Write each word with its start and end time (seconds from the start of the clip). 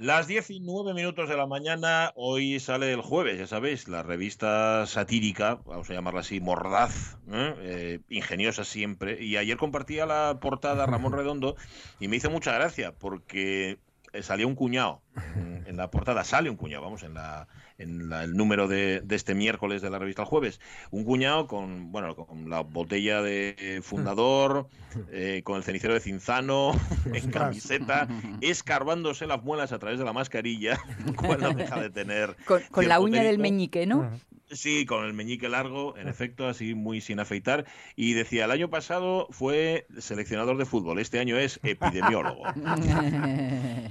Las 0.00 0.28
19 0.28 0.94
minutos 0.94 1.28
de 1.28 1.36
la 1.36 1.48
mañana, 1.48 2.12
hoy 2.14 2.60
sale 2.60 2.92
el 2.92 3.00
jueves, 3.00 3.36
ya 3.36 3.48
sabéis, 3.48 3.88
la 3.88 4.04
revista 4.04 4.86
satírica, 4.86 5.58
vamos 5.66 5.90
a 5.90 5.94
llamarla 5.94 6.20
así, 6.20 6.40
mordaz, 6.40 7.18
¿eh? 7.32 7.54
Eh, 7.58 8.00
ingeniosa 8.08 8.62
siempre. 8.62 9.20
Y 9.20 9.36
ayer 9.36 9.56
compartía 9.56 10.06
la 10.06 10.38
portada 10.40 10.86
Ramón 10.86 11.12
Redondo 11.14 11.56
y 11.98 12.06
me 12.06 12.14
hizo 12.14 12.30
mucha 12.30 12.52
gracia 12.52 12.92
porque 12.92 13.80
eh, 14.12 14.22
salía 14.22 14.46
un 14.46 14.54
cuñado 14.54 15.02
en, 15.66 15.76
la 15.76 15.90
portada, 15.90 16.24
sale 16.24 16.50
un 16.50 16.56
cuñado, 16.56 16.82
vamos, 16.82 17.02
en, 17.02 17.14
la, 17.14 17.48
en 17.78 18.12
el 18.12 18.36
número 18.36 18.68
de, 18.68 19.02
este 19.10 19.34
miércoles 19.34 19.82
de 19.82 19.90
la 19.90 19.98
revista 19.98 20.22
El 20.22 20.28
Jueves, 20.28 20.60
un 20.90 21.04
cuñado 21.04 21.46
con, 21.46 21.92
bueno, 21.92 22.14
con 22.14 22.50
la 22.50 22.60
botella 22.60 23.22
de 23.22 23.80
fundador, 23.82 24.68
eh, 25.12 25.42
con 25.44 25.56
el 25.56 25.62
cenicero 25.62 25.94
de 25.94 26.00
Cinzano, 26.00 26.72
en 27.12 27.30
camiseta, 27.30 28.08
escarbándose 28.40 29.26
las 29.26 29.42
muelas 29.42 29.72
a 29.72 29.78
través 29.78 29.98
de 29.98 30.04
la 30.04 30.12
mascarilla, 30.12 30.78
cuando 31.16 31.52
deja 31.52 31.80
de 31.80 31.90
tener... 31.90 32.36
Con, 32.44 32.88
la 32.88 33.00
uña 33.00 33.22
del 33.22 33.38
meñique, 33.38 33.86
¿no? 33.86 34.10
Sí, 34.50 34.86
con 34.86 35.04
el 35.04 35.12
meñique 35.12 35.48
largo, 35.48 35.96
en 35.98 36.08
efecto, 36.08 36.48
así 36.48 36.74
muy 36.74 37.02
sin 37.02 37.20
afeitar. 37.20 37.66
Y 37.96 38.14
decía, 38.14 38.46
el 38.46 38.50
año 38.50 38.70
pasado 38.70 39.28
fue 39.30 39.86
seleccionador 39.98 40.56
de 40.56 40.64
fútbol, 40.64 40.98
este 40.98 41.18
año 41.18 41.36
es 41.36 41.60
epidemiólogo. 41.62 42.44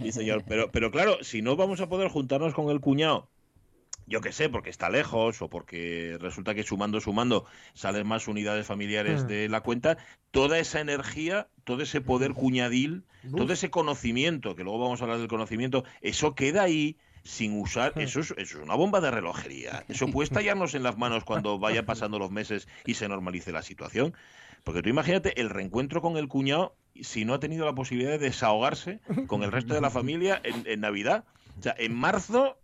sí, 0.02 0.12
señor. 0.12 0.44
Pero, 0.48 0.72
pero 0.72 0.90
claro, 0.90 1.17
si 1.22 1.42
no 1.42 1.56
vamos 1.56 1.82
a 1.82 1.90
poder 1.90 2.10
juntarnos 2.10 2.54
con 2.54 2.70
el 2.70 2.80
cuñado 2.80 3.30
yo 4.08 4.22
qué 4.22 4.32
sé, 4.32 4.50
porque 4.50 4.70
está 4.70 4.90
lejos 4.90 5.42
o 5.42 5.50
porque 5.50 6.18
resulta 6.20 6.56
que 6.56 6.64
sumando, 6.64 7.02
sumando 7.02 7.46
salen 7.74 8.08
más 8.08 8.28
unidades 8.28 8.66
familiares 8.66 9.26
mm. 9.26 9.28
de 9.28 9.50
la 9.50 9.62
cuenta, 9.62 9.98
toda 10.32 10.58
esa 10.60 10.80
energía, 10.80 11.48
todo 11.66 11.84
ese 11.84 12.00
poder 12.00 12.34
cuñadil, 12.34 13.04
todo 13.36 13.52
ese 13.52 13.70
conocimiento, 13.70 14.56
que 14.56 14.64
luego 14.64 14.80
vamos 14.80 15.02
a 15.02 15.04
hablar 15.04 15.20
del 15.20 15.28
conocimiento, 15.28 15.84
eso 16.02 16.34
queda 16.34 16.64
ahí 16.64 16.96
sin 17.24 17.60
usar, 17.60 17.92
eso 17.98 18.22
es, 18.22 18.32
eso 18.38 18.58
es 18.58 18.64
una 18.64 18.76
bomba 18.76 19.02
de 19.02 19.12
relojería. 19.12 19.84
Eso 19.90 20.08
puede 20.08 20.26
estallarnos 20.28 20.74
en 20.76 20.84
las 20.84 20.98
manos 20.98 21.26
cuando 21.26 21.60
vayan 21.60 21.86
pasando 21.86 22.18
los 22.18 22.32
meses 22.32 22.70
y 22.86 22.94
se 22.94 23.10
normalice 23.10 23.52
la 23.52 23.62
situación. 23.62 24.14
Porque 24.64 24.82
tú 24.82 24.88
imagínate 24.88 25.40
el 25.42 25.50
reencuentro 25.50 26.02
con 26.02 26.16
el 26.16 26.30
cuñado 26.30 26.76
si 27.04 27.26
no 27.26 27.34
ha 27.34 27.40
tenido 27.40 27.66
la 27.66 27.74
posibilidad 27.74 28.12
de 28.12 28.18
desahogarse 28.18 29.00
con 29.28 29.44
el 29.44 29.52
resto 29.52 29.74
de 29.74 29.82
la 29.82 29.90
familia 29.90 30.42
en, 30.44 30.82
Navidad. 30.82 31.24
O 31.60 31.64
sea, 31.64 31.76
en 31.78 31.96
marzo 31.96 32.58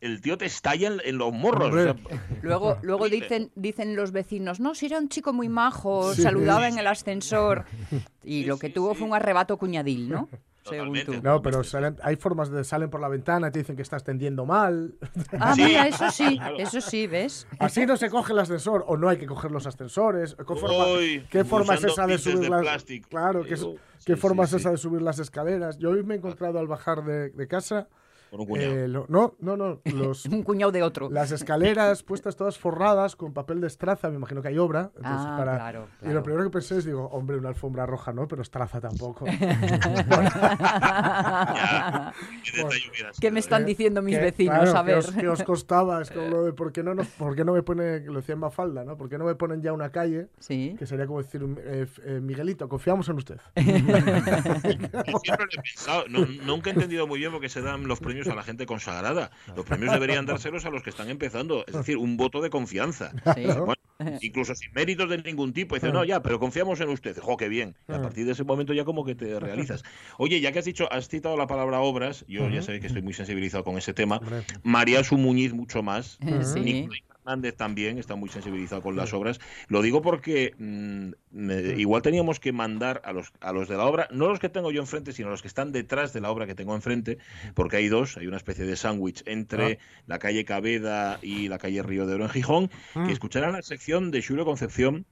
el 0.00 0.20
tío 0.20 0.38
te 0.38 0.44
estalla 0.44 0.92
en, 1.04 1.18
los 1.18 1.32
morros. 1.32 1.96
luego 2.42 2.78
luego 2.82 3.08
dicen 3.08 3.50
dicen 3.56 3.96
los 3.96 4.12
vecinos, 4.12 4.60
no, 4.60 4.74
si 4.74 4.86
era 4.86 4.98
un 4.98 5.08
chico 5.08 5.32
muy 5.32 5.48
majo, 5.48 6.14
saludaba 6.14 6.68
en 6.68 6.78
el 6.78 6.86
ascensor. 6.86 7.64
Y 8.22 8.44
lo 8.44 8.58
que 8.58 8.70
tuvo 8.70 8.94
fue 8.94 9.08
un 9.08 9.14
arrebato 9.14 9.56
cuñadil, 9.56 10.08
¿no? 10.08 10.28
No, 11.22 11.42
pero 11.42 11.62
hay 12.02 12.16
formas 12.16 12.50
de 12.50 12.64
salen 12.64 12.90
por 12.90 13.00
la 13.00 13.08
ventana 13.08 13.48
y 13.48 13.50
te 13.50 13.60
dicen 13.60 13.76
que 13.76 13.82
estás 13.82 14.04
tendiendo 14.04 14.44
mal. 14.44 14.94
Ah, 15.38 15.54
mira, 15.56 15.86
eso 15.86 16.10
sí, 16.10 16.38
eso 16.58 16.80
sí, 16.80 17.06
¿ves? 17.06 17.46
Así 17.58 17.84
no 17.84 17.96
se 17.96 18.10
coge 18.10 18.32
el 18.32 18.38
ascensor 18.38 18.84
o 18.86 18.96
no 18.96 19.08
hay 19.08 19.18
que 19.18 19.26
coger 19.26 19.50
los 19.50 19.66
ascensores. 19.66 20.34
¿Qué 21.30 21.44
forma, 21.44 21.74
es 21.74 21.84
esa 21.84 22.06
de 22.06 22.18
subir 22.18 22.48
las 22.48 22.84
Claro, 23.08 23.44
¿qué, 24.04 24.16
forma 24.16 24.44
es 24.44 24.52
esa 24.52 24.70
de 24.70 24.76
subir 24.76 25.02
las 25.02 25.18
escaleras? 25.18 25.78
Yo 25.78 25.90
hoy 25.90 26.02
me 26.02 26.14
he 26.14 26.18
encontrado 26.18 26.58
al 26.58 26.66
bajar 26.66 27.04
de 27.04 27.48
casa 27.48 27.88
un 28.30 28.46
cuñado. 28.46 28.74
Eh, 28.74 28.88
no, 28.88 29.34
no, 29.38 29.56
no. 29.56 29.80
Los, 29.84 30.26
un 30.26 30.42
cuñado 30.42 30.72
de 30.72 30.82
otro. 30.82 31.08
Las 31.10 31.32
escaleras 31.32 32.02
puestas 32.02 32.36
todas 32.36 32.58
forradas 32.58 33.16
con 33.16 33.32
papel 33.32 33.60
de 33.60 33.66
estraza, 33.66 34.10
me 34.10 34.16
imagino 34.16 34.42
que 34.42 34.48
hay 34.48 34.58
obra. 34.58 34.90
ah, 35.02 35.40
claro, 35.42 35.86
Y 36.02 36.08
lo 36.08 36.22
primero 36.22 36.44
que 36.44 36.50
pensé 36.50 36.78
es, 36.78 36.84
digo, 36.84 37.06
hombre, 37.06 37.36
una 37.36 37.48
alfombra 37.48 37.86
roja 37.86 38.12
no, 38.12 38.28
pero 38.28 38.42
estraza 38.42 38.80
tampoco. 38.80 39.24
¿Qué 43.20 43.30
me 43.30 43.40
están 43.40 43.62
eh, 43.62 43.66
diciendo 43.66 44.02
mis 44.02 44.20
vecinos? 44.20 44.74
a 44.74 44.82
ver. 44.82 45.04
¿qué 45.18 45.28
os, 45.28 45.42
costaba? 45.42 46.02
Es 46.02 46.10
como 46.10 46.28
lo 46.28 46.44
de, 46.44 46.52
¿por 46.52 46.72
qué 46.72 46.82
no, 46.82 46.94
nos, 46.94 47.06
por 47.08 47.36
qué 47.36 47.44
no 47.44 47.52
me 47.52 47.62
pone, 47.62 48.00
lo 48.00 48.14
decía 48.14 48.34
en 48.34 48.40
Mafalda, 48.40 48.84
¿no? 48.84 48.96
¿Por 48.96 49.08
qué 49.08 49.18
no 49.18 49.24
me 49.24 49.34
ponen 49.34 49.62
ya 49.62 49.72
una 49.72 49.90
calle? 49.90 50.28
Sí. 50.38 50.76
Que 50.78 50.86
sería 50.86 51.06
como 51.06 51.22
decir, 51.22 51.42
eh, 51.58 51.86
Miguelito, 52.20 52.68
confiamos 52.68 53.08
en 53.08 53.16
usted. 53.16 53.38
Siempre 53.54 53.98
he 53.98 55.62
pensado, 55.62 56.04
nunca 56.08 56.70
he 56.70 56.72
entendido 56.72 57.06
muy 57.06 57.20
bien 57.20 57.32
por 57.32 57.40
qué 57.40 57.48
se 57.48 57.62
dan 57.62 57.86
los 57.86 58.00
premios 58.00 58.15
a 58.26 58.34
la 58.34 58.42
gente 58.42 58.66
consagrada. 58.66 59.30
Los 59.56 59.64
premios 59.64 59.92
deberían 59.92 60.26
dárselos 60.26 60.64
a 60.64 60.70
los 60.70 60.82
que 60.82 60.90
están 60.90 61.10
empezando. 61.10 61.64
Es 61.66 61.74
decir, 61.74 61.96
un 61.96 62.16
voto 62.16 62.40
de 62.40 62.50
confianza. 62.50 63.12
incluso 64.20 64.54
sin 64.54 64.72
méritos 64.72 65.08
de 65.08 65.22
ningún 65.22 65.52
tipo. 65.52 65.74
Dice, 65.74 65.92
no, 65.92 66.04
ya, 66.04 66.22
pero 66.22 66.38
confiamos 66.38 66.80
en 66.80 66.88
usted. 66.88 67.16
¡Jo, 67.18 67.36
qué 67.36 67.48
bien! 67.48 67.76
a 67.88 68.00
partir 68.00 68.26
de 68.26 68.32
ese 68.32 68.44
momento 68.44 68.72
ya 68.72 68.84
como 68.84 69.04
que 69.04 69.14
te 69.14 69.38
realizas. 69.40 69.82
Oye, 70.18 70.40
ya 70.40 70.52
que 70.52 70.58
has 70.58 70.64
dicho, 70.64 70.90
has 70.92 71.08
citado 71.08 71.36
la 71.36 71.46
palabra 71.46 71.80
obras, 71.80 72.24
yo 72.28 72.48
ya 72.48 72.62
sé 72.62 72.80
que 72.80 72.86
estoy 72.86 73.02
muy 73.02 73.14
sensibilizado 73.14 73.64
con 73.64 73.78
ese 73.78 73.94
tema. 73.94 74.20
María 74.62 75.02
Su 75.04 75.16
Muñiz 75.16 75.52
mucho 75.52 75.82
más. 75.82 76.18
Sí. 76.46 76.88
Hernández 77.26 77.56
también 77.56 77.98
está 77.98 78.14
muy 78.14 78.28
sensibilizado 78.28 78.82
con 78.82 78.94
las 78.94 79.12
obras. 79.12 79.40
Lo 79.68 79.82
digo 79.82 80.00
porque 80.00 80.54
mm, 80.58 81.50
igual 81.76 82.02
teníamos 82.02 82.38
que 82.38 82.52
mandar 82.52 83.02
a 83.04 83.12
los, 83.12 83.32
a 83.40 83.52
los 83.52 83.68
de 83.68 83.76
la 83.76 83.84
obra, 83.84 84.08
no 84.12 84.28
los 84.28 84.38
que 84.38 84.48
tengo 84.48 84.70
yo 84.70 84.80
enfrente, 84.80 85.12
sino 85.12 85.28
los 85.28 85.42
que 85.42 85.48
están 85.48 85.72
detrás 85.72 86.12
de 86.12 86.20
la 86.20 86.30
obra 86.30 86.46
que 86.46 86.54
tengo 86.54 86.74
enfrente, 86.74 87.18
porque 87.54 87.78
hay 87.78 87.88
dos, 87.88 88.16
hay 88.16 88.28
una 88.28 88.36
especie 88.36 88.64
de 88.64 88.76
sándwich 88.76 89.24
entre 89.26 89.72
ah. 89.72 90.02
la 90.06 90.18
calle 90.20 90.44
Cabeda 90.44 91.18
y 91.20 91.48
la 91.48 91.58
calle 91.58 91.82
Río 91.82 92.06
de 92.06 92.14
Oro 92.14 92.24
en 92.24 92.30
Gijón, 92.30 92.68
que 92.92 93.00
mm. 93.00 93.10
escucharán 93.10 93.52
la 93.52 93.62
sección 93.62 94.10
de 94.12 94.22
Julio 94.22 94.44
Concepción 94.44 95.04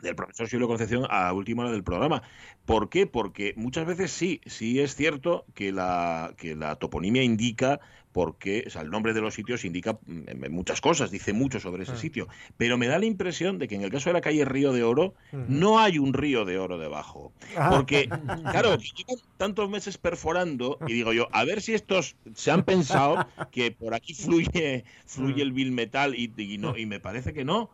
del 0.00 0.16
profesor 0.16 0.50
Julio 0.50 0.66
Concepción 0.66 1.06
a 1.08 1.32
última 1.32 1.62
hora 1.62 1.72
del 1.72 1.84
programa. 1.84 2.22
¿Por 2.64 2.88
qué? 2.88 3.06
Porque 3.06 3.54
muchas 3.56 3.86
veces 3.86 4.10
sí, 4.10 4.40
sí 4.44 4.80
es 4.80 4.96
cierto 4.96 5.44
que 5.54 5.70
la, 5.70 6.34
que 6.36 6.56
la 6.56 6.76
toponimia 6.76 7.22
indica 7.22 7.80
porque 8.12 8.64
o 8.66 8.70
sea, 8.70 8.82
el 8.82 8.90
nombre 8.90 9.14
de 9.14 9.20
los 9.20 9.34
sitios 9.34 9.64
indica 9.64 9.98
mm, 10.06 10.50
muchas 10.50 10.80
cosas, 10.80 11.10
dice 11.10 11.32
mucho 11.32 11.60
sobre 11.60 11.82
ese 11.82 11.92
ah. 11.92 11.96
sitio, 11.96 12.28
pero 12.56 12.78
me 12.78 12.86
da 12.86 12.98
la 12.98 13.06
impresión 13.06 13.58
de 13.58 13.68
que 13.68 13.74
en 13.74 13.82
el 13.82 13.90
caso 13.90 14.10
de 14.10 14.14
la 14.14 14.20
calle 14.20 14.44
Río 14.44 14.72
de 14.72 14.82
Oro 14.82 15.14
no 15.32 15.78
hay 15.78 15.98
un 15.98 16.12
río 16.12 16.44
de 16.44 16.58
oro 16.58 16.78
debajo, 16.78 17.32
ah. 17.56 17.70
porque 17.70 18.08
claro, 18.50 18.76
llevan 18.76 19.16
tantos 19.36 19.68
meses 19.68 19.98
perforando 19.98 20.78
y 20.86 20.92
digo 20.92 21.12
yo, 21.12 21.28
a 21.32 21.44
ver 21.44 21.62
si 21.62 21.74
estos 21.74 22.16
se 22.34 22.50
han 22.50 22.64
pensado 22.64 23.26
que 23.50 23.70
por 23.72 23.94
aquí 23.94 24.14
fluye 24.14 24.84
fluye 25.06 25.42
el 25.42 25.52
bill 25.52 25.72
metal 25.72 26.14
y, 26.14 26.28
no 26.58 26.76
y 26.76 26.86
me 26.86 27.00
parece 27.00 27.32
que 27.32 27.44
no. 27.44 27.70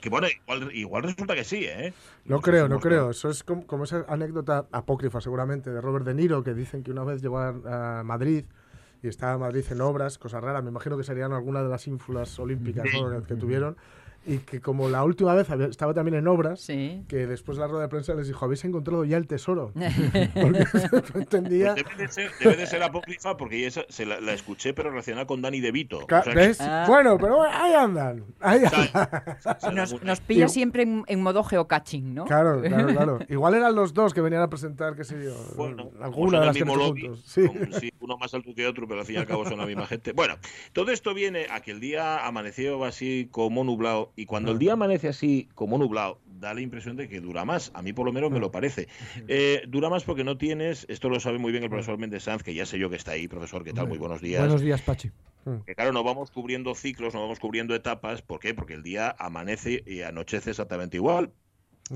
Que 0.00 0.08
bueno, 0.08 0.28
igual, 0.72 1.02
resulta 1.02 1.34
que 1.34 1.42
sí, 1.42 1.64
¿eh? 1.64 1.92
No 2.24 2.40
creo, 2.40 2.68
no 2.68 2.78
creo. 2.78 3.10
Eso 3.10 3.28
es 3.28 3.42
como, 3.42 3.82
esa 3.82 4.04
anécdota 4.08 4.66
apócrifa, 4.70 5.20
seguramente, 5.20 5.70
de 5.70 5.80
Robert 5.80 6.04
De 6.04 6.14
Niro, 6.14 6.44
que 6.44 6.54
dicen 6.54 6.84
que 6.84 6.92
una 6.92 7.02
vez 7.02 7.22
llegó 7.22 7.40
a 7.40 8.02
Madrid 8.04 8.44
y 9.02 9.08
estaba 9.08 9.34
en 9.34 9.40
Madrid 9.40 9.64
en 9.70 9.80
obras, 9.80 10.18
cosas 10.18 10.42
raras, 10.42 10.62
me 10.62 10.70
imagino 10.70 10.96
que 10.96 11.04
serían 11.04 11.32
algunas 11.32 11.62
de 11.62 11.68
las 11.68 11.86
ínfulas 11.86 12.38
olímpicas 12.38 12.86
que 13.26 13.34
tuvieron 13.36 13.76
y 14.28 14.38
que 14.38 14.60
como 14.60 14.90
la 14.90 15.02
última 15.04 15.34
vez 15.34 15.48
estaba 15.70 15.94
también 15.94 16.16
en 16.16 16.28
obras, 16.28 16.66
que 16.66 17.26
después 17.26 17.56
de 17.56 17.62
la 17.62 17.68
rueda 17.68 17.82
de 17.84 17.88
prensa 17.88 18.14
les 18.14 18.26
dijo, 18.26 18.44
habéis 18.44 18.64
encontrado 18.64 19.04
ya 19.04 19.16
el 19.16 19.26
tesoro. 19.26 19.72
porque 20.34 20.64
no 21.14 21.20
entendía. 21.20 21.74
Pues 21.74 21.86
debe, 21.86 22.02
de 22.02 22.08
ser, 22.12 22.30
debe, 22.38 22.56
de 22.56 22.66
ser, 22.66 22.82
apócrifa 22.82 23.36
porque 23.36 23.66
esa, 23.66 23.84
se 23.88 24.04
la, 24.04 24.32
escuché 24.32 24.74
pero 24.74 24.90
relacionada 24.90 25.26
con 25.26 25.40
Dani 25.40 25.60
De 25.60 25.72
Vito. 25.72 26.06
Ah. 26.10 26.84
Bueno, 26.86 27.16
pero 27.18 27.42
ahí 27.42 27.72
andan. 27.72 28.24
Ahí 28.40 28.62
Nos, 30.02 30.20
pilla 30.20 30.48
siempre 30.48 30.82
en, 30.82 31.22
modo 31.22 31.42
geocaching, 31.42 32.14
¿no? 32.14 32.26
Claro, 32.26 32.60
claro, 32.60 32.86
claro. 32.88 33.18
Igual 33.28 33.54
eran 33.54 33.74
los 33.74 33.94
dos 33.94 34.12
que 34.12 34.20
venían 34.20 34.42
a 34.42 34.50
presentar, 34.50 34.94
qué 34.94 35.04
sé 35.04 35.24
yo, 35.24 35.34
bueno, 35.56 35.90
alguna 36.00 36.40
de 36.40 36.46
las 36.46 36.54
mismo 36.54 36.76
lobby, 36.76 37.10
sí. 37.24 37.46
sí. 37.80 37.92
uno 38.00 38.18
más 38.18 38.34
alto 38.34 38.54
que 38.54 38.66
otro, 38.66 38.86
pero 38.86 39.00
al 39.00 39.06
fin 39.06 39.16
y 39.16 39.18
al 39.18 39.26
cabo 39.26 39.44
son 39.44 39.58
la 39.58 39.66
misma 39.66 39.86
gente. 39.86 40.12
Bueno, 40.12 40.36
todo 40.72 40.92
esto 40.92 41.14
viene 41.14 41.46
a 41.50 41.60
que 41.60 41.70
el 41.70 41.80
día 41.80 42.26
amaneció 42.26 42.84
así 42.84 43.28
como 43.30 43.64
nublado 43.64 44.12
y 44.18 44.26
cuando 44.26 44.50
el 44.50 44.58
día 44.58 44.72
amanece 44.72 45.06
así, 45.06 45.48
como 45.54 45.78
nublado, 45.78 46.20
da 46.26 46.52
la 46.52 46.60
impresión 46.60 46.96
de 46.96 47.08
que 47.08 47.20
dura 47.20 47.44
más. 47.44 47.70
A 47.72 47.82
mí 47.82 47.92
por 47.92 48.04
lo 48.04 48.12
menos 48.12 48.32
me 48.32 48.40
lo 48.40 48.50
parece. 48.50 48.88
Eh, 49.28 49.62
dura 49.68 49.90
más 49.90 50.04
porque 50.04 50.24
no 50.24 50.38
tienes, 50.38 50.86
esto 50.88 51.08
lo 51.08 51.20
sabe 51.20 51.38
muy 51.38 51.52
bien 51.52 51.62
el 51.62 51.70
profesor 51.70 51.98
Méndez 51.98 52.24
Sanz, 52.24 52.42
que 52.42 52.54
ya 52.54 52.66
sé 52.66 52.78
yo 52.78 52.90
que 52.90 52.96
está 52.96 53.12
ahí, 53.12 53.28
profesor, 53.28 53.62
¿qué 53.62 53.72
tal? 53.72 53.86
Muy 53.86 53.98
buenos 53.98 54.20
días. 54.20 54.40
Buenos 54.40 54.60
días, 54.60 54.82
Pachi. 54.82 55.10
Que 55.66 55.74
claro, 55.74 55.92
no 55.92 56.02
vamos 56.02 56.30
cubriendo 56.30 56.74
ciclos, 56.74 57.14
no 57.14 57.20
vamos 57.20 57.38
cubriendo 57.38 57.74
etapas. 57.74 58.22
¿Por 58.22 58.40
qué? 58.40 58.54
Porque 58.54 58.74
el 58.74 58.82
día 58.82 59.14
amanece 59.18 59.84
y 59.86 60.00
anochece 60.00 60.50
exactamente 60.50 60.96
igual 60.96 61.32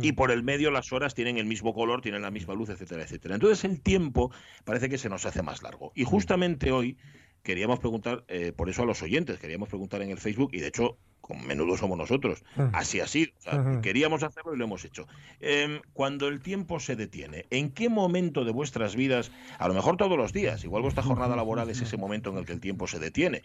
y 0.01 0.13
por 0.13 0.31
el 0.31 0.43
medio 0.43 0.71
las 0.71 0.93
horas 0.93 1.15
tienen 1.15 1.39
el 1.39 1.47
mismo 1.47 1.75
color, 1.75 2.01
tienen 2.03 2.23
la 2.23 2.31
misma 2.31 2.55
luz, 2.55 2.69
etcétera, 2.71 3.03
etcétera. 3.03 3.35
Entonces 3.35 3.65
el 3.65 3.81
tiempo 3.81 4.31
parece 4.65 4.89
que 4.89 4.99
se 4.99 5.09
nos 5.09 5.27
hace 5.27 5.43
más 5.43 5.63
largo. 5.63 5.93
Y 5.95 6.05
justamente 6.05 6.71
hoy 6.71 6.97
queríamos 7.43 7.81
preguntar, 7.81 8.25
eh, 8.29 8.53
por 8.53 8.71
eso 8.71 8.83
a 8.83 8.87
los 8.87 9.03
oyentes, 9.03 9.39
queríamos 9.39 9.69
preguntar 9.69 10.03
en 10.03 10.11
el 10.11 10.19
Facebook, 10.19 10.51
y 10.53 10.61
de 10.61 10.69
hecho 10.69 10.99
con 11.23 11.47
menudo 11.47 11.79
somos 11.79 11.97
nosotros. 11.97 12.45
Así 12.75 13.01
así. 13.01 13.33
Queríamos 13.81 14.23
hacerlo 14.23 14.55
y 14.55 14.59
lo 14.59 14.65
hemos 14.65 14.85
hecho. 14.85 15.07
Em, 15.41 15.81
cuando 15.95 16.29
el 16.29 16.41
tiempo 16.41 16.81
se 16.81 16.97
detiene, 16.97 17.47
¿en 17.51 17.71
qué 17.71 17.89
momento 17.89 18.45
de 18.45 18.53
vuestras 18.53 18.95
vidas, 18.95 19.33
a 19.59 19.69
lo 19.69 19.75
mejor 19.75 19.97
todos 19.97 20.19
los 20.19 20.33
días, 20.33 20.65
igual 20.65 20.83
vuestra 20.83 21.03
jornada 21.03 21.37
laboral 21.37 21.71
es 21.71 21.81
ese 21.81 21.97
momento 21.97 22.31
en 22.31 22.39
el 22.39 22.45
que 22.45 22.53
el 22.53 22.61
tiempo 22.61 22.87
se 22.87 22.99
detiene? 22.99 23.43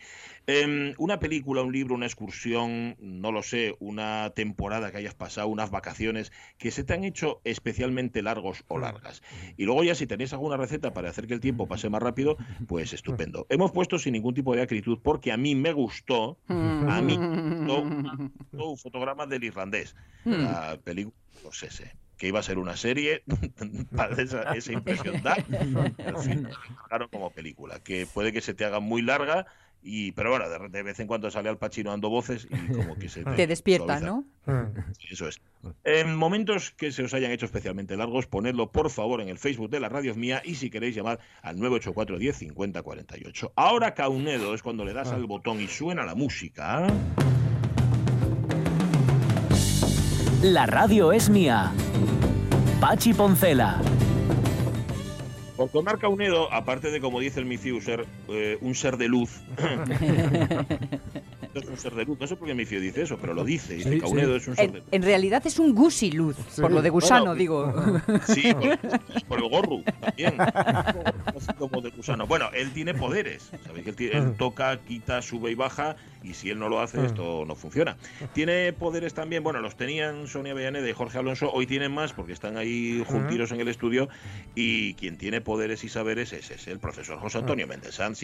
Em, 0.47 0.93
una 0.97 1.19
película, 1.19 1.61
un 1.61 1.71
libro, 1.71 1.95
una 1.95 2.07
excursión, 2.07 2.97
no 2.99 3.31
lo 3.31 3.43
sé, 3.43 3.75
una 3.79 4.31
temporada 4.35 4.91
que 4.91 4.97
hayas 4.97 5.15
pasado, 5.15 5.47
unas 5.47 5.69
vacaciones, 5.69 6.31
que 6.57 6.71
se 6.71 6.83
te 6.83 6.93
han 6.93 7.03
hecho 7.03 7.41
especialmente 7.43 8.21
largos 8.21 8.65
o 8.67 8.79
largas. 8.79 9.21
Y 9.55 9.65
luego 9.65 9.83
ya 9.83 9.93
si 9.93 10.07
tenéis 10.07 10.33
alguna 10.33 10.57
receta 10.57 10.93
para 10.93 11.09
hacer 11.09 11.27
que 11.27 11.35
el 11.35 11.39
tiempo 11.39 11.67
pase 11.67 11.89
más 11.89 12.01
rápido, 12.01 12.37
pues 12.67 12.93
estupendo. 12.93 13.45
Hemos 13.49 13.71
puesto 13.71 13.99
sin 13.99 14.13
ningún 14.13 14.33
tipo 14.33 14.55
de 14.55 14.63
acritud 14.63 14.99
porque 15.03 15.31
a 15.31 15.37
mí 15.37 15.53
me 15.53 15.73
gustó, 15.73 16.37
a 16.47 17.01
mí 17.01 17.17
un 18.51 18.77
fotograma 18.77 19.25
del 19.25 19.43
irlandés, 19.43 19.95
hmm. 20.25 20.43
la 20.43 20.77
película, 20.83 21.15
sé, 21.51 21.95
que 22.17 22.27
iba 22.27 22.39
a 22.39 22.43
ser 22.43 22.57
una 22.57 22.75
serie, 22.75 23.23
esa, 24.17 24.53
esa 24.53 24.73
impresión 24.73 25.21
da, 25.21 25.33
al 25.33 26.17
fin 26.19 26.47
como 27.11 27.31
película, 27.31 27.79
que 27.79 28.07
puede 28.07 28.33
que 28.33 28.41
se 28.41 28.53
te 28.53 28.65
haga 28.65 28.79
muy 28.79 29.01
larga, 29.01 29.45
y 29.83 30.11
pero 30.11 30.31
bueno, 30.31 30.45
de, 30.49 30.83
vez 30.83 30.99
en 30.99 31.07
cuando 31.07 31.31
sale 31.31 31.49
al 31.49 31.57
Pachino 31.57 31.91
dando 31.91 32.09
voces 32.09 32.47
y 32.49 32.73
como 32.73 32.95
que 32.95 33.09
se 33.09 33.23
te, 33.35 33.47
despierta, 33.47 33.99
¿no? 33.99 34.25
eso 35.09 35.27
es. 35.27 35.39
En 35.83 36.15
momentos 36.15 36.71
que 36.71 36.91
se 36.91 37.03
os 37.03 37.13
hayan 37.13 37.31
hecho 37.31 37.45
especialmente 37.45 37.95
largos, 37.95 38.27
ponedlo 38.27 38.71
por 38.71 38.89
favor 38.89 39.21
en 39.21 39.29
el 39.29 39.37
Facebook 39.37 39.69
de 39.69 39.79
la 39.79 39.89
Radio 39.89 40.15
Mía 40.15 40.41
y 40.43 40.55
si 40.55 40.69
queréis 40.69 40.95
llamar 40.95 41.19
al 41.41 41.57
984 41.57 42.17
10 42.17 42.35
50 42.35 42.81
48. 42.81 43.53
Ahora 43.55 43.93
Caunedo 43.93 44.53
es 44.53 44.61
cuando 44.61 44.83
le 44.83 44.93
das 44.93 45.11
al 45.11 45.25
botón 45.25 45.61
y 45.61 45.67
suena 45.67 46.03
la 46.05 46.15
música. 46.15 46.87
La 50.43 50.67
radio 50.67 51.11
es 51.11 51.31
mía. 51.31 51.71
Pachi 52.79 53.11
Poncela. 53.11 53.81
Porque 55.55 55.81
marca 55.81 56.07
Unedo, 56.07 56.53
aparte 56.53 56.91
de, 56.91 57.01
como 57.01 57.19
dice 57.19 57.39
el 57.39 57.47
Miciu, 57.47 57.81
ser 57.81 58.05
eh, 58.29 58.59
un 58.61 58.75
ser 58.75 58.97
de 58.97 59.07
luz. 59.07 59.41
es 61.59 61.65
un 61.65 61.77
ser 61.77 61.93
de 61.95 62.05
luz. 62.05 62.19
No 62.19 62.27
sé 62.27 62.35
por 62.35 62.47
qué 62.47 62.53
Miciu 62.53 62.79
dice 62.79 63.03
eso, 63.03 63.17
pero 63.19 63.33
lo 63.33 63.43
dice. 63.43 63.75
Dice 63.75 63.99
Caunedo 63.99 64.35
es 64.35 64.47
un 64.47 64.55
ser 64.55 64.71
de 64.71 64.79
luz. 64.79 64.87
En 64.91 65.03
realidad 65.03 65.45
es 65.45 65.59
un 65.59 65.73
gusi 65.73 66.11
luz, 66.11 66.35
por 66.59 66.71
lo 66.71 66.81
de 66.81 66.89
gusano, 66.89 67.35
digo. 67.35 67.73
Sí, 68.27 68.53
por, 69.27 69.39
el 69.39 69.49
gorro 69.49 69.81
también. 69.99 70.35
como 71.57 71.81
de 71.81 71.89
gusano. 71.91 72.27
Bueno, 72.27 72.49
él 72.53 72.71
tiene 72.71 72.93
poderes. 72.93 73.51
¿Sabéis 73.65 73.85
que 73.85 74.11
él, 74.11 74.35
toca, 74.37 74.77
quita, 74.79 75.21
sube 75.21 75.51
y 75.51 75.55
baja? 75.55 75.95
Y 76.23 76.33
si 76.33 76.49
él 76.49 76.59
no 76.59 76.67
lo 76.67 76.81
hace, 76.81 77.05
esto 77.05 77.45
no 77.45 77.55
funciona. 77.55 77.97
Tiene 78.33 78.73
poderes 78.73 79.13
también, 79.13 79.43
bueno, 79.43 79.59
los 79.61 79.77
tenían 79.77 80.27
Sonia 80.27 80.53
Bellaneda 80.53 80.89
y 80.89 80.93
Jorge 80.93 81.19
Alonso, 81.19 81.51
hoy 81.53 81.67
tienen 81.67 81.93
más 81.93 82.13
porque 82.13 82.33
están 82.33 82.57
ahí 82.57 83.03
juntiros 83.07 83.51
en 83.51 83.61
el 83.61 83.67
estudio. 83.67 84.09
Y 84.55 84.95
quien 84.95 85.17
tiene 85.17 85.41
poderes 85.41 85.83
y 85.83 85.89
saberes 85.89 86.33
es 86.33 86.51
ese, 86.51 86.71
el 86.71 86.79
profesor 86.79 87.19
José 87.19 87.37
Antonio 87.37 87.67
Méndez 87.67 87.95
Sanz. 87.95 88.17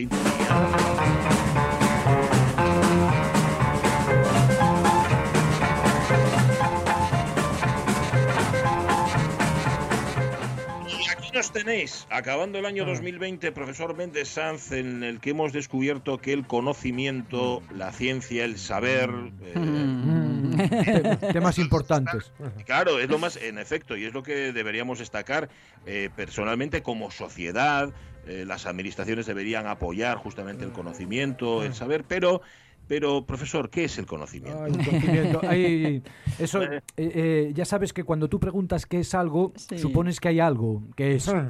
Nos 11.44 11.52
tenéis, 11.52 12.08
acabando 12.10 12.58
el 12.58 12.66
año 12.66 12.86
2020, 12.86 13.48
ah. 13.48 13.54
profesor 13.54 13.98
Méndez 13.98 14.30
Sanz, 14.30 14.72
en 14.72 15.04
el 15.04 15.20
que 15.20 15.32
hemos 15.32 15.52
descubierto 15.52 16.18
que 16.20 16.32
el 16.32 16.48
conocimiento, 16.48 17.60
mm. 17.60 17.78
la 17.78 17.92
ciencia, 17.92 18.46
el 18.46 18.58
saber... 18.58 19.10
Mm. 19.10 20.56
Eh, 20.58 21.18
temas 21.34 21.58
importantes. 21.58 22.32
Claro, 22.66 22.98
es 22.98 23.10
lo 23.10 23.20
más, 23.20 23.36
en 23.36 23.58
efecto, 23.58 23.98
y 23.98 24.06
es 24.06 24.14
lo 24.14 24.24
que 24.24 24.54
deberíamos 24.54 25.00
destacar 25.00 25.50
eh, 25.86 26.10
personalmente 26.16 26.82
como 26.82 27.12
sociedad. 27.12 27.92
Eh, 28.26 28.46
las 28.48 28.66
administraciones 28.66 29.26
deberían 29.26 29.68
apoyar 29.68 30.16
justamente 30.20 30.64
el 30.64 30.72
conocimiento, 30.72 31.62
el 31.62 31.74
saber, 31.74 32.06
pero 32.08 32.42
pero, 32.88 33.26
profesor, 33.26 33.70
¿qué 33.70 33.86
es 33.86 33.98
el 33.98 34.06
conocimiento? 34.06 35.42
eso, 36.40 36.64
eh, 36.64 36.82
eh, 36.98 37.52
ya 37.54 37.66
sabes 37.66 37.94
que 37.94 38.04
cuando 38.04 38.28
tú 38.28 38.40
preguntas 38.40 38.86
qué 38.86 39.00
es 39.00 39.16
algo, 39.16 39.54
supones 39.56 40.20
que 40.20 40.30
hay 40.30 40.40
algo 40.40 40.84
que 40.96 41.16
es. 41.16 41.32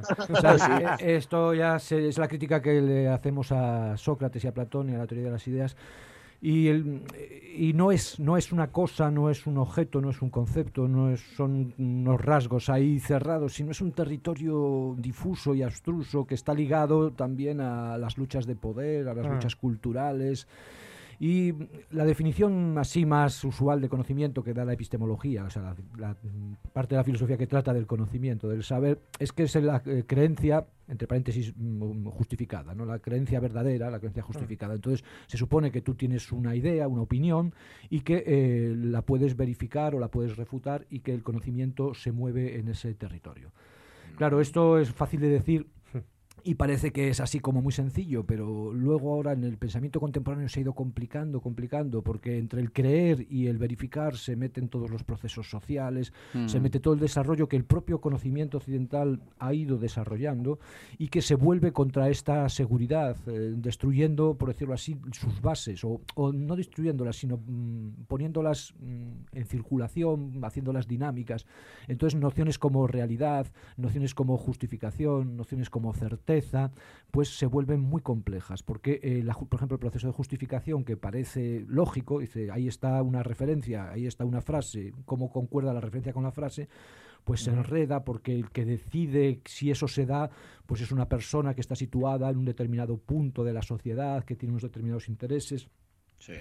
Eh, 0.64 1.16
esto 1.18 1.54
ya 1.54 1.78
es 1.78 2.18
la 2.18 2.28
crítica 2.28 2.62
que 2.62 2.82
le 2.82 3.08
hacemos 3.08 3.52
a 3.52 3.98
Sócrates 3.98 4.44
y 4.44 4.48
a 4.48 4.54
Platón 4.54 4.90
y 4.90 4.96
a 4.96 4.98
la 4.98 5.08
teoría 5.08 5.26
de 5.26 5.32
las 5.32 5.48
ideas. 5.48 5.76
Y, 6.42 6.70
y 6.70 7.72
no, 7.74 7.92
es, 7.92 8.20
no 8.20 8.38
es 8.38 8.52
una 8.52 8.68
cosa, 8.68 9.10
no 9.10 9.30
es 9.30 9.48
un 9.48 9.58
objeto, 9.58 10.02
no 10.02 10.10
es 10.10 10.22
un 10.22 10.30
concepto, 10.30 10.88
no 10.88 11.12
es, 11.12 11.22
son 11.36 11.74
unos 11.78 12.22
rasgos 12.22 12.70
ahí 12.70 13.00
cerrados, 13.00 13.54
sino 13.54 13.72
es 13.72 13.82
un 13.82 13.94
territorio 13.94 14.96
difuso 14.98 15.56
y 15.56 15.64
abstruso 15.64 16.26
que 16.26 16.36
está 16.36 16.54
ligado 16.54 17.12
también 17.12 17.62
a 17.62 17.98
las 17.98 18.18
luchas 18.18 18.46
de 18.46 18.56
poder, 18.56 19.08
a 19.08 19.14
las 19.14 19.26
ah. 19.26 19.34
luchas 19.34 19.56
culturales. 19.56 20.48
Y 21.24 21.54
la 21.92 22.04
definición 22.04 22.78
así 22.78 23.06
más 23.06 23.46
usual 23.46 23.80
de 23.80 23.88
conocimiento 23.88 24.44
que 24.44 24.54
da 24.54 24.66
la 24.66 24.74
epistemología, 24.74 25.46
o 25.46 25.50
sea, 25.50 25.74
la, 25.98 26.18
parte 26.74 26.96
de 26.96 26.98
la 26.98 27.04
filosofía 27.06 27.38
que 27.38 27.48
trata 27.48 27.72
del 27.72 27.88
conocimiento, 27.88 28.50
del 28.50 28.62
saber, 28.62 29.00
es 29.20 29.32
que 29.32 29.44
es 29.44 29.56
la 29.56 29.82
eh, 29.86 30.04
creencia, 30.06 30.68
entre 30.86 31.08
paréntesis, 31.08 31.54
mm, 31.56 32.08
justificada, 32.08 32.76
¿no? 32.76 32.86
La 32.86 33.00
creencia 33.00 33.40
verdadera, 33.40 33.90
la 33.90 34.00
creencia 34.00 34.22
justificada. 34.22 34.74
Entonces, 34.74 35.06
se 35.28 35.38
supone 35.38 35.72
que 35.72 35.80
tú 35.80 35.96
tienes 35.96 36.30
una 36.34 36.58
idea, 36.58 36.90
una 36.90 37.04
opinión, 37.04 37.54
y 37.90 38.02
que 38.02 38.26
eh, 38.28 38.76
la 38.76 39.04
puedes 39.04 39.38
verificar 39.38 39.96
o 39.96 40.00
la 40.00 40.10
puedes 40.10 40.36
refutar 40.36 40.86
y 40.90 41.00
que 41.00 41.14
el 41.14 41.24
conocimiento 41.24 41.94
se 41.94 42.12
mueve 42.12 42.60
en 42.60 42.68
ese 42.68 42.96
territorio. 42.96 43.54
Claro, 44.18 44.42
esto 44.42 44.78
es 44.78 44.92
fácil 44.92 45.22
de 45.22 45.30
decir 45.30 45.68
y 46.44 46.56
parece 46.56 46.92
que 46.92 47.08
es 47.08 47.22
así 47.22 47.40
como 47.40 47.62
muy 47.62 47.72
sencillo, 47.72 48.26
pero 48.26 48.74
luego 48.74 49.14
ahora 49.14 49.32
en 49.32 49.46
el 49.46 49.58
pensamiento 49.58 50.02
contemporáneo 50.02 50.50
se 50.50 50.60
ha 50.60 50.64
ido 50.64 50.74
complicando, 50.74 51.40
complicando, 51.40 52.02
porque 52.02 52.38
entre 52.38 52.60
el 52.60 52.74
creer 52.74 53.26
y 53.30 53.48
el 53.48 53.58
verificar 53.58 54.18
se 54.18 54.36
meten 54.36 54.68
todos 54.68 54.90
los 54.90 55.04
procesos 55.04 55.50
sociales, 55.50 56.12
se 56.48 56.60
mete 56.60 56.82
todo 56.82 56.96
el 56.96 57.00
desarrollo 57.00 57.48
que 57.48 57.56
el 57.56 57.64
propio 57.64 58.02
conocimiento 58.02 58.58
occidental 58.58 59.22
ha 59.40 59.54
ido 59.54 59.78
desarrollando 59.78 60.60
y 60.98 61.08
que 61.08 61.22
se 61.22 61.36
vuelve 61.36 61.72
contra 61.72 62.10
esta 62.10 62.50
seguridad, 62.50 63.16
eh, 63.28 63.54
destruyendo, 63.56 64.36
por 64.38 64.50
decirlo 64.50 64.74
así, 64.74 64.98
sus 65.14 65.42
bases, 65.42 65.84
o, 65.86 66.02
no 66.34 66.56
destruyéndolas, 66.56 67.16
sino 67.16 67.38
mm, 67.38 68.06
poniéndolas 68.08 68.74
mm, 68.80 69.38
en 69.38 69.46
circulación, 69.46 70.42
haciéndolas 70.44 70.88
dinámicas. 70.88 71.46
Entonces 71.88 72.20
nociones 72.20 72.60
como 72.60 72.86
realidad, 72.88 73.48
nociones 73.78 74.14
como 74.14 74.38
justificación, 74.38 75.38
nociones 75.38 75.70
como 75.70 75.94
certeza, 75.94 76.33
pues 77.12 77.38
se 77.38 77.46
vuelven 77.46 77.80
muy 77.80 78.02
complejas, 78.02 78.64
porque, 78.64 79.00
eh, 79.04 79.24
por 79.48 79.60
ejemplo, 79.60 79.76
el 79.76 79.80
proceso 79.80 80.08
de 80.08 80.14
justificación, 80.14 80.84
que 80.84 80.98
parece 80.98 81.64
lógico, 81.68 82.20
dice, 82.20 82.50
ahí 82.50 82.68
está 82.68 83.02
una 83.04 83.22
referencia, 83.22 83.92
ahí 83.92 84.08
está 84.08 84.26
una 84.26 84.42
frase, 84.42 84.94
cómo 85.06 85.32
concuerda 85.32 85.74
la 85.74 85.80
referencia 85.80 86.12
con 86.12 86.24
la 86.24 86.32
frase, 86.32 86.70
pues 87.24 87.42
se 87.42 87.52
enreda 87.52 88.04
porque 88.04 88.34
el 88.34 88.50
que 88.50 88.66
decide 88.66 89.42
si 89.46 89.72
eso 89.72 89.88
se 89.88 90.06
da, 90.06 90.30
pues 90.66 90.82
es 90.82 90.92
una 90.92 91.08
persona 91.08 91.54
que 91.54 91.62
está 91.62 91.76
situada 91.76 92.30
en 92.30 92.38
un 92.38 92.46
determinado 92.46 92.98
punto 92.98 93.44
de 93.44 93.54
la 93.54 93.62
sociedad, 93.62 94.24
que 94.24 94.36
tiene 94.36 94.54
unos 94.54 94.64
determinados 94.64 95.08
intereses. 95.08 95.70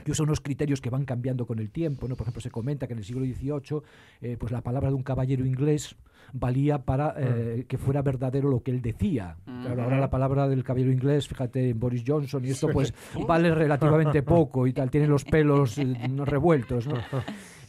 Que 0.04 0.14
son 0.14 0.28
unos 0.28 0.40
criterios 0.40 0.80
que 0.80 0.90
van 0.90 1.04
cambiando 1.04 1.46
con 1.46 1.58
el 1.58 1.70
tiempo. 1.70 2.08
¿no? 2.08 2.16
Por 2.16 2.24
ejemplo, 2.24 2.40
se 2.40 2.50
comenta 2.50 2.86
que 2.86 2.92
en 2.92 2.98
el 2.98 3.04
siglo 3.04 3.24
XVIII 3.24 3.82
eh, 4.20 4.36
pues 4.38 4.52
la 4.52 4.60
palabra 4.60 4.88
de 4.88 4.94
un 4.94 5.02
caballero 5.02 5.44
inglés 5.44 5.96
valía 6.32 6.78
para 6.78 7.14
eh, 7.18 7.66
que 7.68 7.78
fuera 7.78 8.00
verdadero 8.00 8.48
lo 8.48 8.62
que 8.62 8.70
él 8.70 8.80
decía. 8.80 9.36
ahora 9.46 9.98
la 9.98 10.10
palabra 10.10 10.48
del 10.48 10.64
caballero 10.64 10.92
inglés, 10.92 11.28
fíjate, 11.28 11.70
en 11.70 11.80
Boris 11.80 12.04
Johnson 12.06 12.44
y 12.44 12.50
esto 12.50 12.68
pues 12.68 12.94
vale 13.26 13.54
relativamente 13.54 14.22
poco 14.22 14.66
y 14.66 14.72
tal, 14.72 14.90
tiene 14.90 15.08
los 15.08 15.24
pelos 15.24 15.78
eh, 15.78 15.94
revueltos. 16.24 16.88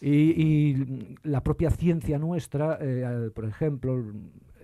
Y, 0.05 1.15
la 1.23 1.41
propia 1.41 1.71
ciencia 1.71 2.19
nuestra, 2.19 2.77
por 3.33 3.45
ejemplo, 3.45 4.03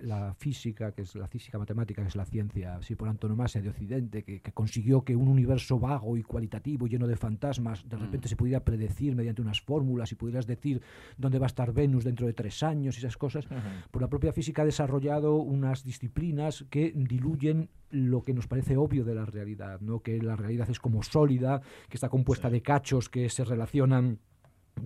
la 0.02 0.34
física, 0.34 0.92
que 0.92 1.02
es 1.02 1.14
la 1.14 1.28
física 1.28 1.58
matemática, 1.58 2.02
que 2.02 2.08
es 2.08 2.16
la 2.16 2.24
ciencia, 2.24 2.76
así 2.76 2.94
por 2.94 3.08
antonomasia 3.08 3.60
de 3.60 3.68
Occidente, 3.68 4.22
que, 4.22 4.40
consiguió 4.52 5.02
que 5.02 5.16
un 5.16 5.28
universo 5.28 5.78
vago 5.78 6.16
y 6.16 6.22
cualitativo, 6.22 6.86
lleno 6.86 7.06
de 7.06 7.16
fantasmas, 7.16 7.88
de 7.88 7.96
repente 7.96 8.26
mm. 8.26 8.30
se 8.30 8.36
pudiera 8.36 8.64
predecir 8.64 9.14
mediante 9.14 9.42
unas 9.42 9.60
fórmulas 9.60 10.12
y 10.12 10.14
pudieras 10.14 10.46
decir 10.46 10.82
dónde 11.16 11.38
va 11.38 11.46
a 11.46 11.48
estar 11.48 11.72
Venus 11.72 12.04
dentro 12.04 12.26
de 12.26 12.32
tres 12.32 12.62
años 12.62 12.96
y 12.96 12.98
esas 12.98 13.16
cosas, 13.16 13.46
por 13.90 14.02
la 14.02 14.08
propia 14.08 14.32
física 14.32 14.62
ha 14.62 14.64
desarrollado 14.64 15.36
unas 15.36 15.84
disciplinas 15.84 16.64
que 16.70 16.92
diluyen 16.94 17.68
lo 17.90 18.22
que 18.22 18.34
nos 18.34 18.46
parece 18.46 18.76
obvio 18.76 19.04
de 19.04 19.14
la 19.14 19.26
realidad, 19.26 19.80
¿no? 19.80 20.00
que 20.00 20.20
la 20.22 20.36
realidad 20.36 20.70
es 20.70 20.78
como 20.78 21.02
sólida, 21.02 21.60
que 21.88 21.96
está 21.96 22.08
compuesta 22.08 22.50
de 22.50 22.62
cachos 22.62 23.08
que 23.08 23.28
se 23.28 23.44
relacionan 23.44 24.18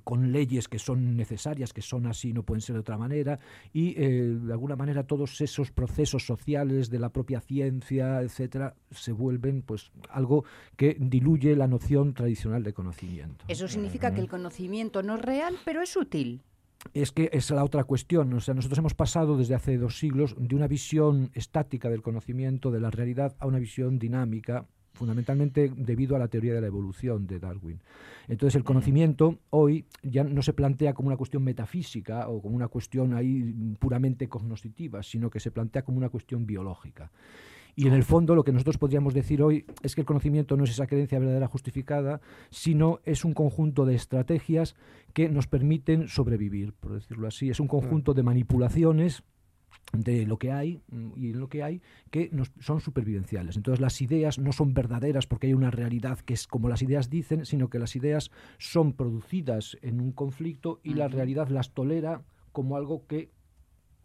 con 0.03 0.33
leyes 0.33 0.69
que 0.69 0.79
son 0.79 1.17
necesarias, 1.17 1.73
que 1.73 1.83
son 1.83 2.07
así, 2.07 2.33
no 2.33 2.43
pueden 2.43 2.61
ser 2.61 2.75
de 2.75 2.81
otra 2.81 2.99
manera, 2.99 3.39
y 3.73 3.95
eh, 3.97 4.39
de 4.41 4.53
alguna 4.53 4.77
manera 4.77 5.07
todos 5.07 5.41
esos 5.41 5.71
procesos 5.71 6.27
sociales 6.27 6.91
de 6.91 6.99
la 6.99 7.11
propia 7.11 7.41
ciencia, 7.41 8.21
etcétera, 8.23 8.75
se 8.91 9.13
vuelven 9.13 9.63
pues 9.63 9.93
algo 10.11 10.45
que 10.77 10.97
diluye 10.99 11.55
la 11.57 11.67
noción 11.67 12.15
tradicional 12.15 12.63
de 12.63 12.73
conocimiento. 12.73 13.45
Eso 13.49 13.69
significa 13.69 14.15
que 14.15 14.21
el 14.21 14.29
conocimiento 14.29 15.03
no 15.03 15.17
es 15.17 15.23
real, 15.23 15.57
pero 15.65 15.83
es 15.83 15.97
útil. 15.97 16.43
Es 16.93 17.13
que 17.13 17.31
es 17.33 17.51
la 17.51 17.65
otra 17.65 17.85
cuestión. 17.85 18.33
O 18.35 18.41
sea, 18.41 18.55
nosotros 18.55 18.79
hemos 18.79 18.95
pasado 18.95 19.39
desde 19.39 19.55
hace 19.55 19.79
dos 19.79 19.99
siglos 19.99 20.37
de 20.39 20.55
una 20.55 20.69
visión 20.69 21.31
estática 21.35 21.89
del 21.89 22.03
conocimiento, 22.03 22.71
de 22.71 22.81
la 22.81 22.91
realidad, 22.91 23.35
a 23.39 23.47
una 23.47 23.59
visión 23.59 23.99
dinámica, 23.99 24.67
fundamentalmente 24.95 25.71
debido 25.77 26.17
a 26.17 26.19
la 26.19 26.29
teoría 26.29 26.55
de 26.55 26.61
la 26.61 26.69
evolución 26.69 27.27
de 27.27 27.39
Darwin. 27.39 27.81
Entonces 28.29 28.55
el 28.57 28.65
conocimiento 28.65 29.39
hoy 29.51 29.85
ya 30.03 30.25
no 30.25 30.43
se 30.43 30.53
plantea 30.53 30.95
como 30.95 31.09
una 31.09 31.17
cuestión 31.17 31.43
metafísica 31.45 32.29
o 32.29 32.41
como 32.41 32.57
una 32.57 32.69
cuestión 32.69 33.13
ahí 33.13 33.55
puramente 33.79 34.29
cognoscitiva, 34.29 35.03
sino 35.03 35.29
que 35.31 35.41
se 35.41 35.51
plantea 35.51 35.83
como 35.83 35.99
una 35.99 36.09
cuestión 36.09 36.47
biológica. 36.47 37.11
Y 37.77 37.89
en 37.89 37.93
el 37.93 38.05
fondo 38.05 38.37
lo 38.37 38.45
que 38.45 38.53
nosotros 38.53 38.79
podríamos 38.79 39.15
decir 39.15 39.43
hoy 39.43 39.67
es 39.83 39.95
que 39.95 40.03
el 40.03 40.07
conocimiento 40.07 40.57
no 40.57 40.65
es 40.65 40.71
esa 40.71 40.87
creencia 40.87 41.19
verdadera 41.19 41.49
justificada, 41.49 42.21
sino 42.51 43.01
es 43.05 43.25
un 43.25 43.35
conjunto 43.35 43.85
de 43.85 43.97
estrategias 43.97 44.77
que 45.13 45.29
nos 45.29 45.49
permiten 45.49 46.07
sobrevivir, 46.07 46.73
por 46.73 46.93
decirlo 46.93 47.27
así. 47.27 47.51
Es 47.51 47.59
un 47.59 47.67
conjunto 47.67 48.15
de 48.15 48.23
manipulaciones 48.23 49.25
de 49.93 50.27
lo 50.27 50.39
que 50.39 50.53
hay 50.53 50.81
mm, 50.89 51.11
y 51.17 51.33
lo 51.33 51.49
que 51.49 51.63
hay 51.63 51.81
que 52.11 52.31
son 52.61 52.81
supervivenciales. 52.81 53.57
Entonces 53.57 53.81
las 53.81 54.01
ideas 54.01 54.39
no 54.39 54.53
son 54.53 54.75
verdaderas 54.75 55.27
porque 55.27 55.49
hay 55.49 55.55
una 55.55 55.71
realidad 55.71 56.19
que 56.21 56.35
es 56.35 56.47
como 56.47 56.69
las 56.69 56.83
ideas 56.83 57.11
dicen, 57.11 57.47
sino 57.47 57.69
que 57.69 57.79
las 57.79 57.97
ideas 57.97 58.31
son 58.59 58.93
producidas 58.93 59.77
en 59.83 60.01
un 60.01 60.13
conflicto 60.13 60.81
y 60.83 60.95
la 60.95 61.09
realidad 61.09 61.49
las 61.49 61.73
tolera 61.73 62.23
como 62.53 62.77
algo 62.77 63.07
que 63.07 63.31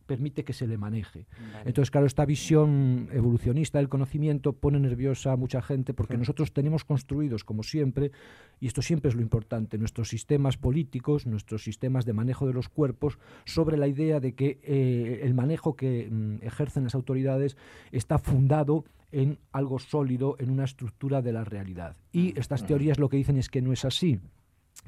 permite 0.10 0.44
que 0.44 0.54
se 0.54 0.66
le 0.66 0.76
maneje. 0.76 1.28
Entonces, 1.66 1.92
claro, 1.92 2.08
esta 2.08 2.26
visión 2.26 3.10
evolucionista 3.14 3.78
del 3.78 3.90
conocimiento 3.90 4.54
pone 4.54 4.80
nerviosa 4.80 5.34
a 5.34 5.38
mucha 5.38 5.62
gente 5.62 5.94
porque 5.94 6.18
nosotros 6.18 6.52
tenemos 6.52 6.84
construidos, 6.84 7.44
como 7.44 7.62
siempre, 7.62 8.12
y 8.60 8.66
esto 8.66 8.82
siempre 8.82 9.10
es 9.10 9.16
lo 9.16 9.22
importante, 9.22 9.78
nuestros 9.78 10.10
sistemas 10.10 10.58
políticos, 10.58 11.28
nuestros 11.28 11.64
sistemas 11.64 12.06
de 12.06 12.14
manejo 12.14 12.48
de 12.48 12.54
los 12.54 12.70
cuerpos, 12.70 13.20
sobre 13.46 13.78
la 13.78 13.88
idea 13.88 14.20
de 14.20 14.34
que 14.34 14.60
eh, 14.64 15.20
el 15.22 15.36
manejo 15.36 15.76
que 15.76 16.10
mm, 16.10 16.38
ejercen 16.42 16.86
las 16.86 16.96
autoridades 16.96 17.56
está 17.92 18.18
fundado 18.18 18.86
en 19.12 19.38
algo 19.52 19.78
sólido, 19.78 20.38
en 20.40 20.50
una 20.50 20.66
estructura 20.66 21.22
de 21.22 21.34
la 21.34 21.44
realidad. 21.44 21.96
Y 22.12 22.38
estas 22.40 22.66
teorías 22.66 22.98
lo 22.98 23.10
que 23.10 23.18
dicen 23.18 23.38
es 23.38 23.48
que 23.48 23.62
no 23.62 23.74
es 23.74 23.86
así 23.86 24.20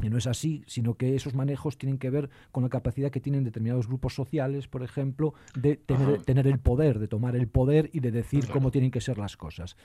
que 0.02 0.10
no 0.10 0.18
es 0.18 0.28
así, 0.28 0.64
sino 0.68 0.96
que 0.96 1.16
esos 1.16 1.34
manejos 1.34 1.78
tienen 1.78 1.98
que 1.98 2.10
ver 2.10 2.30
con 2.52 2.64
la 2.64 2.70
capacidad 2.70 3.12
que 3.12 3.22
tienen 3.22 3.44
determinados 3.44 3.88
grupos 3.88 4.14
sociales, 4.14 4.68
por 4.68 4.84
ejemplo, 4.84 5.34
de 5.56 5.78
tener, 6.26 6.48
el 6.48 6.60
poder, 6.60 7.00
de 7.00 7.08
tomar 7.08 7.36
el 7.36 7.48
poder 7.48 7.90
y 7.94 8.02
de 8.02 8.12
decir 8.12 8.48
cómo 8.50 8.72
tienen 8.72 8.92
que 8.92 9.00
ser 9.00 9.18
las 9.18 9.38
cosas. 9.38 9.78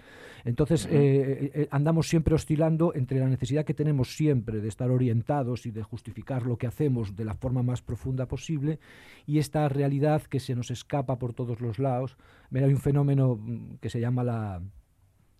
Entonces, 0.44 0.87
eh, 0.87 0.90
eh, 0.90 1.50
eh, 1.54 1.68
andamos 1.70 2.08
siempre 2.08 2.35
oscilando 2.35 2.94
entre 2.94 3.20
la 3.20 3.28
necesidad 3.28 3.64
que 3.64 3.75
tenemos 3.75 4.16
siempre 4.16 4.61
de 4.61 4.68
estar 4.68 4.90
orientados 4.90 5.66
y 5.66 5.70
de 5.70 5.82
justificar 5.82 6.46
lo 6.46 6.56
que 6.56 6.66
hacemos 6.66 7.14
de 7.14 7.25
la 7.25 7.35
forma 7.35 7.62
más 7.62 7.82
profunda 7.82 8.26
posible 8.26 8.80
y 9.26 9.38
esta 9.38 9.68
realidad 9.68 10.23
que 10.23 10.40
se 10.40 10.54
nos 10.54 10.70
escapa 10.70 11.18
por 11.18 11.35
todos 11.35 11.61
los 11.61 11.78
lados. 11.78 12.16
Mira, 12.50 12.66
hay 12.66 12.73
un 12.73 12.80
fenómeno 12.80 13.37
mm, 13.37 13.76
que 13.80 13.90
se 13.90 14.00
llama 14.00 14.25
la 14.25 14.62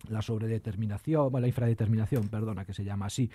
la 0.09 0.21
sobredeterminación, 0.21 1.31
la 1.33 1.47
infradeterminación, 1.47 2.29
perdona, 2.29 2.65
que 2.65 2.73
se 2.73 2.83
llama 2.83 3.07
así, 3.07 3.29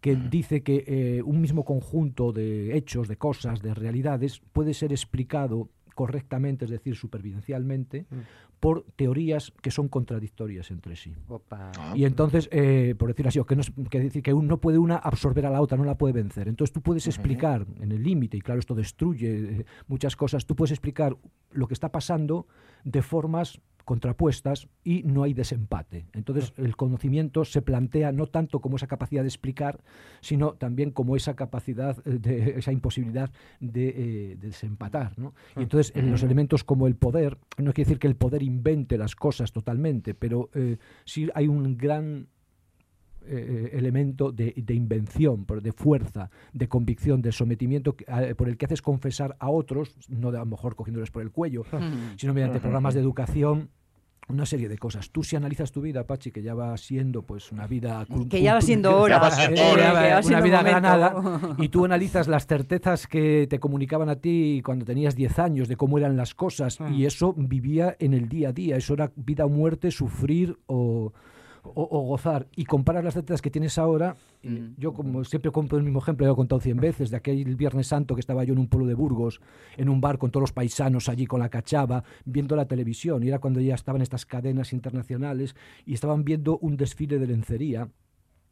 que 0.00 0.16
dice 0.16 0.62
que 0.62 0.84
eh, 0.86 1.22
un 1.22 1.40
mismo 1.40 1.64
conjunto 1.64 2.32
de 2.32 2.76
hechos, 2.76 3.08
de 3.08 3.16
cosas, 3.16 3.62
de 3.62 3.74
realidades 3.74 4.40
puede 4.52 4.74
ser 4.74 4.92
explicado 4.92 5.70
correctamente, 5.94 6.64
es 6.64 6.70
decir, 6.70 6.96
supervivencialmente, 6.96 8.06
mm. 8.10 8.16
por 8.60 8.84
teorías 8.96 9.52
que 9.62 9.70
son 9.70 9.88
contradictorias 9.88 10.70
entre 10.70 10.96
sí. 10.96 11.14
Ah. 11.50 11.94
Y 11.94 12.04
entonces, 12.04 12.48
eh, 12.52 12.94
por 12.98 13.08
decir 13.08 13.28
así, 13.28 13.40
que, 13.46 13.56
no, 13.56 13.62
que 13.88 14.00
decir 14.00 14.22
que 14.22 14.34
uno 14.34 14.60
puede 14.60 14.78
una 14.78 14.96
absorber 14.96 15.46
a 15.46 15.50
la 15.50 15.60
otra, 15.60 15.78
no 15.78 15.84
la 15.84 15.96
puede 15.96 16.12
vencer. 16.12 16.48
Entonces 16.48 16.72
tú 16.72 16.82
puedes 16.82 17.06
explicar 17.06 17.66
en 17.80 17.92
el 17.92 18.02
límite, 18.02 18.36
y 18.36 18.40
claro, 18.40 18.60
esto 18.60 18.74
destruye 18.74 19.60
eh, 19.60 19.66
muchas 19.86 20.16
cosas, 20.16 20.46
tú 20.46 20.56
puedes 20.56 20.72
explicar 20.72 21.16
lo 21.52 21.68
que 21.68 21.74
está 21.74 21.90
pasando 21.90 22.46
de 22.82 23.00
formas 23.00 23.60
contrapuestas 23.84 24.68
y 24.82 25.02
no 25.02 25.22
hay 25.22 25.34
desempate. 25.34 26.06
Entonces 26.12 26.52
el 26.56 26.76
conocimiento 26.76 27.44
se 27.44 27.62
plantea 27.62 28.12
no 28.12 28.26
tanto 28.26 28.60
como 28.60 28.76
esa 28.76 28.86
capacidad 28.86 29.22
de 29.22 29.28
explicar, 29.28 29.80
sino 30.20 30.54
también 30.54 30.90
como 30.90 31.16
esa 31.16 31.34
capacidad, 31.36 31.98
eh, 32.06 32.18
de, 32.18 32.50
esa 32.58 32.72
imposibilidad 32.72 33.30
de, 33.60 33.88
eh, 33.88 34.36
desempatar. 34.36 35.12
Y 35.56 35.62
entonces 35.62 35.92
en 35.94 36.10
los 36.10 36.22
elementos 36.22 36.64
como 36.64 36.86
el 36.86 36.96
poder, 36.96 37.38
no 37.58 37.72
quiere 37.72 37.88
decir 37.88 37.98
que 37.98 38.08
el 38.08 38.16
poder 38.16 38.42
invente 38.42 38.98
las 38.98 39.14
cosas 39.14 39.52
totalmente, 39.52 40.14
pero 40.14 40.50
eh, 40.54 40.78
sí 41.04 41.28
hay 41.34 41.48
un 41.48 41.76
gran 41.76 42.28
elemento 43.26 44.32
de, 44.32 44.54
invención, 44.68 45.46
de 45.62 45.72
fuerza, 45.72 46.30
de 46.52 46.68
convicción, 46.68 47.22
de 47.22 47.32
sometimiento 47.32 47.96
por 48.36 48.48
el 48.48 48.56
que 48.56 48.66
haces 48.66 48.82
confesar 48.82 49.36
a 49.38 49.50
otros, 49.50 49.96
no 50.08 50.30
de, 50.30 50.38
a 50.38 50.40
lo 50.40 50.46
mejor 50.46 50.76
cogiéndoles 50.76 51.10
por 51.10 51.22
el 51.22 51.30
cuello, 51.30 51.64
sino 52.16 52.34
mediante 52.34 52.60
programas 52.60 52.94
de 52.94 53.00
educación 53.00 53.70
una 54.28 54.46
serie 54.46 54.68
de 54.68 54.78
cosas. 54.78 55.10
Tú 55.10 55.22
si 55.22 55.36
analizas 55.36 55.72
tu 55.72 55.80
vida, 55.80 56.06
Pachi, 56.06 56.30
que 56.30 56.42
ya 56.42 56.54
va 56.54 56.76
siendo 56.76 57.22
pues 57.22 57.52
una 57.52 57.66
vida 57.66 58.06
que 58.28 58.42
ya 58.42 58.54
va 58.54 58.60
siendo 58.60 58.96
hora, 58.96 59.18
una 60.24 60.40
vida 60.40 60.62
granada, 60.62 61.14
y 61.58 61.68
tú 61.68 61.84
analizas 61.84 62.28
las 62.28 62.46
certezas 62.46 63.06
que 63.06 63.46
te 63.48 63.58
comunicaban 63.58 64.08
a 64.08 64.16
ti 64.16 64.62
cuando 64.64 64.84
tenías 64.84 65.14
10 65.14 65.38
años 65.38 65.68
de 65.68 65.76
cómo 65.76 65.98
eran 65.98 66.16
las 66.16 66.34
cosas 66.34 66.78
y 66.80 67.02
mm. 67.02 67.06
eso 67.06 67.34
vivía 67.36 67.96
en 67.98 68.14
el 68.14 68.28
día 68.28 68.50
a 68.50 68.52
día, 68.52 68.76
eso 68.76 68.94
era 68.94 69.12
vida 69.16 69.44
o 69.44 69.48
muerte, 69.48 69.90
sufrir 69.90 70.58
o 70.66 71.12
o, 71.64 72.00
gozar 72.06 72.46
y 72.54 72.64
comparar 72.64 73.04
las 73.04 73.16
letras 73.16 73.40
que 73.40 73.50
tienes 73.50 73.78
ahora, 73.78 74.16
mm. 74.42 74.74
yo 74.76 74.92
como 74.92 75.24
siempre 75.24 75.50
compro 75.50 75.78
el 75.78 75.84
mismo 75.84 76.00
ejemplo, 76.00 76.26
lo 76.26 76.32
he 76.32 76.36
contado 76.36 76.60
cien 76.60 76.76
veces, 76.76 77.10
de 77.10 77.16
aquel 77.16 77.56
Viernes 77.56 77.86
Santo 77.86 78.14
que 78.14 78.20
estaba 78.20 78.44
yo 78.44 78.52
en 78.52 78.58
un 78.58 78.68
pueblo 78.68 78.86
de 78.86 78.94
Burgos, 78.94 79.40
en 79.76 79.88
un 79.88 80.00
bar 80.00 80.18
con 80.18 80.30
todos 80.30 80.42
los 80.42 80.52
paisanos 80.52 81.08
allí 81.08 81.26
con 81.26 81.40
la 81.40 81.48
cachava, 81.48 82.04
viendo 82.24 82.56
la 82.56 82.66
televisión, 82.66 83.22
y 83.22 83.28
era 83.28 83.38
cuando 83.38 83.60
ya 83.60 83.74
estaban 83.74 84.02
estas 84.02 84.26
cadenas 84.26 84.72
internacionales 84.72 85.56
y 85.86 85.94
estaban 85.94 86.24
viendo 86.24 86.58
un 86.58 86.76
desfile 86.76 87.18
de 87.18 87.26
lencería 87.26 87.88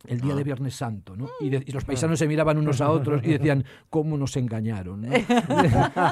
el 0.06 0.20
día 0.20 0.34
de 0.34 0.40
ah. 0.40 0.44
Viernes 0.44 0.74
Santo, 0.74 1.16
¿no? 1.16 1.28
Y, 1.40 1.50
los 1.72 1.84
paisanos 1.84 2.18
se 2.18 2.26
miraban 2.26 2.58
unos 2.58 2.80
a 2.80 2.90
otros 2.90 3.22
y 3.24 3.32
decían, 3.32 3.64
¿cómo 3.88 4.16
nos 4.16 4.36
engañaron? 4.36 5.06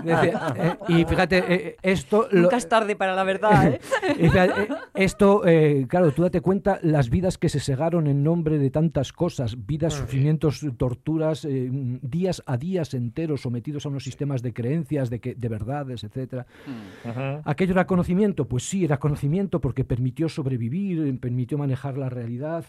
Eh, 0.02 0.76
y 0.88 1.04
fíjate, 1.04 1.38
eh, 1.38 1.44
eh, 1.48 1.76
esto... 1.82 2.28
Nunca 2.32 2.56
es 2.56 2.68
tarde 2.68 2.96
para 2.96 3.14
la 3.14 3.24
verdad, 3.24 3.74
¿eh? 3.74 3.80
esto, 4.94 5.42
claro, 5.88 6.12
tú 6.12 6.22
date 6.22 6.40
cuenta 6.40 6.78
las 6.82 7.10
vidas 7.10 7.38
que 7.38 7.48
se 7.48 7.60
segaron 7.60 8.06
en 8.06 8.22
nombre 8.22 8.58
de 8.58 8.70
tantas 8.70 9.12
cosas, 9.12 9.66
vidas, 9.66 9.94
sufrimientos, 9.94 10.64
torturas, 10.76 11.46
días 11.48 12.42
a 12.46 12.56
días 12.56 12.94
enteros 12.94 13.42
sometidos 13.42 13.86
a 13.86 13.88
unos 13.88 14.04
sistemas 14.04 14.42
de 14.42 14.52
creencias, 14.52 15.10
de, 15.10 15.20
que, 15.20 15.34
de 15.34 15.48
verdades, 15.48 16.04
etc. 16.04 16.44
Mm. 16.66 17.40
¿Aquello 17.44 17.72
era 17.72 17.86
conocimiento? 17.86 18.46
Pues 18.46 18.68
sí, 18.68 18.84
era 18.84 18.98
conocimiento 18.98 19.60
porque 19.60 19.84
permitió 19.84 20.28
sobrevivir, 20.28 21.18
permitió 21.20 21.58
manejar 21.58 21.98
la 21.98 22.08
realidad, 22.08 22.64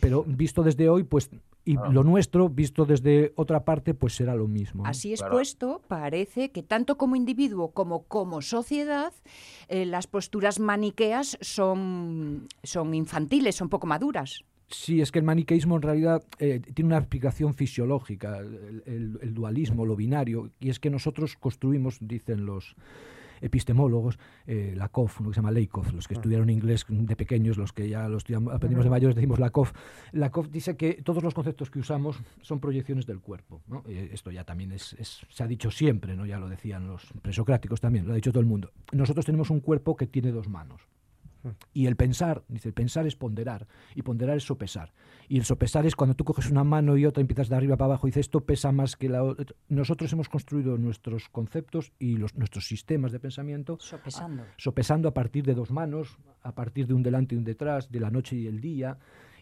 pero 0.00 0.24
visto 0.50 0.64
desde 0.64 0.88
hoy, 0.88 1.04
pues, 1.04 1.30
y 1.64 1.76
ah. 1.76 1.88
lo 1.92 2.02
nuestro, 2.02 2.48
visto 2.48 2.84
desde 2.84 3.32
otra 3.36 3.64
parte, 3.64 3.94
pues 3.94 4.14
será 4.14 4.34
lo 4.34 4.48
mismo. 4.48 4.84
Así 4.84 5.12
expuesto, 5.12 5.80
parece 5.86 6.50
que 6.50 6.64
tanto 6.64 6.96
como 6.96 7.14
individuo 7.14 7.70
como 7.70 8.02
como 8.08 8.42
sociedad, 8.42 9.12
eh, 9.68 9.86
las 9.86 10.08
posturas 10.08 10.58
maniqueas 10.58 11.38
son, 11.40 12.48
son 12.64 12.94
infantiles, 12.94 13.54
son 13.54 13.68
poco 13.68 13.86
maduras. 13.86 14.44
Sí, 14.68 15.00
es 15.00 15.12
que 15.12 15.20
el 15.20 15.24
maniqueísmo 15.24 15.76
en 15.76 15.82
realidad 15.82 16.22
eh, 16.38 16.60
tiene 16.74 16.88
una 16.88 16.98
explicación 16.98 17.54
fisiológica, 17.54 18.38
el, 18.38 19.34
dualismo, 19.34 19.84
lo 19.84 19.96
binario, 19.96 20.50
y 20.60 20.70
es 20.70 20.78
que 20.78 20.90
nosotros 20.90 21.36
construimos, 21.36 21.98
dicen 22.00 22.44
los 22.44 22.76
epistemólogos, 23.40 24.18
eh, 24.46 24.74
Lakoff, 24.76 25.20
uno 25.20 25.30
que 25.30 25.34
se 25.34 25.38
llama 25.38 25.50
Lakoff, 25.50 25.92
los 25.92 26.08
que 26.08 26.14
ah. 26.14 26.18
estudiaron 26.18 26.50
inglés 26.50 26.86
de 26.88 27.16
pequeños, 27.16 27.56
los 27.56 27.72
que 27.72 27.88
ya 27.88 28.08
lo 28.08 28.18
aprendimos 28.52 28.84
de 28.84 28.90
mayores, 28.90 29.14
decimos 29.14 29.38
Lakoff. 29.38 29.72
Lakoff 30.12 30.48
dice 30.48 30.76
que 30.76 31.02
todos 31.02 31.22
los 31.22 31.34
conceptos 31.34 31.70
que 31.70 31.78
usamos 31.78 32.20
son 32.42 32.60
proyecciones 32.60 33.06
del 33.06 33.20
cuerpo. 33.20 33.62
esto 33.88 34.30
ya 34.30 34.44
también 34.44 34.72
es, 34.72 34.96
se 35.28 35.42
ha 35.42 35.46
dicho 35.46 35.70
siempre, 35.70 36.16
¿no? 36.16 36.26
ya 36.26 36.38
lo 36.38 36.48
decían 36.48 36.86
los 36.86 37.12
presocráticos 37.22 37.80
también, 37.80 38.06
lo 38.06 38.12
ha 38.12 38.16
dicho 38.16 38.32
todo 38.32 38.40
el 38.40 38.46
mundo. 38.46 38.72
Nosotros 38.92 39.24
tenemos 39.24 39.50
un 39.50 39.60
cuerpo 39.60 39.96
que 39.96 40.06
tiene 40.06 40.32
dos 40.32 40.48
manos. 40.48 40.80
Y 41.72 41.86
el 41.86 41.96
pensar, 41.96 42.42
dice, 42.48 42.68
el 42.68 42.74
pensar 42.74 43.06
es 43.06 43.16
ponderar, 43.16 43.66
y 43.94 44.02
ponderar 44.02 44.36
es 44.36 44.44
sopesar. 44.44 44.92
Y 45.28 45.38
el 45.38 45.44
sopesar 45.44 45.86
es 45.86 45.94
cuando 45.96 46.14
tú 46.14 46.24
coges 46.24 46.50
una 46.50 46.64
mano 46.64 46.96
y 46.96 47.06
otra, 47.06 47.20
empiezas 47.20 47.48
de 47.48 47.56
arriba 47.56 47.76
para 47.76 47.86
abajo 47.86 48.06
y 48.06 48.10
dices, 48.10 48.26
esto 48.26 48.40
pesa 48.40 48.72
más 48.72 48.96
que 48.96 49.08
la 49.08 49.22
otra. 49.22 49.46
Nosotros 49.68 50.12
hemos 50.12 50.28
construido 50.28 50.76
nuestros 50.76 51.28
conceptos 51.28 51.92
y 51.98 52.16
los, 52.16 52.34
nuestros 52.36 52.66
sistemas 52.66 53.12
de 53.12 53.20
pensamiento 53.20 53.78
sopesando. 53.80 54.44
sopesando 54.56 55.08
a 55.08 55.14
partir 55.14 55.44
de 55.44 55.54
dos 55.54 55.70
manos, 55.70 56.18
a 56.42 56.54
partir 56.54 56.86
de 56.86 56.94
un 56.94 57.02
delante 57.02 57.34
y 57.34 57.38
un 57.38 57.44
detrás, 57.44 57.90
de 57.90 58.00
la 58.00 58.10
noche 58.10 58.36
y 58.36 58.46
el 58.46 58.60
día. 58.60 58.98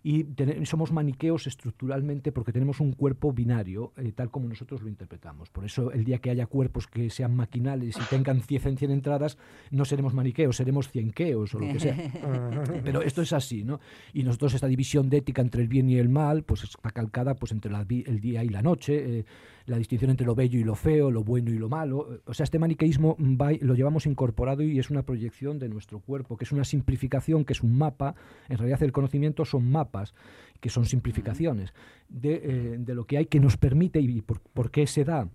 Y 0.08 0.26
somos 0.64 0.90
maniqueos 0.90 1.46
estructuralmente 1.46 2.32
porque 2.32 2.50
tenemos 2.50 2.80
un 2.80 2.92
cuerpo 2.92 3.30
binario, 3.30 3.92
eh, 3.98 4.10
tal 4.12 4.30
como 4.30 4.48
nosotros 4.48 4.80
lo 4.80 4.88
interpretamos. 4.88 5.50
Por 5.50 5.66
eso 5.66 5.92
el 5.92 6.02
día 6.02 6.18
que 6.18 6.30
haya 6.30 6.46
cuerpos 6.46 6.86
que 6.86 7.10
sean 7.10 7.36
maquinales 7.36 7.94
y 7.98 8.04
tengan 8.08 8.40
100, 8.40 8.78
100 8.78 8.90
entradas, 8.90 9.36
no 9.70 9.84
seremos 9.84 10.14
maniqueos, 10.14 10.56
seremos 10.56 10.88
cienqueos 10.88 11.54
o 11.54 11.58
lo 11.58 11.66
que 11.66 11.78
sea. 11.78 11.94
Pero 12.84 13.02
esto 13.02 13.20
es 13.20 13.34
así, 13.34 13.64
¿no? 13.64 13.80
Y 14.14 14.22
nosotros 14.22 14.54
esta 14.54 14.66
división 14.66 15.10
de 15.10 15.18
ética 15.18 15.42
entre 15.42 15.60
el 15.60 15.68
bien 15.68 15.90
y 15.90 15.98
el 15.98 16.08
mal, 16.08 16.42
pues 16.42 16.64
está 16.64 16.90
calcada 16.90 17.34
pues, 17.34 17.52
entre 17.52 17.70
el 17.70 18.20
día 18.20 18.42
y 18.42 18.48
la 18.48 18.62
noche. 18.62 19.18
Eh, 19.18 19.24
la 19.68 19.78
distinción 19.78 20.10
entre 20.10 20.26
lo 20.26 20.34
bello 20.34 20.58
y 20.58 20.64
lo 20.64 20.74
feo, 20.74 21.10
lo 21.10 21.22
bueno 21.22 21.50
y 21.50 21.58
lo 21.58 21.68
malo. 21.68 22.20
O 22.24 22.34
sea, 22.34 22.44
este 22.44 22.58
maniqueísmo 22.58 23.16
lo 23.18 23.74
llevamos 23.74 24.06
incorporado 24.06 24.62
y 24.62 24.78
es 24.78 24.90
una 24.90 25.02
proyección 25.02 25.58
de 25.58 25.68
nuestro 25.68 26.00
cuerpo, 26.00 26.36
que 26.36 26.44
es 26.44 26.52
una 26.52 26.64
simplificación, 26.64 27.44
que 27.44 27.52
es 27.52 27.62
un 27.62 27.76
mapa. 27.76 28.14
En 28.48 28.58
realidad 28.58 28.82
el 28.82 28.92
conocimiento 28.92 29.44
son 29.44 29.70
mapas, 29.70 30.14
que 30.60 30.70
son 30.70 30.86
simplificaciones 30.86 31.72
de, 32.08 32.40
eh, 32.42 32.94
lo 32.94 33.04
que 33.04 33.18
hay 33.18 33.26
que 33.26 33.40
nos 33.40 33.56
permite 33.56 34.00
y 34.00 34.22
por 34.22 34.70
qué 34.70 34.86
se 34.86 35.04
da 35.04 35.28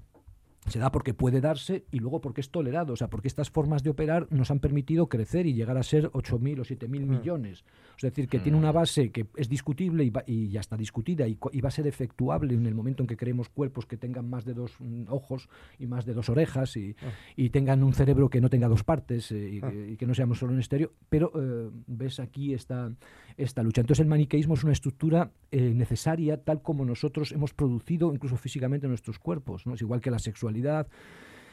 se 0.67 0.79
da 0.79 0.91
porque 0.91 1.13
puede 1.13 1.41
darse 1.41 1.85
y 1.91 1.99
luego 1.99 2.21
porque 2.21 2.41
es 2.41 2.49
tolerado, 2.49 2.93
o 2.93 2.95
sea, 2.95 3.09
porque 3.09 3.27
estas 3.27 3.49
formas 3.49 3.83
de 3.83 3.89
operar 3.89 4.27
nos 4.29 4.51
han 4.51 4.59
permitido 4.59 5.07
crecer 5.07 5.45
y 5.45 5.53
llegar 5.53 5.77
a 5.77 5.83
ser 5.83 6.09
8.000 6.11 6.59
o 6.59 6.63
7.000 6.63 6.87
mm. 6.87 7.09
millones. 7.09 7.65
Es 7.97 8.01
decir, 8.01 8.27
que 8.27 8.39
tiene 8.39 8.57
una 8.57 8.71
mm. 8.71 8.75
base 8.75 9.11
que 9.11 9.27
es 9.35 9.49
discutible 9.49 10.11
y, 10.25 10.49
ya 10.49 10.59
está 10.59 10.77
discutida 10.77 11.27
y, 11.27 11.35
va 11.35 11.67
a 11.67 11.71
ser 11.71 11.87
efectuable 11.87 12.53
en 12.53 12.65
el 12.65 12.75
momento 12.75 13.03
en 13.03 13.07
que 13.07 13.17
creemos 13.17 13.49
cuerpos 13.49 13.85
que 13.85 13.97
tengan 13.97 14.29
más 14.29 14.45
de 14.45 14.53
dos 14.53 14.75
mm, 14.79 15.05
ojos 15.09 15.49
y 15.79 15.85
más 15.85 16.05
de 16.05 16.13
dos 16.13 16.29
orejas 16.29 16.75
y, 16.77 16.95
ah. 17.01 17.49
tengan 17.51 17.83
un 17.83 17.93
cerebro 17.93 18.29
que 18.29 18.41
no 18.41 18.49
tenga 18.49 18.67
dos 18.67 18.83
partes 18.83 19.31
eh, 19.31 19.59
ah. 19.61 19.71
y, 19.73 19.97
que, 19.97 20.07
no 20.07 20.13
seamos 20.13 20.39
solo 20.39 20.53
un 20.53 20.59
estéreo. 20.59 20.93
Pero 21.09 21.31
eh, 21.35 21.69
ves 21.87 22.19
aquí 22.19 22.53
esta, 22.53 22.91
esta 23.37 23.63
lucha. 23.63 23.81
Entonces 23.81 24.01
el 24.01 24.09
maniqueísmo 24.09 24.53
es 24.53 24.63
una 24.63 24.73
estructura 24.73 25.31
eh, 25.51 25.73
necesaria 25.73 26.43
tal 26.43 26.61
como 26.61 26.85
nosotros 26.85 27.31
hemos 27.31 27.53
producido 27.53 28.13
incluso 28.13 28.37
físicamente 28.37 28.87
nuestros 28.87 29.19
cuerpos. 29.19 29.65
¿no? 29.67 29.75
Es 29.75 29.81
igual 29.81 30.01
que 30.01 30.11
la 30.11 30.19
sexualidad 30.19 30.52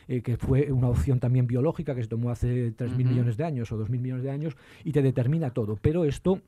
eh, 0.09 0.23
que 0.23 0.37
fue 0.37 0.73
una 0.73 0.89
opción 0.89 1.21
también 1.21 1.47
biológica 1.47 1.95
que 1.95 2.03
se 2.03 2.09
tomó 2.09 2.31
hace 2.31 2.75
3.000 2.77 2.97
millones 2.97 3.37
de 3.37 3.45
años 3.45 3.71
o 3.71 3.79
2.000 3.79 4.01
millones 4.01 4.25
de 4.25 4.31
años 4.31 4.57
y 4.85 4.93
te 4.93 5.03
determina 5.03 5.51
todo. 5.51 5.79
Pero 5.81 6.05
esto 6.05 6.41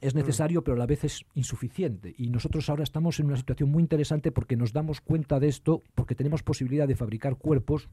es 0.00 0.14
mm. 0.14 0.18
necesario, 0.18 0.62
pero 0.62 0.76
a 0.76 0.78
la 0.78 0.86
vez 0.86 1.04
es 1.04 1.24
insuficiente. 1.34 2.14
Y 2.16 2.30
nosotros 2.30 2.68
ahora 2.70 2.84
estamos 2.84 3.18
en 3.20 3.26
una 3.26 3.36
situación 3.36 3.70
muy 3.70 3.82
interesante 3.82 4.30
porque 4.30 4.56
nos 4.56 4.72
damos 4.72 5.00
cuenta 5.00 5.40
de 5.40 5.48
esto, 5.48 5.82
porque 5.94 6.14
tenemos 6.14 6.42
posibilidad 6.42 6.86
de 6.86 6.96
fabricar 6.96 7.36
cuerpos 7.36 7.88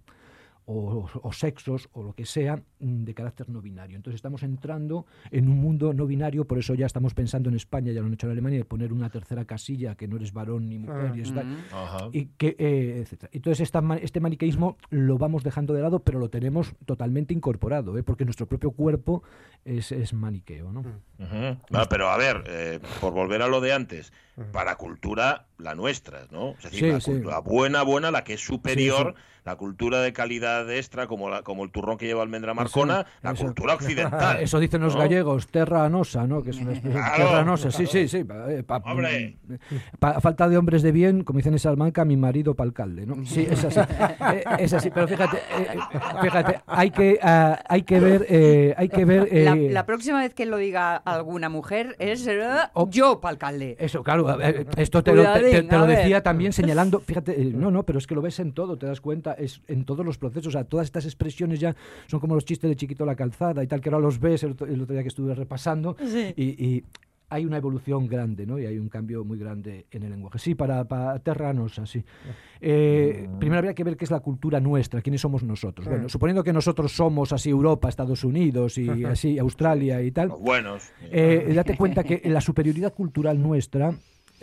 o, 0.65 1.32
sexos 1.34 1.89
o 1.94 2.03
lo 2.03 2.13
que 2.13 2.25
sea 2.25 2.62
mm, 2.80 3.03
de 3.03 3.13
carácter 3.13 3.50
no 3.50 3.62
binario. 3.62 3.96
Entonces 3.98 4.15
estamos 4.15 4.44
entrando 4.44 5.06
en 5.32 5.50
un 5.50 5.58
mundo 5.58 5.94
no 5.94 6.06
binario, 6.06 6.46
por 6.46 6.60
eso 6.60 6.74
ya 6.75 6.86
estamos 6.86 7.13
pensando 7.13 7.50
en 7.50 7.56
España, 7.56 7.91
ya 7.91 8.01
lo 8.01 8.08
han 8.08 8.13
hecho 8.13 8.27
en 8.27 8.34
Alemania, 8.34 8.60
de 8.60 8.65
poner 8.65 8.94
una 8.94 9.10
tercera 9.10 9.46
casilla 9.46 9.96
que 9.96 10.08
no 10.08 10.18
eres 10.18 10.34
varón 10.34 10.70
ni 10.70 10.77
mujer 10.77 11.13
y, 12.12 12.25
que, 12.38 12.56
eh, 12.58 13.06
Entonces 13.32 13.72
este 14.01 14.20
maniqueísmo 14.20 14.77
lo 14.89 15.18
vamos 15.18 15.44
dejando 15.44 15.74
de 15.74 15.82
lado, 15.82 16.00
pero 16.00 16.20
lo 16.20 16.30
tenemos 16.30 16.74
totalmente 16.86 17.34
incorporado, 17.34 17.98
¿eh? 17.98 18.03
porque 18.03 18.25
nuestro 18.25 18.48
propio 18.48 18.72
cuerpo 18.72 19.24
es, 19.65 19.91
es 19.91 20.13
maniqueo. 20.13 20.72
¿no? 20.72 20.84
pero 21.89 22.10
a 22.10 22.18
ver, 22.18 22.44
eh, 22.48 22.80
por 23.00 23.13
volver 23.13 23.41
a 23.41 23.48
lo 23.48 23.62
de 23.62 23.74
antes, 23.74 24.13
para 24.51 24.75
cultura 24.75 25.48
la 25.62 25.75
nuestra, 25.75 26.27
¿no? 26.32 26.51
Es 26.51 26.72
decir, 26.72 26.94
la 26.94 27.00
cultura 27.00 27.39
buena, 27.39 27.84
buena, 27.84 28.12
la 28.12 28.24
que 28.24 28.34
es 28.34 28.41
superior 28.41 29.15
la 29.44 29.56
cultura 29.56 30.01
de 30.01 30.13
calidad 30.13 30.72
extra, 30.72 31.08
como, 31.08 31.30
la, 31.30 31.41
como 31.41 31.63
el 31.63 31.72
turrón 31.72 31.98
que 31.98 32.06
lleva 32.06 32.22
almendra 32.22 32.53
marcona, 32.53 33.08
la 33.24 33.34
cultura 33.34 33.74
occidental. 33.74 34.38
Eso 34.41 34.60
dicen 34.60 34.82
los 34.82 34.96
gallegos, 34.96 35.48
terra 35.48 35.89
nosa, 35.89 36.27
¿no? 36.27 36.44
Que 36.44 36.51
es 36.51 36.58
una 36.58 36.74
especie 36.74 37.00
terra 37.01 37.44
nosa, 37.44 37.72
sí, 37.72 37.88
sí, 37.88 38.08
sí. 38.08 38.24
Eh, 38.50 38.63
Hombre. 38.84 39.38
falta 40.00 40.48
de 40.48 40.58
hombres 40.58 40.84
de 40.84 40.91
bien, 40.91 41.24
como 41.24 41.38
dicen 41.38 41.53
en 41.53 41.60
Salamanca, 41.60 42.06
mi 42.06 42.18
marido 42.18 42.53
para 42.53 42.68
alcalde, 42.68 43.06
¿no? 43.06 43.25
Sí, 43.25 43.48
es 43.50 43.63
así. 43.63 43.80
Eh, 44.32 44.44
es 44.60 44.74
así, 44.74 44.91
pero 44.91 45.08
fíjate, 45.08 45.38
eh, 45.38 45.77
fíjate, 46.22 46.62
hay 46.68 46.91
que, 46.91 47.20
ah, 47.22 47.60
hay 47.68 47.82
que 47.82 48.00
ver... 48.00 48.74
hay 48.77 48.88
que 48.88 49.03
ver 49.03 49.72
la, 49.72 49.86
próxima 49.86 50.20
vez 50.20 50.34
que 50.34 50.46
lo 50.46 50.58
diga 50.58 50.96
alguna 50.96 51.50
mujer 51.50 51.96
es 52.00 52.27
yo 52.89 53.20
para 53.20 53.32
alcalde. 53.32 53.75
Eso, 53.80 54.03
claro, 54.03 54.39
esto 54.77 55.03
te, 55.03 55.13
lo, 55.13 55.24
te 55.34 55.50
lo 55.53 55.88
decía 55.88 56.22
también 56.24 56.53
señalando, 56.53 57.00
fíjate, 57.00 57.38
no, 57.53 57.72
no, 57.72 57.84
pero 57.84 58.00
es 58.00 58.08
que 58.08 58.15
lo 58.15 58.22
ves 58.22 58.39
en 58.39 58.53
todo, 58.53 58.77
te 58.77 58.86
das 58.86 59.01
cuenta 59.01 59.34
es 59.34 59.62
en 59.67 59.86
todos 59.86 60.05
los 60.05 60.17
procesos. 60.17 60.48
O 60.48 60.51
sea, 60.51 60.63
todas 60.63 60.86
estas 60.86 61.05
expresiones 61.05 61.60
ya 61.60 61.75
son 62.08 62.20
como 62.20 62.36
los 62.36 62.46
chistes 62.46 62.70
de 62.70 62.75
chiquito 62.75 63.05
la 63.05 63.15
calzada 63.15 63.63
y 63.63 63.67
tal, 63.67 63.81
que 63.81 63.89
ahora 63.89 64.00
los 64.00 64.20
ves 64.20 64.43
el 64.43 64.51
otro, 64.51 64.67
día 64.67 65.01
que 65.01 65.08
estuve 65.08 65.36
repasando. 65.36 65.96
Y, 66.36 66.84
hay 67.31 67.46
una 67.46 67.55
evolución 67.55 68.08
grande, 68.08 68.46
¿no? 68.46 68.60
Y 68.60 68.65
hay 68.65 68.77
un 68.77 68.89
cambio 68.89 69.24
muy 69.24 69.39
grande 69.39 69.86
en 69.89 70.03
el 70.03 70.10
lenguaje. 70.12 70.38
Sí, 70.38 70.53
para, 70.53 70.84
para 70.84 71.17
terranos, 71.20 71.79
así. 71.79 72.03
Eh, 72.60 73.29
primero 73.39 73.60
habría 73.60 73.74
que 73.74 73.86
ver 73.86 73.96
qué 73.96 74.03
es 74.03 74.12
la 74.12 74.20
cultura 74.20 74.60
nuestra, 74.60 75.01
quiénes 75.01 75.22
somos 75.22 75.41
nosotros. 75.41 75.88
Bueno, 75.88 76.10
suponiendo 76.10 76.43
que 76.43 76.51
nosotros 76.51 76.91
somos 76.91 77.31
así 77.31 77.50
Europa, 77.50 77.88
Estados 77.88 78.25
Unidos 78.25 78.77
y 78.77 79.05
así 79.05 79.39
Australia 79.39 80.01
y 80.01 80.12
tal. 80.12 80.27
buenos. 80.27 80.91
Eh, 81.03 81.53
date 81.55 81.77
cuenta 81.77 82.03
que 82.03 82.22
la 82.25 82.41
superioridad 82.41 82.93
cultural 82.93 83.41
nuestra 83.41 83.93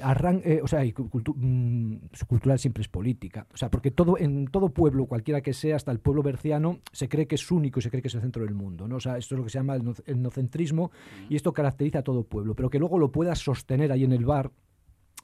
arran 0.02 0.40
eh, 0.45 0.61
o 0.62 0.69
sea, 0.69 0.85
y 0.85 0.93
mm, 0.93 1.97
su 2.12 2.27
cultural 2.27 2.59
siempre 2.59 2.83
es 2.83 2.88
política. 2.88 3.46
O 3.53 3.57
sea, 3.57 3.70
porque 3.70 3.90
todo, 3.90 4.18
en 4.18 4.46
todo 4.46 4.70
pueblo, 4.70 5.07
cualquiera 5.07 5.40
que 5.40 5.53
sea, 5.53 5.77
hasta 5.77 5.92
el 5.92 6.01
pueblo 6.01 6.23
berciano, 6.23 6.81
se 6.92 7.09
cree 7.09 7.27
que 7.27 7.35
es 7.35 7.51
único 7.51 7.79
y 7.79 7.83
se 7.83 7.90
cree 7.90 8.03
que 8.03 8.09
es 8.09 8.14
el 8.14 8.20
centro 8.20 8.44
del 8.44 8.55
mundo. 8.55 8.88
¿no? 8.88 8.96
O 8.96 9.01
sea, 9.01 9.18
esto 9.18 9.35
es 9.35 9.38
lo 9.38 9.44
que 9.44 9.51
se 9.51 9.59
llama 9.59 9.75
el, 9.75 9.83
etnocentrismo 10.07 10.90
y 11.29 11.37
esto 11.37 11.53
caracteriza 11.53 12.01
a 12.01 12.03
todo 12.03 12.25
pueblo. 12.25 12.55
Pero 12.55 12.70
que 12.70 12.79
luego 12.79 12.99
lo 12.99 13.11
puedas 13.11 13.38
sostener 13.38 13.92
ahí 13.92 14.05
en 14.05 14.12
el 14.12 14.25
bar 14.25 14.51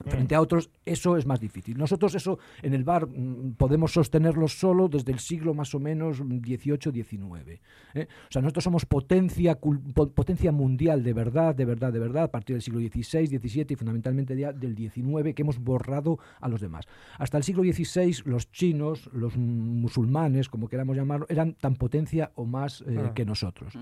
Frente 0.03 0.35
a 0.35 0.41
otros, 0.41 0.69
eso 0.83 1.15
es 1.15 1.25
más 1.25 1.39
difícil. 1.39 1.77
Nosotros 1.77 2.15
eso 2.15 2.37
en 2.61 2.73
el 2.73 2.83
bar 2.83 3.07
mm, 3.07 3.53
podemos 3.53 3.93
sostenerlo 3.93 4.49
solo 4.49 4.89
desde 4.89 5.13
el 5.13 5.19
siglo 5.19 5.53
más 5.53 5.73
o 5.73 5.79
menos 5.79 6.21
18 6.21 6.91
XIX. 6.91 7.61
¿eh? 7.93 8.07
O 8.27 8.31
sea, 8.31 8.41
nosotros 8.41 8.65
somos 8.65 8.85
potencia, 8.85 9.57
potencia 9.57 10.51
mundial 10.51 11.01
de 11.01 11.13
verdad, 11.13 11.55
de 11.55 11.63
verdad, 11.63 11.93
de 11.93 11.99
verdad, 11.99 12.23
a 12.23 12.31
partir 12.31 12.55
del 12.55 12.61
siglo 12.61 12.81
XVI, 12.81 13.27
XVII 13.27 13.67
y 13.69 13.75
fundamentalmente 13.75 14.35
del 14.35 14.75
XIX, 14.75 15.33
que 15.33 15.43
hemos 15.43 15.59
borrado 15.59 16.19
a 16.41 16.49
los 16.49 16.59
demás. 16.59 16.85
Hasta 17.17 17.37
el 17.37 17.43
siglo 17.45 17.63
XVI, 17.63 18.23
los 18.25 18.51
chinos, 18.51 19.09
los 19.13 19.37
musulmanes, 19.37 20.49
como 20.49 20.67
queramos 20.67 20.97
llamarlo, 20.97 21.25
eran 21.29 21.53
tan 21.53 21.77
potencia 21.77 22.33
o 22.35 22.45
más 22.45 22.81
eh, 22.81 22.97
ah. 22.99 23.13
que 23.13 23.23
nosotros. 23.23 23.73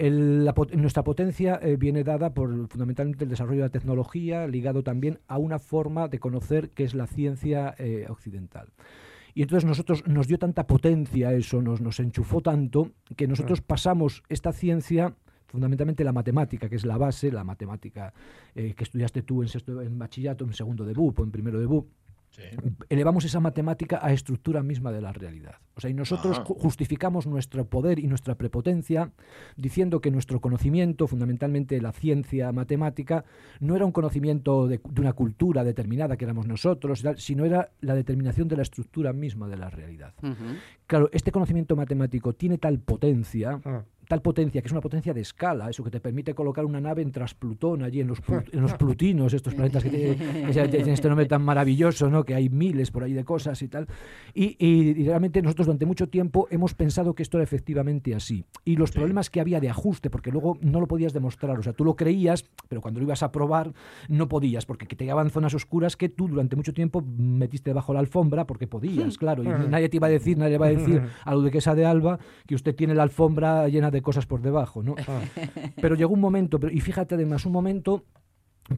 nuestra 0.00 1.04
potencia 1.04 1.60
eh, 1.62 1.76
viene 1.76 2.04
dada 2.04 2.32
por 2.32 2.68
fundamentalmente 2.68 3.24
el 3.24 3.30
desarrollo 3.30 3.58
de 3.58 3.66
la 3.66 3.72
tecnología, 3.72 4.46
ligado 4.46 4.82
también 4.82 5.18
a 5.28 5.38
una 5.38 5.58
forma 5.58 6.08
de 6.08 6.18
conocer 6.18 6.70
que 6.70 6.84
es 6.84 6.94
la 6.94 7.06
ciencia 7.06 7.74
eh, 7.78 8.06
occidental. 8.08 8.72
Y 9.34 9.42
entonces 9.42 9.66
nosotros 9.66 10.06
nos 10.06 10.28
dio 10.28 10.38
tanta 10.38 10.66
potencia 10.66 11.32
eso, 11.32 11.60
nos, 11.60 11.80
nos 11.80 12.00
enchufó 12.00 12.40
tanto, 12.40 12.92
que 13.16 13.28
nosotros 13.28 13.60
pasamos 13.60 14.22
esta 14.28 14.52
ciencia 14.52 15.14
fundamentalmente 15.46 16.04
la 16.04 16.12
matemática, 16.12 16.68
que 16.68 16.76
es 16.76 16.84
la 16.84 16.98
base, 16.98 17.30
la 17.30 17.44
matemática 17.44 18.12
eh, 18.54 18.74
que 18.74 18.84
estudiaste 18.84 19.22
tú 19.22 19.42
en, 19.42 19.48
sexto, 19.48 19.80
en 19.80 19.98
bachillerato, 19.98 20.44
en 20.44 20.52
segundo 20.52 20.84
de 20.84 20.92
BUP 20.92 21.20
o 21.20 21.24
en 21.24 21.30
primero 21.30 21.58
de 21.58 21.66
BUP, 21.66 21.88
elevamos 22.88 23.24
esa 23.24 23.40
matemática 23.40 23.98
a 24.02 24.12
estructura 24.12 24.62
misma 24.62 24.92
de 24.92 25.00
la 25.00 25.12
realidad. 25.12 25.56
O 25.74 25.80
sea, 25.80 25.90
y 25.90 25.94
nosotros 25.94 26.40
justificamos 26.44 27.26
nuestro 27.26 27.66
poder 27.66 27.98
y 27.98 28.06
nuestra 28.06 28.36
prepotencia 28.36 29.12
diciendo 29.56 30.00
que 30.00 30.10
nuestro 30.10 30.40
conocimiento, 30.40 31.06
fundamentalmente 31.06 31.80
la 31.80 31.92
ciencia 31.92 32.52
matemática, 32.52 33.24
no 33.60 33.76
era 33.76 33.84
un 33.84 33.92
conocimiento 33.92 34.68
de, 34.68 34.80
una 34.98 35.12
cultura 35.12 35.64
determinada 35.64 36.16
que 36.16 36.24
éramos 36.24 36.46
nosotros, 36.46 37.04
sino 37.16 37.44
era 37.44 37.70
la 37.80 37.94
determinación 37.94 38.48
de 38.48 38.56
la 38.56 38.62
estructura 38.62 39.12
misma 39.12 39.48
de 39.48 39.56
la 39.56 39.70
realidad. 39.70 40.14
Claro, 40.86 41.10
este 41.12 41.32
conocimiento 41.32 41.76
matemático 41.76 42.32
tiene 42.32 42.58
tal 42.58 42.78
potencia 42.78 43.60
ah 43.64 43.82
tal 44.08 44.22
potencia, 44.22 44.62
que 44.62 44.66
es 44.66 44.72
una 44.72 44.80
potencia 44.80 45.12
de 45.12 45.20
escala, 45.20 45.68
eso 45.68 45.84
que 45.84 45.90
te 45.90 46.00
permite 46.00 46.34
colocar 46.34 46.64
una 46.64 46.80
nave 46.80 47.02
en 47.02 47.12
Transplutón, 47.12 47.82
allí 47.82 48.00
en 48.00 48.08
los, 48.08 48.20
en 48.52 48.60
los 48.60 48.74
plutinos, 48.74 49.34
estos 49.34 49.54
planetas 49.54 49.84
que, 49.84 49.90
tienen 49.90 50.88
este 50.88 51.08
nombre 51.08 51.26
tan 51.26 51.42
maravilloso, 51.42 52.08
¿no? 52.10 52.24
que 52.24 52.34
hay 52.34 52.48
miles 52.48 52.90
por 52.90 53.02
ahí 53.02 53.12
de 53.12 53.24
cosas 53.24 53.60
y 53.62 53.68
tal. 53.68 53.86
Y, 54.34 54.56
y, 54.64 55.04
realmente 55.04 55.42
nosotros 55.42 55.66
durante 55.66 55.86
mucho 55.86 56.08
tiempo 56.08 56.48
hemos 56.50 56.74
pensado 56.74 57.14
que 57.14 57.22
esto 57.22 57.36
era 57.36 57.44
efectivamente 57.44 58.14
así. 58.14 58.44
Y 58.64 58.76
los 58.76 58.90
problemas 58.90 59.30
que 59.30 59.40
había 59.40 59.60
de 59.60 59.68
ajuste, 59.68 60.10
porque 60.10 60.30
luego 60.30 60.58
no 60.60 60.80
lo 60.80 60.86
podías 60.86 61.12
demostrar, 61.12 61.58
o 61.58 61.62
sea, 61.62 61.72
tú 61.72 61.84
lo 61.84 61.96
creías, 61.96 62.44
pero 62.68 62.80
cuando 62.80 63.00
lo 63.00 63.06
ibas 63.06 63.22
a 63.22 63.32
probar 63.32 63.72
no 64.08 64.28
podías, 64.28 64.66
porque 64.66 64.86
te 64.86 65.04
llegaban 65.04 65.30
zonas 65.30 65.54
oscuras 65.54 65.96
que 65.96 66.08
tú 66.08 66.28
durante 66.28 66.56
mucho 66.56 66.72
tiempo 66.72 67.02
metiste 67.02 67.70
debajo 67.70 67.92
la 67.92 68.00
alfombra 68.00 68.46
porque 68.46 68.66
podías, 68.66 69.18
claro, 69.18 69.42
y 69.42 69.48
nadie 69.68 69.88
te 69.88 69.96
iba 69.96 70.06
a 70.06 70.10
decir, 70.10 70.38
nadie 70.38 70.58
va 70.58 70.66
a 70.66 70.70
decir 70.70 71.02
a 71.24 71.34
lo 71.34 71.42
de 71.42 71.50
que 71.50 71.60
de 71.74 71.84
Alba 71.84 72.18
que 72.46 72.54
usted 72.54 72.74
tiene 72.74 72.94
la 72.94 73.02
alfombra 73.02 73.68
llena 73.68 73.90
de 73.90 73.95
de 73.96 74.02
cosas 74.02 74.26
por 74.26 74.42
debajo, 74.42 74.82
¿no? 74.82 74.94
Ah. 75.08 75.22
Pero 75.80 75.94
llegó 75.94 76.12
un 76.12 76.20
momento, 76.20 76.60
pero, 76.60 76.72
y 76.72 76.80
fíjate 76.80 77.14
además, 77.14 77.46
un 77.46 77.52
momento 77.52 78.04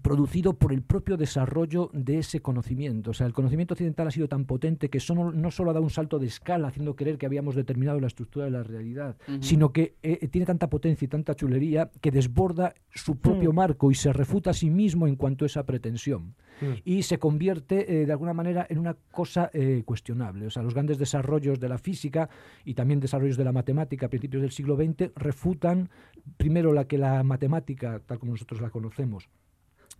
producido 0.02 0.54
por 0.54 0.72
el 0.72 0.82
propio 0.82 1.16
desarrollo 1.16 1.90
de 1.92 2.18
ese 2.18 2.40
conocimiento. 2.40 3.10
O 3.10 3.14
sea, 3.14 3.26
el 3.26 3.32
conocimiento 3.32 3.74
occidental 3.74 4.08
ha 4.08 4.10
sido 4.10 4.28
tan 4.28 4.44
potente 4.44 4.90
que 4.90 4.98
no 5.08 5.50
solo 5.50 5.70
ha 5.70 5.74
dado 5.74 5.84
un 5.84 5.90
salto 5.90 6.18
de 6.18 6.26
escala 6.26 6.68
haciendo 6.68 6.94
creer 6.94 7.18
que 7.18 7.26
habíamos 7.26 7.54
determinado 7.54 8.00
la 8.00 8.06
estructura 8.06 8.44
de 8.44 8.50
la 8.50 8.62
realidad, 8.62 9.16
sino 9.40 9.72
que 9.72 9.96
eh, 10.02 10.28
tiene 10.28 10.46
tanta 10.46 10.68
potencia 10.68 11.04
y 11.04 11.08
tanta 11.08 11.34
chulería 11.34 11.90
que 12.00 12.10
desborda 12.10 12.74
su 12.90 13.16
propio 13.16 13.52
mm. 13.52 13.56
marco 13.56 13.90
y 13.90 13.94
se 13.94 14.12
refuta 14.12 14.50
a 14.50 14.54
sí 14.54 14.70
mismo 14.70 15.06
en 15.06 15.16
cuanto 15.16 15.44
a 15.44 15.46
esa 15.46 15.64
pretensión. 15.64 16.34
Mm. 16.60 16.66
Y 16.84 17.02
se 17.02 17.18
convierte, 17.18 18.02
eh, 18.02 18.06
de 18.06 18.12
alguna 18.12 18.34
manera, 18.34 18.66
en 18.68 18.78
una 18.78 18.94
cosa 19.10 19.50
eh, 19.52 19.82
cuestionable. 19.84 20.46
O 20.46 20.50
sea, 20.50 20.62
los 20.62 20.74
grandes 20.74 20.98
desarrollos 20.98 21.60
de 21.60 21.68
la 21.68 21.78
física 21.78 22.28
y 22.64 22.74
también 22.74 23.00
desarrollos 23.00 23.36
de 23.36 23.44
la 23.44 23.52
matemática 23.52 24.06
a 24.06 24.08
principios 24.10 24.42
del 24.42 24.50
siglo 24.50 24.76
XX 24.76 25.12
refutan 25.14 25.88
primero 26.36 26.72
la 26.72 26.86
que 26.86 26.98
la 26.98 27.22
matemática, 27.22 28.00
tal 28.04 28.18
como 28.18 28.32
nosotros 28.32 28.60
la 28.60 28.70
conocemos, 28.70 29.28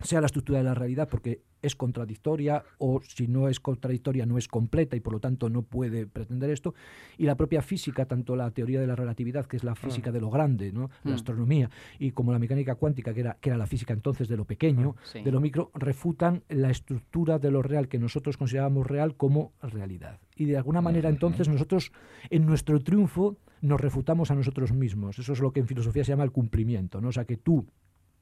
sea 0.01 0.21
la 0.21 0.27
estructura 0.27 0.59
de 0.59 0.63
la 0.63 0.73
realidad 0.73 1.07
porque 1.09 1.41
es 1.61 1.75
contradictoria 1.75 2.63
o 2.77 3.01
si 3.01 3.27
no 3.27 3.49
es 3.49 3.59
contradictoria 3.59 4.25
no 4.25 4.37
es 4.37 4.47
completa 4.47 4.95
y 4.95 5.01
por 5.01 5.13
lo 5.13 5.19
tanto 5.19 5.49
no 5.49 5.63
puede 5.63 6.07
pretender 6.07 6.49
esto 6.49 6.73
y 7.17 7.25
la 7.25 7.35
propia 7.35 7.61
física 7.61 8.05
tanto 8.05 8.35
la 8.35 8.51
teoría 8.51 8.79
de 8.79 8.87
la 8.87 8.95
relatividad 8.95 9.45
que 9.45 9.57
es 9.57 9.63
la 9.63 9.75
física 9.75 10.09
ah. 10.09 10.13
de 10.13 10.21
lo 10.21 10.29
grande 10.29 10.71
¿no? 10.71 10.89
la 11.03 11.11
mm. 11.11 11.15
astronomía 11.15 11.69
y 11.97 12.11
como 12.11 12.31
la 12.31 12.39
mecánica 12.39 12.75
cuántica 12.75 13.13
que 13.13 13.21
era 13.21 13.37
que 13.41 13.49
era 13.49 13.57
la 13.57 13.67
física 13.67 13.93
entonces 13.93 14.27
de 14.29 14.37
lo 14.37 14.45
pequeño 14.45 14.95
ah, 14.97 15.19
de 15.23 15.31
lo 15.31 15.41
micro 15.41 15.71
refutan 15.73 16.43
la 16.47 16.69
estructura 16.69 17.39
de 17.39 17.51
lo 17.51 17.61
real 17.61 17.89
que 17.89 17.99
nosotros 17.99 18.37
considerábamos 18.37 18.87
real 18.87 19.15
como 19.15 19.51
realidad 19.61 20.19
y 20.35 20.45
de 20.45 20.57
alguna 20.57 20.81
manera 20.81 21.09
entonces 21.09 21.49
nosotros 21.49 21.91
en 22.29 22.45
nuestro 22.45 22.79
triunfo 22.79 23.37
nos 23.61 23.81
refutamos 23.81 24.31
a 24.31 24.35
nosotros 24.35 24.71
mismos 24.71 25.19
eso 25.19 25.33
es 25.33 25.39
lo 25.41 25.51
que 25.51 25.59
en 25.59 25.67
filosofía 25.67 26.05
se 26.05 26.13
llama 26.13 26.23
el 26.23 26.31
cumplimiento 26.31 27.01
no 27.01 27.09
o 27.09 27.11
sea 27.11 27.25
que 27.25 27.35
tú 27.35 27.67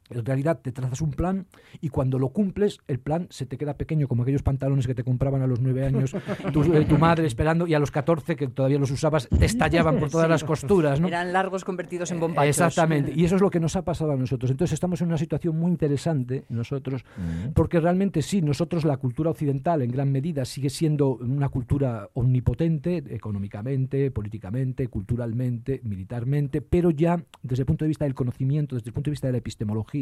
en 0.10 0.26
realidad 0.26 0.60
te 0.62 0.72
trazas 0.72 1.02
un 1.02 1.12
plan 1.12 1.48
y 1.82 1.90
cuando 1.90 2.20
lo 2.20 2.30
cumples, 2.30 2.80
el 2.88 3.00
plan 3.00 3.28
se 3.30 3.46
te 3.46 3.58
queda 3.58 3.76
pequeño, 3.76 4.08
como 4.08 4.24
aquellos 4.24 4.44
pantalones 4.44 4.88
que 4.88 4.96
te 4.96 5.04
compraban 5.04 5.42
a 5.42 5.48
los 5.48 5.60
nueve 5.60 5.86
años, 5.86 6.16
tu, 6.54 6.64
eh, 6.74 6.86
tu 6.86 6.98
madre 6.98 7.28
esperando, 7.28 7.68
y 7.68 7.74
a 7.74 7.80
los 7.80 7.92
catorce, 7.92 8.36
que 8.36 8.48
todavía 8.48 8.80
los 8.80 8.92
usabas, 8.92 9.28
te 9.30 9.46
estallaban 9.46 10.00
por 10.00 10.10
todas 10.10 10.30
las 10.30 10.44
costuras. 10.44 11.00
¿no? 11.00 11.08
Eran 11.08 11.34
largos 11.34 11.64
convertidos 11.64 12.12
en 12.12 12.20
bombachos. 12.20 12.50
Exactamente, 12.50 13.12
y 13.16 13.26
eso 13.26 13.36
es 13.36 13.42
lo 13.42 13.50
que 13.50 13.60
nos 13.60 13.76
ha 13.76 13.84
pasado 13.84 14.12
a 14.12 14.16
nosotros. 14.16 14.52
Entonces 14.52 14.74
estamos 14.74 15.02
en 15.02 15.08
una 15.08 15.18
situación 15.18 15.58
muy 15.58 15.72
interesante 15.72 16.46
nosotros, 16.50 17.04
mm. 17.18 17.52
porque 17.54 17.80
realmente 17.80 18.22
sí, 18.22 18.42
nosotros 18.42 18.86
la 18.86 18.98
cultura 18.98 19.32
occidental 19.32 19.82
en 19.82 19.92
gran 19.92 20.12
medida 20.12 20.46
sigue 20.46 20.70
siendo 20.70 21.16
una 21.16 21.50
cultura 21.50 22.10
omnipotente, 22.14 23.04
económicamente, 23.10 24.12
políticamente, 24.12 24.88
culturalmente, 24.88 25.82
militarmente, 25.84 26.62
pero 26.62 26.92
ya 26.92 27.24
desde 27.42 27.64
el 27.64 27.66
punto 27.66 27.86
de 27.86 27.90
vista 27.90 28.06
del 28.06 28.16
conocimiento, 28.16 28.76
desde 28.76 28.90
el 28.90 28.94
punto 28.94 29.10
de 29.10 29.14
vista 29.14 29.28
de 29.28 29.34
la 29.34 29.40
epistemología, 29.40 29.97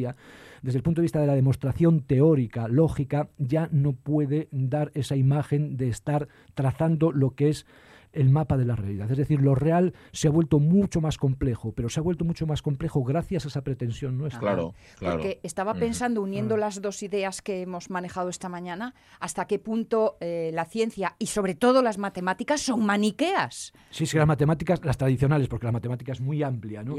desde 0.61 0.77
el 0.77 0.83
punto 0.83 1.01
de 1.01 1.05
vista 1.05 1.19
de 1.19 1.27
la 1.27 1.35
demostración 1.35 2.01
teórica, 2.01 2.67
lógica, 2.67 3.29
ya 3.37 3.69
no 3.71 3.93
puede 3.93 4.47
dar 4.51 4.91
esa 4.93 5.15
imagen 5.15 5.77
de 5.77 5.89
estar 5.89 6.27
trazando 6.53 7.11
lo 7.11 7.31
que 7.31 7.49
es 7.49 7.65
el 8.15 8.29
mapa 8.29 8.57
de 8.57 8.65
la 8.65 8.75
realidad. 8.75 9.11
Es 9.11 9.17
decir, 9.17 9.41
lo 9.41 9.55
real 9.55 9.93
se 10.11 10.27
ha 10.27 10.31
vuelto 10.31 10.59
mucho 10.59 11.01
más 11.01 11.17
complejo, 11.17 11.73
pero 11.73 11.89
se 11.89 11.99
ha 11.99 12.03
vuelto 12.03 12.25
mucho 12.25 12.47
más 12.47 12.61
complejo 12.61 13.03
gracias 13.03 13.45
a 13.45 13.47
esa 13.49 13.61
pretensión 13.61 14.17
nuestra. 14.17 14.39
Claro, 14.39 14.73
claro. 14.97 15.17
Porque 15.17 15.39
estaba 15.43 15.73
pensando, 15.73 16.21
uniendo 16.21 16.57
las 16.57 16.81
dos 16.81 17.03
ideas 17.03 17.41
que 17.41 17.61
hemos 17.61 17.89
manejado 17.89 18.29
esta 18.29 18.49
mañana, 18.49 18.95
hasta 19.19 19.45
qué 19.45 19.59
punto 19.59 20.17
eh, 20.21 20.51
la 20.53 20.65
ciencia 20.65 21.15
y 21.19 21.27
sobre 21.27 21.55
todo 21.55 21.81
las 21.81 21.97
matemáticas 21.97 22.61
son 22.61 22.85
maniqueas. 22.85 23.73
Sí, 23.89 24.05
sí, 24.05 24.17
las 24.17 24.27
matemáticas, 24.27 24.83
las 24.83 24.97
tradicionales, 24.97 25.47
porque 25.47 25.65
la 25.65 25.71
matemática 25.71 26.13
es 26.13 26.21
muy 26.21 26.41
amplia, 26.41 26.83
¿no? 26.83 26.95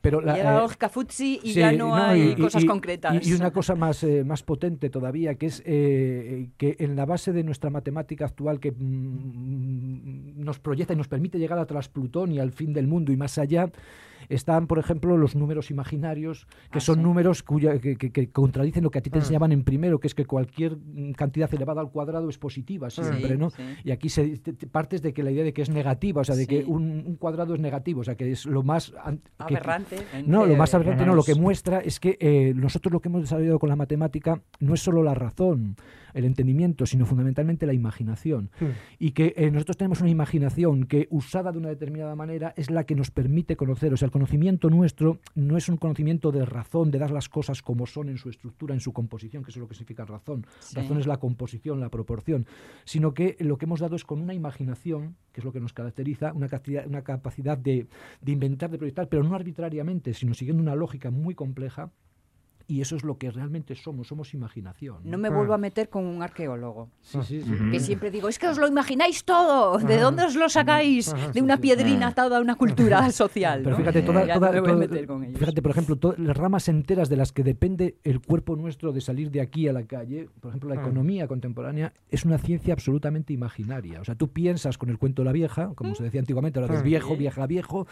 Pero 0.00 0.20
la, 0.20 0.36
la 0.36 0.66
eh, 0.66 1.40
y 1.42 1.52
ya 1.52 1.72
no, 1.72 1.94
hay 1.94 2.36
cosas 2.36 2.64
concretas. 2.66 3.26
Y, 3.26 3.32
una 3.32 3.50
cosa 3.52 3.74
más, 3.74 4.02
eh, 4.04 4.22
más 4.22 4.42
potente 4.42 4.90
todavía, 4.90 5.36
que 5.36 5.46
es 5.46 5.62
que 5.62 6.76
en 6.78 6.96
la 6.96 7.06
base 7.06 7.32
de 7.32 7.42
nuestra 7.42 7.70
matemática 7.70 8.26
actual, 8.26 8.60
que 8.60 8.72
mm, 8.72 10.44
nos 10.54 10.60
proyecta 10.60 10.94
y 10.94 10.96
nos 10.96 11.08
permite 11.08 11.38
llegar 11.38 11.58
a 11.58 11.66
tras 11.66 11.88
Plutón 11.88 12.32
y 12.32 12.38
al 12.38 12.52
fin 12.52 12.72
del 12.72 12.86
mundo 12.86 13.12
y 13.12 13.16
más 13.16 13.38
allá, 13.38 13.70
están, 14.28 14.66
por 14.66 14.78
ejemplo, 14.78 15.16
los 15.16 15.34
números 15.34 15.70
imaginarios, 15.70 16.46
que 16.70 16.78
ah, 16.78 16.80
son 16.80 17.02
números 17.02 17.42
cuya, 17.42 17.78
que, 17.78 18.30
contradicen 18.30 18.82
lo 18.82 18.90
que 18.90 18.98
a 18.98 19.02
ti 19.02 19.10
te 19.10 19.18
ah. 19.18 19.20
enseñaban 19.20 19.52
en 19.52 19.64
primero, 19.64 19.98
que 19.98 20.06
es 20.06 20.14
que 20.14 20.24
cualquier 20.24 20.78
cantidad 21.16 21.52
elevada 21.52 21.80
al 21.80 21.90
cuadrado 21.90 22.28
es 22.28 22.38
positiva 22.38 22.88
siempre, 22.88 23.36
¿no? 23.36 23.50
Y 23.82 23.90
aquí 23.90 24.08
se, 24.08 24.40
partes 24.70 25.02
de 25.02 25.12
que 25.12 25.22
la 25.22 25.30
idea 25.30 25.44
de 25.44 25.52
que 25.52 25.62
es 25.62 25.70
negativa, 25.70 26.22
o 26.22 26.24
sea, 26.24 26.36
de 26.36 26.46
que 26.46 26.64
un, 26.64 27.16
cuadrado 27.16 27.54
es 27.54 27.60
negativo, 27.60 28.00
o 28.00 28.04
sea, 28.04 28.14
que 28.14 28.30
es 28.30 28.46
lo 28.46 28.62
más... 28.62 28.94
aberrante. 29.38 29.98
No, 30.26 30.46
lo 30.46 30.56
más 30.56 30.74
aberrante 30.74 31.04
no, 31.04 31.14
lo 31.14 31.22
que 31.22 31.34
muestra 31.34 31.80
es 31.80 32.00
que 32.00 32.16
eh, 32.20 32.52
nosotros 32.54 32.92
lo 32.92 33.00
que 33.00 33.08
hemos 33.08 33.22
desarrollado 33.22 33.58
con 33.58 33.68
la 33.68 33.76
matemática 33.76 34.40
no 34.60 34.74
es 34.74 34.80
solo 34.80 35.02
la 35.02 35.14
razón, 35.14 35.76
el 36.14 36.24
entendimiento, 36.24 36.86
sino 36.86 37.04
fundamentalmente 37.06 37.66
la 37.66 37.74
imaginación. 37.74 38.50
Hmm. 38.60 38.70
Y 38.98 39.10
que 39.10 39.34
eh, 39.36 39.50
nosotros 39.50 39.76
tenemos 39.76 40.00
una 40.00 40.10
imaginación 40.10 40.86
que, 40.86 41.08
usada 41.10 41.52
de 41.52 41.58
una 41.58 41.68
determinada 41.68 42.14
manera, 42.14 42.54
es 42.56 42.70
la 42.70 42.84
que 42.84 42.94
nos 42.94 43.10
permite 43.10 43.56
conocer. 43.56 43.92
O 43.92 43.96
sea, 43.96 44.06
el 44.06 44.12
conocimiento 44.12 44.70
nuestro 44.70 45.18
no 45.34 45.56
es 45.56 45.68
un 45.68 45.76
conocimiento 45.76 46.32
de 46.32 46.44
razón, 46.44 46.90
de 46.90 46.98
dar 46.98 47.10
las 47.10 47.28
cosas 47.28 47.62
como 47.62 47.86
son 47.86 48.08
en 48.08 48.16
su 48.16 48.30
estructura, 48.30 48.74
en 48.74 48.80
su 48.80 48.92
composición, 48.92 49.42
que 49.42 49.50
es 49.50 49.56
lo 49.56 49.68
que 49.68 49.74
significa 49.74 50.04
razón. 50.04 50.46
Razón 50.72 50.98
es 50.98 51.06
la 51.06 51.18
composición, 51.18 51.80
la 51.80 51.90
proporción, 51.90 52.46
sino 52.84 53.12
que 53.12 53.36
lo 53.40 53.58
que 53.58 53.66
hemos 53.66 53.80
dado 53.80 53.96
es 53.96 54.04
con 54.04 54.20
una 54.20 54.34
imaginación, 54.34 55.16
que 55.32 55.40
es 55.40 55.44
lo 55.44 55.52
que 55.52 55.60
nos 55.60 55.72
caracteriza, 55.72 56.32
una 56.32 56.48
capacidad, 56.48 56.86
una 56.86 57.02
capacidad 57.02 57.58
de, 57.58 57.88
de 58.20 58.32
inventar, 58.32 58.70
de 58.70 58.78
proyectar, 58.78 59.08
pero 59.08 59.24
no 59.24 59.34
arbitrariamente, 59.34 60.14
sino 60.14 60.34
siguiendo 60.34 60.62
una 60.62 60.76
lógica 60.76 61.10
muy 61.10 61.34
compleja 61.34 61.90
y 62.66 62.80
eso 62.80 62.96
es 62.96 63.04
lo 63.04 63.18
que 63.18 63.30
realmente 63.30 63.74
somos, 63.74 64.08
somos 64.08 64.34
imaginación. 64.34 64.98
No, 65.04 65.18
me 65.18 65.28
vuelvo 65.28 65.54
a 65.54 65.58
meter 65.58 65.88
con 65.88 66.04
un 66.04 66.22
arqueólogo. 66.22 66.90
Sí, 67.02 67.18
sí, 67.24 67.42
sí. 67.42 67.52
Que 67.70 67.80
siempre 67.80 68.10
digo, 68.10 68.28
es 68.28 68.38
que 68.38 68.48
os 68.48 68.58
lo 68.58 68.66
imagináis 68.66 69.24
todo. 69.24 69.78
¿De 69.78 69.98
dónde 69.98 70.24
os 70.24 70.34
lo 70.34 70.48
sacáis? 70.48 71.14
De 71.32 71.42
una 71.42 71.58
piedrina 71.58 72.08
atada 72.08 72.38
a 72.38 72.40
una 72.40 72.54
cultura 72.54 73.10
social. 73.10 73.62
Pero 73.62 73.76
fíjate, 73.76 74.02
toda, 74.02 74.22
fíjate, 75.34 75.62
por 75.62 75.70
ejemplo, 75.70 76.14
las 76.18 76.36
ramas 76.36 76.68
enteras 76.68 77.08
de 77.08 77.16
las 77.16 77.32
que 77.32 77.42
depende 77.42 77.96
el 78.04 78.20
cuerpo 78.20 78.56
nuestro 78.56 78.92
de 78.92 79.00
salir 79.00 79.30
de 79.30 79.40
aquí 79.40 79.68
a 79.68 79.72
la 79.72 79.84
calle, 79.84 80.28
por 80.40 80.50
ejemplo, 80.50 80.68
la 80.70 80.80
economía 80.80 81.26
contemporánea, 81.26 81.92
es 82.10 82.24
una 82.24 82.38
ciencia 82.38 82.72
absolutamente 82.72 83.32
imaginaria. 83.32 84.00
O 84.00 84.04
sea, 84.04 84.14
tú 84.14 84.28
piensas 84.28 84.78
con 84.78 84.88
el 84.88 84.98
cuento 84.98 85.22
de 85.22 85.26
la 85.26 85.32
vieja, 85.32 85.72
como 85.74 85.94
se 85.94 86.02
decía 86.02 86.20
antiguamente, 86.20 86.58
ahora 86.58 86.74
del 86.74 86.82
viejo, 86.82 87.16
vieja, 87.16 87.46
viejo, 87.46 87.86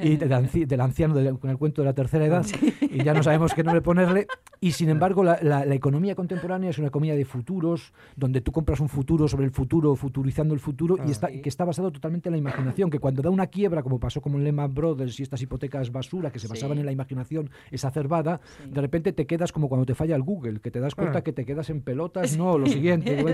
y 0.00 0.16
del, 0.16 0.80
anciano 0.80 1.14
con 1.38 1.50
el 1.50 1.58
cuento 1.58 1.82
de 1.82 1.86
la 1.86 1.94
tercera 1.94 2.26
edad, 2.26 2.46
y 2.80 3.04
ya 3.04 3.14
no 3.14 3.22
sabemos 3.22 3.54
qué 3.54 3.62
nombre 3.62 3.82
ponerle 3.82 4.15
y 4.60 4.72
sin 4.72 4.88
embargo, 4.88 5.22
la, 5.22 5.74
economía 5.74 6.14
contemporánea 6.14 6.70
es 6.70 6.78
una 6.78 6.88
economía 6.88 7.14
de 7.14 7.24
futuros, 7.24 7.92
donde 8.16 8.40
tú 8.40 8.52
compras 8.52 8.80
un 8.80 8.88
futuro 8.88 9.28
sobre 9.28 9.44
el 9.44 9.50
futuro, 9.50 9.94
futurizando 9.96 10.54
el 10.54 10.60
futuro, 10.60 10.96
y 11.06 11.10
está, 11.10 11.28
que 11.28 11.48
está 11.48 11.64
basado 11.64 11.90
totalmente 11.90 12.28
en 12.28 12.32
la 12.32 12.38
imaginación, 12.38 12.90
que 12.90 12.98
cuando 12.98 13.22
da 13.22 13.30
una 13.30 13.46
quiebra, 13.48 13.82
como 13.82 14.00
pasó 14.00 14.20
con 14.20 14.42
Lehman 14.42 14.72
Brothers 14.74 15.20
y 15.20 15.22
estas 15.22 15.42
hipotecas 15.42 15.92
basura 15.92 16.30
que 16.30 16.38
se 16.38 16.48
basaban 16.48 16.78
en 16.78 16.86
la 16.86 16.92
imaginación 16.92 17.50
exacerbada, 17.70 18.40
de 18.68 18.80
repente 18.80 19.12
te 19.12 19.26
quedas 19.26 19.52
como 19.52 19.68
cuando 19.68 19.84
te 19.84 19.94
falla 19.94 20.16
el 20.16 20.22
Google, 20.22 20.60
que 20.60 20.70
te 20.70 20.80
das 20.80 20.94
cuenta 20.94 21.18
ah. 21.18 21.22
que 21.22 21.32
te 21.32 21.44
quedas 21.44 21.70
en 21.70 21.82
pelotas, 21.82 22.36
no, 22.38 22.58
lo 22.58 22.66
siguiente. 22.66 23.24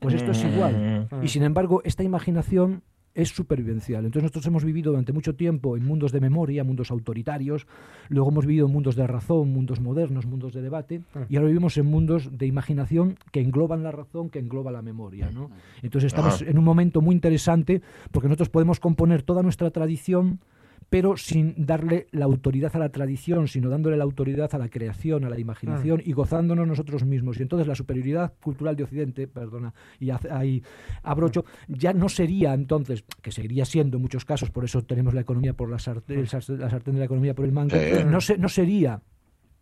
Pues 0.00 0.14
esto 0.14 0.32
es 0.32 0.44
igual. 0.44 1.08
Y 1.22 1.28
sin 1.28 1.42
embargo, 1.42 1.80
esta 1.84 2.02
imaginación 2.02 2.82
es 3.18 3.30
supervivencial. 3.30 4.04
Entonces 4.04 4.22
nosotros 4.22 4.46
hemos 4.46 4.64
vivido 4.64 4.92
durante 4.92 5.12
mucho 5.12 5.34
tiempo 5.34 5.76
en 5.76 5.84
mundos 5.84 6.12
de 6.12 6.20
memoria, 6.20 6.62
mundos 6.62 6.92
autoritarios, 6.92 7.66
luego 8.08 8.30
hemos 8.30 8.46
vivido 8.46 8.66
en 8.66 8.72
mundos 8.72 8.94
de 8.94 9.08
razón, 9.08 9.52
mundos 9.52 9.80
modernos, 9.80 10.24
mundos 10.24 10.54
de 10.54 10.62
debate, 10.62 11.02
ah. 11.16 11.26
y 11.28 11.34
ahora 11.34 11.48
vivimos 11.48 11.76
en 11.78 11.86
mundos 11.86 12.38
de 12.38 12.46
imaginación 12.46 13.16
que 13.32 13.40
engloban 13.40 13.82
la 13.82 13.90
razón, 13.90 14.30
que 14.30 14.38
engloba 14.38 14.70
la 14.70 14.82
memoria. 14.82 15.30
¿no? 15.32 15.50
Entonces 15.82 16.12
estamos 16.12 16.42
en 16.42 16.56
un 16.58 16.64
momento 16.64 17.00
muy 17.00 17.12
interesante 17.12 17.82
porque 18.12 18.28
nosotros 18.28 18.50
podemos 18.50 18.78
componer 18.78 19.22
toda 19.22 19.42
nuestra 19.42 19.72
tradición 19.72 20.38
pero 20.90 21.16
sin 21.16 21.54
darle 21.66 22.06
la 22.12 22.24
autoridad 22.24 22.74
a 22.74 22.78
la 22.78 22.88
tradición, 22.88 23.46
sino 23.48 23.68
dándole 23.68 23.96
la 23.96 24.04
autoridad 24.04 24.54
a 24.54 24.58
la 24.58 24.68
creación, 24.68 25.24
a 25.24 25.30
la 25.30 25.38
imaginación 25.38 26.00
y 26.04 26.12
gozándonos 26.12 26.66
nosotros 26.66 27.04
mismos. 27.04 27.38
Y 27.38 27.42
entonces 27.42 27.66
la 27.66 27.74
superioridad 27.74 28.32
cultural 28.40 28.74
de 28.74 28.84
Occidente, 28.84 29.26
perdona, 29.26 29.74
y 30.00 30.10
ahí 30.10 30.62
abrocho, 31.02 31.44
ya 31.68 31.92
no 31.92 32.08
sería 32.08 32.54
entonces, 32.54 33.04
que 33.20 33.32
seguiría 33.32 33.64
siendo 33.64 33.98
en 33.98 34.02
muchos 34.02 34.24
casos, 34.24 34.50
por 34.50 34.64
eso 34.64 34.82
tenemos 34.82 35.12
la 35.12 35.20
economía 35.20 35.54
por 35.54 35.70
la 35.70 35.78
sartén, 35.78 36.22
la 36.22 36.70
sartén 36.70 36.94
de 36.94 37.00
la 37.00 37.04
economía 37.04 37.34
por 37.34 37.44
el 37.44 37.52
mango, 37.52 37.76
no, 38.06 38.18
no 38.38 38.48
sería 38.48 39.02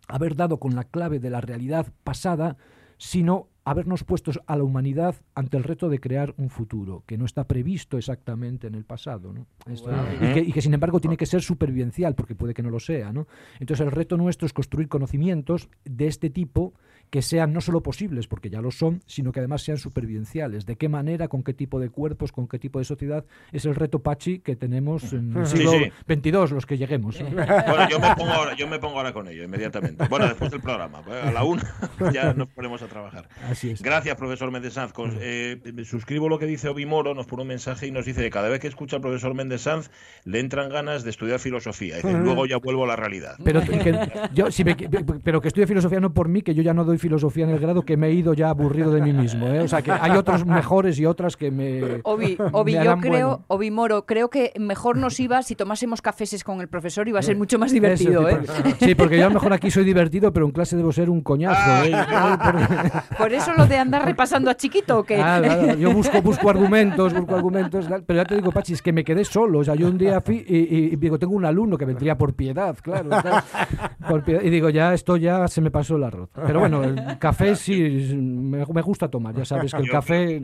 haber 0.08 0.36
dado 0.36 0.58
con 0.58 0.76
la 0.76 0.84
clave 0.84 1.18
de 1.18 1.30
la 1.30 1.40
realidad 1.40 1.92
pasada, 2.04 2.56
sino 2.98 3.48
habernos 3.66 4.04
puesto 4.04 4.30
a 4.46 4.56
la 4.56 4.62
humanidad 4.62 5.16
ante 5.34 5.56
el 5.56 5.64
reto 5.64 5.88
de 5.88 5.98
crear 5.98 6.32
un 6.38 6.50
futuro 6.50 7.02
que 7.04 7.18
no 7.18 7.24
está 7.24 7.48
previsto 7.48 7.98
exactamente 7.98 8.68
en 8.68 8.76
el 8.76 8.84
pasado, 8.84 9.32
¿no? 9.32 9.48
y, 9.66 10.52
que, 10.52 10.62
sin 10.62 10.72
embargo 10.72 11.00
tiene 11.00 11.16
que 11.16 11.26
ser 11.26 11.42
supervivencial, 11.42 12.14
porque 12.14 12.36
puede 12.36 12.54
que 12.54 12.62
no 12.62 12.70
lo 12.70 12.78
sea, 12.78 13.12
¿no? 13.12 13.26
Entonces 13.58 13.84
el 13.84 13.90
reto 13.90 14.16
nuestro 14.16 14.46
es 14.46 14.52
construir 14.52 14.88
conocimientos 14.88 15.68
de 15.84 16.06
este 16.06 16.30
tipo 16.30 16.74
que 17.10 17.22
sean 17.22 17.52
no 17.52 17.60
solo 17.60 17.82
posibles, 17.82 18.26
porque 18.26 18.50
ya 18.50 18.60
lo 18.60 18.70
son, 18.70 19.02
sino 19.06 19.32
que 19.32 19.40
además 19.40 19.62
sean 19.62 19.78
supervivenciales. 19.78 20.66
¿De 20.66 20.76
qué 20.76 20.88
manera, 20.88 21.28
con 21.28 21.42
qué 21.42 21.54
tipo 21.54 21.80
de 21.80 21.90
cuerpos, 21.90 22.32
con 22.32 22.48
qué 22.48 22.58
tipo 22.58 22.78
de 22.78 22.84
sociedad? 22.84 23.24
Es 23.52 23.64
el 23.64 23.74
reto 23.74 24.00
Pachi 24.00 24.40
que 24.40 24.56
tenemos 24.56 25.12
en 25.12 25.36
el 25.36 25.46
siglo 25.46 25.72
XXII, 26.06 26.54
los 26.54 26.66
que 26.66 26.78
lleguemos. 26.78 27.16
Bueno, 27.66 27.88
yo 27.88 27.98
me, 27.98 28.14
pongo 28.14 28.32
ahora, 28.32 28.56
yo 28.56 28.66
me 28.66 28.78
pongo 28.78 28.96
ahora 28.98 29.12
con 29.12 29.28
ello, 29.28 29.44
inmediatamente. 29.44 30.06
Bueno, 30.08 30.26
después 30.26 30.50
del 30.50 30.60
programa, 30.60 30.98
a 30.98 31.30
la 31.30 31.44
una 31.44 31.62
ya 32.12 32.32
nos 32.32 32.48
ponemos 32.48 32.82
a 32.82 32.86
trabajar. 32.86 33.28
Así 33.48 33.70
es. 33.70 33.82
Gracias, 33.82 34.16
profesor 34.16 34.50
Méndez 34.50 34.74
Sanz. 34.74 34.92
Eh, 35.20 35.60
suscribo 35.84 36.28
lo 36.28 36.38
que 36.38 36.46
dice 36.46 36.68
Obi 36.68 36.86
Moro, 36.86 37.14
nos 37.14 37.26
pone 37.26 37.42
un 37.42 37.48
mensaje 37.48 37.86
y 37.86 37.90
nos 37.90 38.04
dice 38.04 38.22
que 38.22 38.30
cada 38.30 38.48
vez 38.48 38.60
que 38.60 38.68
escucha 38.68 38.96
al 38.96 39.02
profesor 39.02 39.34
Méndez 39.34 39.62
Sanz 39.62 39.90
le 40.24 40.40
entran 40.40 40.68
ganas 40.68 41.04
de 41.04 41.10
estudiar 41.10 41.38
filosofía. 41.38 41.98
Y 41.98 42.02
luego 42.02 42.46
ya 42.46 42.58
vuelvo 42.58 42.84
a 42.84 42.88
la 42.88 42.96
realidad. 42.96 43.36
Pero 43.44 43.60
que, 43.62 44.10
yo, 44.32 44.50
si 44.50 44.64
pero 44.64 45.40
que 45.40 45.48
estudie 45.48 45.66
filosofía 45.66 46.00
no 46.00 46.12
por 46.12 46.28
mí, 46.28 46.42
que 46.42 46.54
yo 46.54 46.62
ya 46.62 46.74
no 46.74 46.84
doy 46.84 46.95
filosofía 46.98 47.44
en 47.44 47.50
el 47.50 47.58
grado, 47.58 47.82
que 47.82 47.96
me 47.96 48.08
he 48.08 48.12
ido 48.12 48.34
ya 48.34 48.50
aburrido 48.50 48.90
de 48.90 49.00
mí 49.00 49.12
mismo. 49.12 49.46
¿eh? 49.46 49.60
O 49.60 49.68
sea, 49.68 49.82
que 49.82 49.92
hay 49.92 50.12
otros 50.12 50.44
mejores 50.44 50.98
y 50.98 51.06
otras 51.06 51.36
que 51.36 51.50
me. 51.50 52.00
Obi, 52.04 52.36
Obi 52.52 52.72
yo 52.74 52.98
creo, 52.98 53.44
Obi 53.48 53.70
Moro, 53.70 54.06
creo 54.06 54.28
que 54.28 54.52
mejor 54.58 54.96
nos 54.96 55.18
iba 55.18 55.42
si 55.42 55.54
tomásemos 55.54 56.02
cafés 56.02 56.26
con 56.44 56.60
el 56.60 56.68
profesor, 56.68 57.06
iba 57.08 57.20
a 57.20 57.22
ser 57.22 57.36
mucho 57.36 57.58
más 57.58 57.72
divertido. 57.72 58.28
¿eh? 58.28 58.40
Sí, 58.80 58.94
porque 58.94 59.18
yo 59.18 59.26
a 59.26 59.28
lo 59.28 59.34
mejor 59.34 59.52
aquí 59.52 59.70
soy 59.70 59.84
divertido, 59.84 60.32
pero 60.32 60.46
en 60.46 60.52
clase 60.52 60.76
debo 60.76 60.92
ser 60.92 61.08
un 61.08 61.20
coñazo. 61.20 61.84
¿eh? 61.84 61.92
Por 63.18 63.32
eso 63.32 63.52
lo 63.54 63.66
de 63.66 63.78
andar 63.78 64.04
repasando 64.04 64.50
a 64.50 64.56
chiquito, 64.56 65.04
que 65.04 65.16
ah, 65.16 65.74
yo 65.74 65.92
busco, 65.92 66.20
busco 66.22 66.50
argumentos, 66.50 67.14
busco 67.14 67.34
argumentos, 67.34 67.86
pero 68.06 68.22
ya 68.22 68.24
te 68.24 68.36
digo, 68.36 68.50
Pachi, 68.50 68.72
es 68.72 68.82
que 68.82 68.92
me 68.92 69.04
quedé 69.04 69.24
solo. 69.24 69.60
O 69.60 69.64
sea, 69.64 69.74
yo 69.74 69.88
un 69.88 69.98
día 69.98 70.20
fui 70.20 70.44
y, 70.46 70.96
digo, 70.96 71.18
tengo 71.18 71.34
un 71.34 71.44
alumno 71.44 71.78
que 71.78 71.84
vendría 71.84 72.16
por 72.18 72.34
piedad, 72.34 72.76
claro. 72.82 73.10
y 74.42 74.50
digo, 74.50 74.70
ya 74.70 74.94
esto 74.94 75.16
ya 75.16 75.46
se 75.48 75.60
me 75.60 75.70
pasó 75.70 75.96
el 75.96 76.04
arroz. 76.04 76.30
Pero 76.46 76.60
bueno, 76.60 76.82
el 76.88 77.18
café 77.18 77.56
sí 77.56 77.80
me, 78.14 78.62
gusta 78.82 79.08
tomar, 79.08 79.34
ya 79.34 79.44
sabes 79.44 79.72
que 79.72 79.82
el 79.82 79.90
café... 79.90 80.42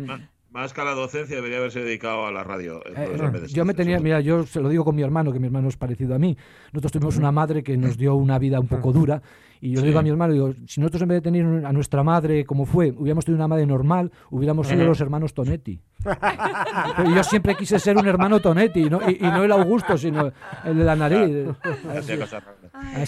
Más 0.52 0.74
que 0.74 0.82
a 0.82 0.84
la 0.84 0.92
docencia 0.92 1.34
debería 1.34 1.56
haberse 1.56 1.80
dedicado 1.80 2.26
a 2.26 2.30
la 2.30 2.44
radio. 2.44 2.82
Eh, 2.84 3.46
yo 3.48 3.64
me 3.64 3.72
tenía, 3.72 3.98
mira, 4.00 4.20
yo 4.20 4.44
se 4.44 4.60
lo 4.60 4.68
digo 4.68 4.84
con 4.84 4.94
mi 4.94 5.00
hermano, 5.02 5.32
que 5.32 5.38
mi 5.38 5.46
hermano 5.46 5.68
es 5.68 5.78
parecido 5.78 6.14
a 6.14 6.18
mí. 6.18 6.36
Nosotros 6.72 6.92
tuvimos 6.92 7.16
una 7.16 7.32
madre 7.32 7.62
que 7.62 7.78
nos 7.78 7.96
dio 7.96 8.14
una 8.14 8.38
vida 8.38 8.60
un 8.60 8.68
poco 8.68 8.92
dura. 8.92 9.22
Y 9.62 9.70
yo 9.70 9.80
digo 9.80 9.98
a 9.98 10.02
mi 10.02 10.10
hermano, 10.10 10.34
digo, 10.34 10.52
si 10.66 10.80
nosotros 10.80 11.02
en 11.02 11.08
vez 11.08 11.22
de 11.22 11.30
tener 11.30 11.64
a 11.64 11.72
nuestra 11.72 12.02
madre 12.02 12.44
como 12.44 12.66
fue, 12.66 12.90
hubiéramos 12.90 13.24
tenido 13.24 13.38
una 13.38 13.48
madre 13.48 13.64
normal, 13.64 14.12
hubiéramos 14.30 14.66
sido 14.66 14.84
los 14.84 15.00
hermanos 15.00 15.32
Tonetti. 15.32 15.80
y 17.06 17.14
yo 17.14 17.24
siempre 17.24 17.54
quise 17.54 17.78
ser 17.78 17.96
un 17.96 18.06
hermano 18.06 18.40
Tonetti, 18.40 18.80
y 18.80 18.90
no, 18.90 19.00
y, 19.08 19.18
no 19.20 19.44
el 19.44 19.52
Augusto, 19.52 19.96
sino 19.96 20.32
el 20.64 20.76
de 20.76 20.84
la 20.84 20.96
nariz. 20.96 21.46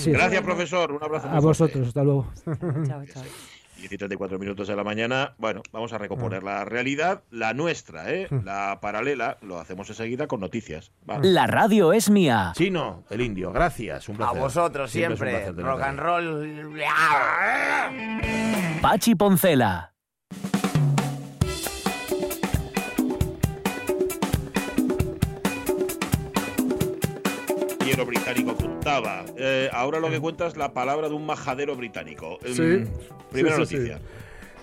Gracias, 0.07 0.43
profesor. 0.43 0.93
Un 0.93 1.03
abrazo. 1.03 1.29
A 1.29 1.41
vosotros, 1.41 1.89
hasta 1.89 2.05
luego. 2.05 2.33
chao, 2.87 3.05
chao. 3.05 3.23
10 3.85 3.93
y 3.93 3.99
34 3.99 4.39
minutos 4.39 4.69
de 4.69 4.77
la 4.77 4.85
mañana. 4.85 5.35
Bueno, 5.39 5.63
vamos 5.71 5.93
a 5.93 5.99
recomponer 5.99 6.41
ah. 6.43 6.47
la 6.47 6.65
realidad, 6.65 7.23
la 7.31 7.53
nuestra, 7.53 8.11
¿eh? 8.11 8.27
Hmm. 8.31 8.45
La 8.45 8.79
paralela, 8.81 9.39
lo 9.43 9.59
hacemos 9.61 9.89
enseguida 9.91 10.27
con 10.27 10.41
noticias. 10.41 10.93
La 11.23 11.47
radio 11.47 11.93
es 11.93 12.09
mía. 12.09 12.53
Chino, 12.57 13.05
el 13.11 13.21
indio, 13.21 13.53
gracias. 13.53 14.09
Un 14.09 14.17
placer. 14.17 14.39
A 14.39 14.41
vosotros 14.41 14.91
siempre. 14.91 15.53
Rock 15.53 15.83
and 15.83 15.99
roll. 15.99 16.81
Pachi 18.81 19.15
Poncela. 19.15 19.94
Británico 28.05 28.55
contaba. 28.55 29.25
Eh, 29.37 29.69
ahora 29.73 30.01
lo 30.01 30.11
que 30.11 30.21
cuenta 30.21 30.47
es 30.47 30.57
la 30.57 30.73
palabra 30.73 31.09
de 31.09 31.15
un 31.15 31.27
majadero 31.27 31.77
británico. 31.77 32.39
Em, 32.45 32.89
primera 33.31 33.59
noticia. 33.59 34.01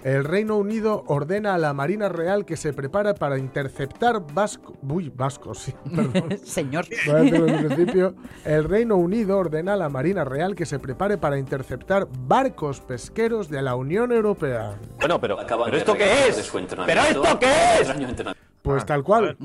El 0.04 0.24
Reino 0.24 0.58
Unido 0.58 1.04
ordena 1.06 1.54
a 1.54 1.58
la 1.60 1.74
Marina 1.74 2.10
Real 2.10 2.44
que 2.44 2.58
se 2.58 2.74
prepara 2.74 3.14
para 3.14 3.38
interceptar 3.38 4.24
vasco, 4.34 4.76
uy, 4.82 5.12
vascos, 5.14 5.60
sí, 5.60 5.76
perdón. 5.96 6.40
Señor. 6.44 6.88
principio. 6.88 8.16
El 8.44 8.64
Reino 8.64 8.96
Unido 8.96 9.38
ordena 9.38 9.74
a 9.74 9.78
la 9.78 9.90
Marina 9.90 10.24
Real 10.24 10.56
que 10.56 10.66
se 10.66 10.80
prepare 10.80 11.20
para 11.20 11.38
interceptar 11.38 12.08
barcos 12.28 12.82
pesqueros 12.82 13.48
de 13.48 13.62
la 13.62 13.76
Unión 13.76 14.12
Europea. 14.12 14.80
Bueno, 15.00 15.22
pero, 15.22 15.38
¿pero 15.38 15.78
esto 15.78 15.94
qué 15.94 16.28
es? 16.30 16.52
¿Pero 16.86 17.02
esto 17.02 17.40
qué 17.40 17.54
es? 17.82 18.36
Pues 18.64 18.86
tal 18.86 19.04
cual. 19.04 19.38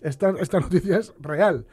Esta, 0.00 0.32
esta 0.38 0.60
noticia 0.60 0.98
es 0.98 1.12
real. 1.18 1.66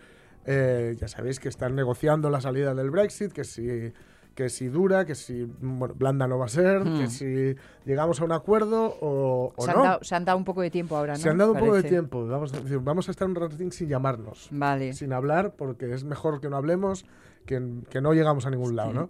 Eh, 0.45 0.95
ya 0.99 1.07
sabéis 1.07 1.39
que 1.39 1.49
están 1.49 1.75
negociando 1.75 2.29
la 2.29 2.41
salida 2.41 2.73
del 2.73 2.89
Brexit, 2.89 3.31
que 3.31 3.43
si, 3.43 3.93
que 4.33 4.49
si 4.49 4.67
dura, 4.67 5.05
que 5.05 5.15
si 5.15 5.43
bueno, 5.61 5.93
blanda 5.93 6.27
no 6.27 6.37
va 6.37 6.45
a 6.45 6.49
ser, 6.49 6.83
que 6.83 7.03
hmm. 7.03 7.09
si 7.09 7.55
llegamos 7.85 8.21
a 8.21 8.25
un 8.25 8.31
acuerdo 8.31 8.97
o, 9.01 9.53
se 9.59 9.73
no. 9.73 9.83
Dado, 9.83 10.03
se 10.03 10.15
han 10.15 10.25
dado 10.25 10.37
un 10.37 10.45
poco 10.45 10.61
de 10.61 10.71
tiempo 10.71 10.97
ahora, 10.97 11.13
¿no? 11.13 11.19
Se 11.19 11.29
han 11.29 11.37
dado 11.37 11.53
un 11.53 11.59
poco 11.59 11.75
de 11.75 11.83
tiempo. 11.83 12.25
Vamos 12.25 12.53
a, 12.53 12.59
vamos 12.79 13.07
a 13.07 13.11
estar 13.11 13.27
un 13.27 13.35
ratín 13.35 13.71
sin 13.71 13.87
llamarnos. 13.87 14.47
Vale. 14.51 14.93
Sin 14.93 15.13
hablar, 15.13 15.53
porque 15.55 15.93
es 15.93 16.03
mejor 16.03 16.41
que 16.41 16.49
no 16.49 16.57
hablemos 16.57 17.05
que, 17.45 17.61
que 17.89 18.01
no 18.01 18.13
llegamos 18.13 18.45
a 18.45 18.49
ningún 18.49 18.75
lado, 18.75 18.93
¿no? 18.93 19.09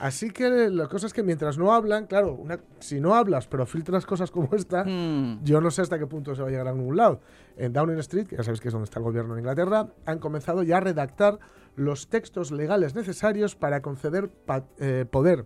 Así 0.00 0.30
que 0.30 0.70
la 0.70 0.88
cosa 0.88 1.06
es 1.06 1.12
que 1.12 1.22
mientras 1.22 1.58
no 1.58 1.74
hablan, 1.74 2.06
claro, 2.06 2.42
si 2.78 3.00
no 3.00 3.14
hablas 3.14 3.46
pero 3.46 3.66
filtras 3.66 4.06
cosas 4.06 4.30
como 4.30 4.48
esta, 4.56 4.82
hmm. 4.82 5.44
yo 5.44 5.60
no 5.60 5.70
sé 5.70 5.82
hasta 5.82 5.98
qué 5.98 6.06
punto 6.06 6.34
se 6.34 6.40
va 6.40 6.48
a 6.48 6.50
llegar 6.50 6.68
a 6.68 6.72
ningún 6.72 6.96
lado. 6.96 7.20
En 7.58 7.74
Downing 7.74 7.98
Street, 7.98 8.26
que 8.26 8.36
ya 8.36 8.42
sabéis 8.42 8.62
que 8.62 8.68
es 8.68 8.72
donde 8.72 8.86
está 8.86 8.98
el 8.98 9.04
gobierno 9.04 9.34
de 9.34 9.40
Inglaterra, 9.40 9.88
han 10.06 10.18
comenzado 10.18 10.62
ya 10.62 10.78
a 10.78 10.80
redactar 10.80 11.38
los 11.76 12.08
textos 12.08 12.50
legales 12.50 12.94
necesarios 12.94 13.56
para 13.56 13.82
conceder 13.82 14.30
eh, 14.78 15.04
poder 15.10 15.44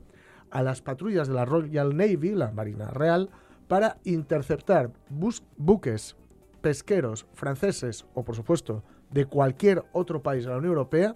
a 0.52 0.62
las 0.62 0.82
patrullas 0.82 1.26
de 1.26 1.34
la 1.34 1.44
Royal 1.44 1.96
Navy, 1.96 2.36
la 2.36 2.52
Marina 2.52 2.86
Real, 2.90 3.30
para 3.66 3.98
interceptar 4.04 4.92
buques 5.56 6.14
pesqueros 6.60 7.26
franceses 7.34 8.06
o, 8.14 8.24
por 8.24 8.36
supuesto, 8.36 8.84
de 9.14 9.26
cualquier 9.26 9.84
otro 9.92 10.24
país 10.24 10.44
de 10.44 10.50
la 10.50 10.56
Unión 10.56 10.72
Europea 10.72 11.14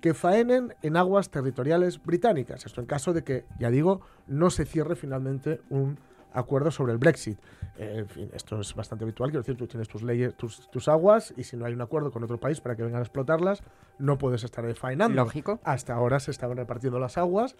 que 0.00 0.14
faenen 0.14 0.74
en 0.82 0.96
aguas 0.96 1.30
territoriales 1.30 2.02
británicas. 2.02 2.66
Esto 2.66 2.80
en 2.80 2.88
caso 2.88 3.12
de 3.12 3.22
que, 3.22 3.44
ya 3.60 3.70
digo, 3.70 4.00
no 4.26 4.50
se 4.50 4.64
cierre 4.64 4.96
finalmente 4.96 5.60
un 5.70 5.96
acuerdo 6.32 6.72
sobre 6.72 6.92
el 6.92 6.98
Brexit. 6.98 7.38
Eh, 7.78 7.98
en 7.98 8.08
fin, 8.08 8.30
esto 8.34 8.60
es 8.60 8.74
bastante 8.74 9.04
habitual, 9.04 9.30
quiero 9.30 9.42
decir, 9.42 9.56
tú 9.56 9.68
tienes 9.68 9.86
tus 9.86 10.02
leyes, 10.02 10.34
tus, 10.34 10.88
aguas 10.88 11.32
y 11.36 11.44
si 11.44 11.56
no 11.56 11.66
hay 11.66 11.72
un 11.72 11.80
acuerdo 11.80 12.10
con 12.10 12.24
otro 12.24 12.40
país 12.40 12.60
para 12.60 12.74
que 12.74 12.82
vengan 12.82 12.98
a 12.98 13.04
explotarlas, 13.04 13.62
no 14.00 14.18
puedes 14.18 14.42
estar 14.42 14.64
ahí 14.64 14.74
faenando. 14.74 15.14
Lógico. 15.14 15.60
Hasta 15.62 15.94
ahora 15.94 16.18
se 16.18 16.32
estaban 16.32 16.56
repartiendo 16.56 16.98
las 16.98 17.16
aguas, 17.16 17.54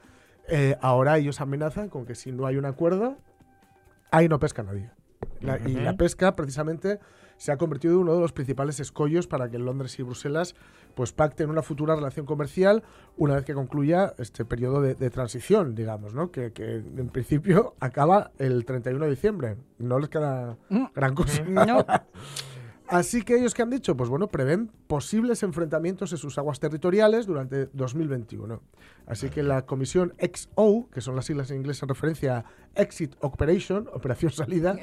eh, 0.48 0.76
ahora 0.80 1.16
ellos 1.16 1.40
amenazan 1.40 1.88
con 1.90 2.06
que 2.06 2.16
si 2.16 2.32
no 2.32 2.44
hay 2.44 2.56
un 2.56 2.64
acuerdo, 2.64 3.16
ahí 4.10 4.28
no 4.28 4.40
pesca 4.40 4.64
nadie. 4.64 4.90
Y 5.64 5.74
la 5.74 5.96
pesca, 5.96 6.34
precisamente, 6.34 6.98
se 7.36 7.52
ha 7.52 7.56
convertido 7.56 7.94
en 7.94 8.00
uno 8.00 8.14
de 8.14 8.20
los 8.20 8.32
principales 8.32 8.80
escollos 8.80 9.26
para 9.26 9.50
que 9.50 9.58
Londres 9.58 9.98
y 9.98 10.02
Bruselas 10.02 10.54
pues 10.94 11.12
pacten 11.12 11.50
una 11.50 11.62
futura 11.62 11.94
relación 11.94 12.24
comercial 12.24 12.82
una 13.16 13.34
vez 13.34 13.44
que 13.44 13.52
concluya 13.52 14.14
este 14.18 14.44
periodo 14.44 14.80
de, 14.80 15.10
transición, 15.10 15.74
digamos, 15.74 16.14
¿no? 16.14 16.30
Que, 16.30 16.52
que, 16.52 16.76
en 16.76 17.08
principio 17.08 17.74
acaba 17.80 18.30
el 18.38 18.64
31 18.64 19.04
de 19.04 19.10
diciembre. 19.10 19.56
No 19.78 19.98
les 19.98 20.08
queda 20.08 20.56
mm. 20.70 20.86
gran 20.94 21.14
cosa. 21.14 21.42
No. 21.44 21.84
Así 22.88 23.22
que 23.22 23.36
ellos 23.36 23.52
que 23.52 23.62
han 23.62 23.70
dicho, 23.70 23.96
pues 23.96 24.08
bueno, 24.08 24.28
prevén 24.28 24.70
posibles 24.86 25.42
enfrentamientos 25.42 26.12
en 26.12 26.18
sus 26.18 26.38
aguas 26.38 26.60
territoriales 26.60 27.26
durante 27.26 27.66
2021. 27.72 28.62
Así 29.06 29.28
que 29.28 29.42
la 29.42 29.66
comisión 29.66 30.14
XO, 30.18 30.88
que 30.92 31.00
son 31.00 31.16
las 31.16 31.26
siglas 31.26 31.50
en 31.50 31.58
inglés 31.58 31.82
en 31.82 31.88
referencia 31.88 32.38
a 32.38 32.80
Exit 32.80 33.14
Operation, 33.20 33.88
operación 33.92 34.30
salida, 34.30 34.76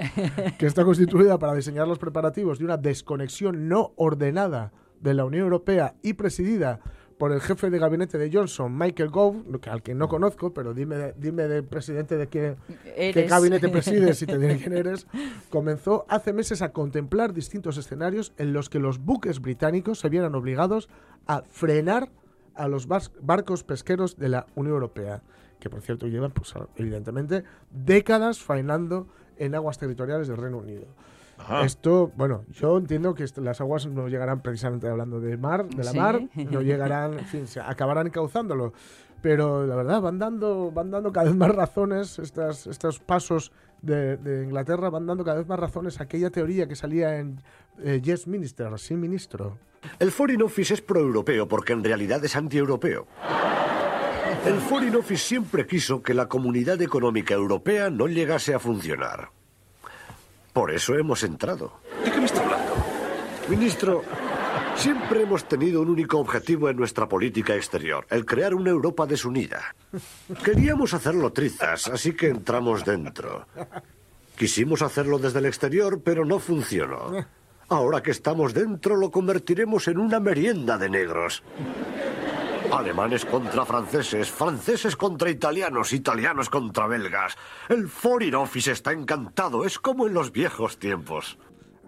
que 0.57 0.65
está 0.65 0.83
constituida 0.83 1.39
para 1.39 1.53
diseñar 1.53 1.87
los 1.87 1.99
preparativos 1.99 2.59
de 2.59 2.65
una 2.65 2.77
desconexión 2.77 3.69
no 3.69 3.93
ordenada 3.95 4.73
de 4.99 5.13
la 5.13 5.25
Unión 5.25 5.43
Europea 5.43 5.95
y 6.01 6.13
presidida 6.13 6.79
por 7.17 7.31
el 7.31 7.41
jefe 7.41 7.69
de 7.69 7.79
gabinete 7.79 8.17
de 8.17 8.31
Johnson, 8.31 8.77
Michael 8.77 9.09
Gove, 9.09 9.43
al 9.69 9.81
que 9.81 9.93
no 9.93 10.07
conozco, 10.07 10.53
pero 10.53 10.73
dime, 10.73 11.13
dime 11.17 11.47
de 11.47 11.63
presidente 11.63 12.17
de 12.17 12.27
qué, 12.27 12.55
qué 12.95 13.27
gabinete 13.29 13.69
presides 13.69 14.21
y 14.21 14.25
te 14.25 14.37
diré 14.37 14.57
quién 14.57 14.73
eres, 14.73 15.07
comenzó 15.49 16.05
hace 16.09 16.33
meses 16.33 16.61
a 16.61 16.71
contemplar 16.71 17.33
distintos 17.33 17.77
escenarios 17.77 18.33
en 18.37 18.53
los 18.53 18.69
que 18.69 18.79
los 18.79 18.99
buques 18.99 19.41
británicos 19.41 19.99
se 19.99 20.09
vieran 20.09 20.35
obligados 20.35 20.89
a 21.27 21.43
frenar 21.49 22.09
a 22.55 22.67
los 22.67 22.87
barcos 22.87 23.63
pesqueros 23.63 24.17
de 24.17 24.29
la 24.29 24.45
Unión 24.55 24.75
Europea, 24.75 25.21
que 25.59 25.69
por 25.69 25.81
cierto 25.81 26.07
llevan, 26.07 26.31
pues, 26.31 26.53
evidentemente, 26.75 27.43
décadas 27.71 28.39
faenando 28.39 29.07
en 29.37 29.55
aguas 29.55 29.77
territoriales 29.77 30.27
del 30.27 30.37
Reino 30.37 30.57
Unido. 30.59 30.85
Esto, 31.63 32.11
bueno, 32.15 32.45
yo 32.51 32.77
entiendo 32.77 33.13
que 33.15 33.25
las 33.37 33.59
aguas 33.59 33.85
no 33.87 34.07
llegarán 34.07 34.41
precisamente 34.41 34.87
hablando 34.87 35.19
de 35.19 35.35
mar, 35.37 35.67
de 35.67 35.83
la 35.83 35.93
mar, 35.93 36.21
no 36.35 36.61
llegarán, 36.61 37.19
en 37.19 37.25
fin, 37.25 37.47
se 37.47 37.59
acabarán 37.59 38.07
encauzándolo. 38.07 38.73
Pero 39.21 39.65
la 39.65 39.75
verdad, 39.75 40.01
van 40.01 40.19
dando, 40.19 40.71
van 40.71 40.91
dando 40.91 41.11
cada 41.11 41.27
vez 41.27 41.35
más 41.35 41.53
razones, 41.55 42.19
estas, 42.19 42.67
estos 42.67 42.99
pasos 42.99 43.51
de, 43.81 44.43
Inglaterra 44.43 44.89
van 44.89 45.05
dando 45.05 45.23
cada 45.23 45.37
vez 45.37 45.47
más 45.47 45.59
razones 45.59 45.99
a 45.99 46.03
aquella 46.03 46.29
teoría 46.29 46.67
que 46.67 46.75
salía 46.75 47.19
en 47.19 47.41
eh, 47.83 48.01
Yes 48.01 48.27
Minister, 48.27 48.77
sí 48.79 48.95
ministro. 48.95 49.57
El 49.99 50.11
Foreign 50.11 50.41
Office 50.41 50.73
es 50.73 50.81
pro-europeo 50.81 51.47
porque 51.47 51.73
en 51.73 51.83
realidad 51.83 52.23
es 52.23 52.35
anti-europeo. 52.35 53.07
El 54.45 54.55
Foreign 54.55 54.95
Office 54.95 55.23
siempre 55.23 55.67
quiso 55.67 56.01
que 56.01 56.13
la 56.13 56.27
comunidad 56.27 56.81
económica 56.81 57.33
europea 57.33 57.89
no 57.89 58.07
llegase 58.07 58.53
a 58.53 58.59
funcionar. 58.59 59.29
Por 60.53 60.71
eso 60.71 60.95
hemos 60.95 61.23
entrado. 61.23 61.73
¿De 62.05 62.11
qué 62.11 62.19
me 62.19 62.25
está 62.25 62.41
hablando? 62.41 62.73
Ministro, 63.49 64.03
siempre 64.75 65.23
hemos 65.23 65.45
tenido 65.45 65.81
un 65.81 65.89
único 65.89 66.19
objetivo 66.19 66.69
en 66.69 66.77
nuestra 66.77 67.09
política 67.09 67.55
exterior, 67.55 68.05
el 68.09 68.25
crear 68.25 68.53
una 68.53 68.69
Europa 68.69 69.05
desunida. 69.07 69.75
Queríamos 70.43 70.93
hacerlo 70.93 71.33
trizas, 71.33 71.87
así 71.87 72.13
que 72.13 72.27
entramos 72.27 72.85
dentro. 72.85 73.47
Quisimos 74.37 74.81
hacerlo 74.81 75.19
desde 75.19 75.39
el 75.39 75.47
exterior, 75.47 76.01
pero 76.03 76.23
no 76.23 76.39
funcionó. 76.39 77.25
Ahora 77.69 78.03
que 78.03 78.11
estamos 78.11 78.53
dentro, 78.53 78.95
lo 78.95 79.09
convertiremos 79.09 79.87
en 79.87 79.97
una 79.97 80.19
merienda 80.19 80.77
de 80.77 80.89
negros. 80.89 81.43
Alemanes 82.73 83.23
contra 83.25 83.65
franceses, 83.65 84.31
franceses 84.31 84.95
contra 84.95 85.29
italianos, 85.29 85.93
italianos 85.93 86.49
contra 86.49 86.87
belgas. 86.87 87.37
El 87.69 87.87
Foreign 87.87 88.33
Office 88.33 88.71
está 88.71 88.91
encantado, 88.91 89.63
es 89.63 89.77
como 89.77 90.07
en 90.07 90.15
los 90.15 90.31
viejos 90.31 90.79
tiempos. 90.79 91.37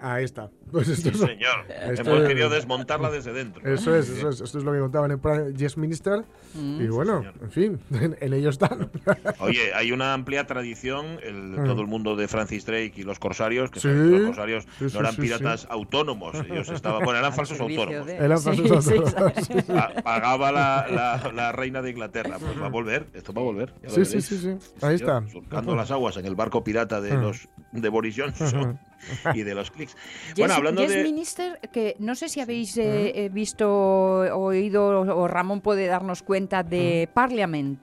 Ahí 0.02 0.24
está. 0.24 0.50
Pues 0.72 0.90
esto 0.90 1.10
Sí, 1.10 1.16
es- 1.16 1.20
señor. 1.22 1.66
esto 1.70 2.02
Hemos 2.10 2.22
es- 2.24 2.28
querido 2.28 2.50
desmontarla 2.50 3.10
desde 3.10 3.32
dentro. 3.32 3.62
Eso 3.72 3.96
es, 3.96 4.10
eso 4.10 4.30
es, 4.30 4.42
esto 4.42 4.58
es 4.58 4.64
lo 4.64 4.74
que 4.74 4.80
contaban 4.80 5.12
en 5.12 5.20
Prime 5.20 5.54
Yes 5.54 5.78
Minister. 5.78 6.26
Mm. 6.56 6.82
y 6.82 6.88
bueno, 6.88 7.24
en 7.42 7.52
fin, 7.52 7.80
en, 7.92 8.18
en 8.20 8.34
ello 8.34 8.50
están. 8.50 8.90
Oye, 9.40 9.74
hay 9.74 9.92
una 9.92 10.14
amplia 10.14 10.46
tradición, 10.48 11.20
el, 11.24 11.36
Mm. 11.60 11.66
todo 11.66 11.82
el 11.82 11.88
mundo 11.88 12.16
de 12.16 12.28
Francis 12.28 12.66
Drake 12.66 12.94
y 12.96 13.04
los 13.04 13.20
corsarios, 13.20 13.70
que 13.72 13.80
Sí, 13.80 13.88
son- 13.88 14.12
los 14.12 14.26
corsarios 14.28 14.64
sí, 14.80 14.90
sí, 14.90 14.94
no 14.96 15.00
eran 15.02 15.14
sí, 15.16 15.22
piratas 15.22 15.62
sí. 15.62 15.68
autónomos, 15.70 16.36
ellos 16.50 16.68
estaban, 16.70 17.04
bueno, 17.04 17.20
eran 17.20 17.32
Al 17.32 17.38
falsos 17.38 17.60
autónomos. 17.60 18.06
de- 18.08 18.16
Eran 18.18 18.38
Sí, 18.40 18.44
falsos 18.46 18.86
sí, 18.86 18.94
autónomos, 18.96 19.34
sí. 19.46 19.54
sí. 19.54 19.62
Pa- 19.72 19.94
Pagaba 20.04 20.52
la, 20.52 20.88
la- 20.90 21.32
la 21.32 21.52
reina 21.54 21.82
de 21.84 21.92
Inglaterra. 21.92 22.38
Pues 22.40 22.60
va 22.62 22.66
a 22.66 22.70
volver, 22.70 23.06
esto 23.14 23.32
va 23.34 23.42
a 23.42 23.46
volver. 23.46 23.74
Sí, 23.88 24.04
sí, 24.04 24.22
sí, 24.22 24.38
sí. 24.40 24.50
Ahí 24.82 24.98
señor, 24.98 25.24
está. 25.24 25.28
Surcando 25.32 25.76
las 25.76 25.92
aguas 25.92 26.18
en 26.18 26.26
el 26.26 26.36
barco 26.36 26.64
pirata 26.64 27.00
de 27.00 27.14
Ujú. 27.14 27.22
los 27.22 27.48
de 27.72 27.90
Boris 27.90 28.16
Johnson 28.18 28.80
y 29.34 29.44
de 29.44 29.56
los 29.56 29.72
clics. 29.72 29.96
Yes, 29.96 30.36
Bueno, 30.38 30.54
hablando 30.56 30.82
Yes 30.82 30.92
de. 30.92 31.04
Minister, 31.04 31.60
que 31.72 31.96
no 32.00 32.16
sé 32.16 32.30
si 32.30 32.42
habéis 32.42 32.78
eh, 32.78 33.26
eh, 33.26 33.30
visto, 33.30 33.70
oído, 33.70 35.02
o 35.02 35.28
Ramón 35.28 35.62
puede 35.62 35.88
darnos 35.88 36.24
cuenta 36.24 36.64
de 36.64 37.10
Parliament. 37.14 37.80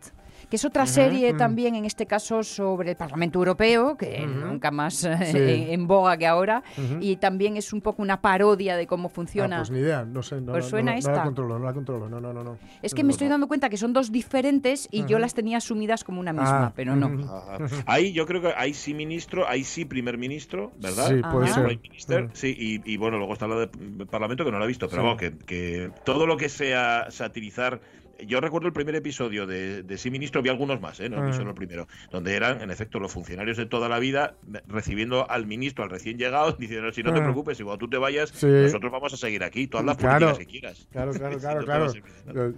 Que 0.52 0.56
es 0.56 0.66
otra 0.66 0.84
serie 0.84 1.32
también, 1.32 1.74
en 1.76 1.86
este 1.86 2.04
caso, 2.04 2.42
sobre 2.42 2.90
el 2.90 2.96
Parlamento 2.98 3.38
Europeo, 3.38 3.96
que 3.96 4.26
nunca 4.26 4.70
más 4.70 5.02
eh, 5.02 5.16
Sí. 5.32 5.38
en, 5.38 5.70
en 5.80 5.86
boga 5.86 6.18
que 6.18 6.26
ahora, 6.26 6.62
y 7.00 7.16
también 7.16 7.56
es 7.56 7.72
un 7.72 7.80
poco 7.80 8.02
una 8.02 8.20
parodia 8.20 8.76
de 8.76 8.86
cómo 8.86 9.08
funciona. 9.08 9.56
Ah, 9.56 9.60
pues 9.60 9.70
ni 9.70 9.78
idea, 9.78 10.04
no 10.04 10.22
sé. 10.22 10.42
No, 10.42 10.52
¿Os 10.52 10.64
no- 10.64 10.68
suena 10.68 10.90
no, 10.90 10.96
no 10.96 10.98
esta? 10.98 11.12
la 11.12 11.22
controlo, 11.24 11.58
no 11.58 11.64
la 11.64 11.72
controlo. 11.72 12.06
No, 12.10 12.20
no, 12.20 12.34
no. 12.34 12.44
no. 12.44 12.58
es 12.82 12.92
que 12.92 13.02
me 13.02 13.12
estoy 13.12 13.28
dando 13.28 13.48
cuenta 13.48 13.70
que 13.70 13.78
son 13.78 13.94
dos 13.94 14.12
diferentes 14.12 14.88
y 14.90 15.06
yo 15.06 15.18
las 15.18 15.32
tenía 15.32 15.56
asumidas 15.56 16.04
como 16.04 16.20
una 16.20 16.34
misma, 16.34 16.66
Ah, 16.66 16.72
pero 16.76 16.96
no. 16.96 17.06
Ajá. 17.34 17.56
Ahí 17.86 18.12
yo 18.12 18.26
creo 18.26 18.42
que 18.42 18.52
ahí 18.54 18.74
sí 18.74 18.92
ministro, 18.92 19.48
ahí 19.48 19.64
sí 19.64 19.86
primer 19.86 20.18
ministro, 20.18 20.70
¿verdad? 20.82 21.08
Sí, 21.08 21.22
puede 21.32 21.46
Y 21.48 21.52
ser. 21.54 21.78
Minister, 21.82 22.24
Mm. 22.24 22.30
sí, 22.34 22.54
y, 22.84 22.92
y 22.92 22.98
bueno, 22.98 23.16
luego 23.16 23.32
está 23.32 23.48
la 23.48 23.56
de 23.56 23.68
Parlamento 24.04 24.44
que 24.44 24.50
no 24.52 24.58
la 24.58 24.66
he 24.66 24.68
visto, 24.68 24.86
pero 24.90 25.00
Sí. 25.00 25.06
vamos, 25.06 25.18
que, 25.18 25.32
que 25.46 25.90
todo 26.04 26.26
lo 26.26 26.36
que 26.36 26.50
sea 26.50 27.06
satirizar. 27.10 27.80
Yo 28.26 28.40
recuerdo 28.40 28.66
el 28.68 28.72
primer 28.72 28.94
episodio 28.94 29.46
de, 29.46 29.82
de 29.82 29.98
Sí 29.98 30.10
Ministro, 30.10 30.42
vi 30.42 30.48
algunos 30.48 30.80
más, 30.80 31.00
¿eh? 31.00 31.08
no 31.08 31.22
Mm. 31.22 31.32
solo 31.32 31.50
el 31.50 31.54
primero, 31.56 31.86
donde 32.10 32.34
eran, 32.34 32.60
en 32.60 32.70
efecto, 32.70 32.98
los 32.98 33.12
funcionarios 33.12 33.56
de 33.56 33.66
toda 33.66 33.88
la 33.88 33.98
vida 33.98 34.34
recibiendo 34.68 35.30
al 35.30 35.46
ministro, 35.46 35.84
al 35.84 35.90
recién 35.90 36.18
llegado, 36.18 36.52
diciendo: 36.58 36.92
Si 36.92 37.02
no 37.02 37.12
te 37.12 37.20
Mm. 37.20 37.24
preocupes, 37.24 37.56
si 37.58 37.62
cuando 37.64 37.78
tú 37.78 37.88
te 37.88 37.98
vayas, 37.98 38.30
Sí. 38.30 38.46
nosotros 38.46 38.90
vamos 38.90 39.12
a 39.14 39.16
seguir 39.16 39.44
aquí, 39.44 39.68
haz 39.72 39.84
las 39.84 39.96
Claro. 39.96 40.26
políticas 40.26 40.38
que 40.38 40.46
quieras. 40.46 40.88
Claro, 40.90 41.12
claro, 41.12 41.38
claro, 41.38 41.64
claro. 41.64 41.92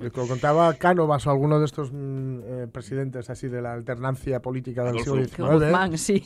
Lo, 0.01 0.27
contaba 0.29 0.73
Cánovas 0.75 1.27
o 1.27 1.31
alguno 1.31 1.59
de 1.59 1.67
estos 1.67 1.91
mm, 1.93 2.39
eh, 2.45 2.67
presidentes 2.73 3.29
así 3.31 3.49
de 3.49 3.61
la 3.61 3.73
alternancia 3.75 4.41
política 4.41 4.85
del 4.85 4.99
siglo 5.01 5.17
Que 5.23 5.29
XIX. 5.29 5.53
Guzmán, 5.53 5.99
sí. 5.99 6.21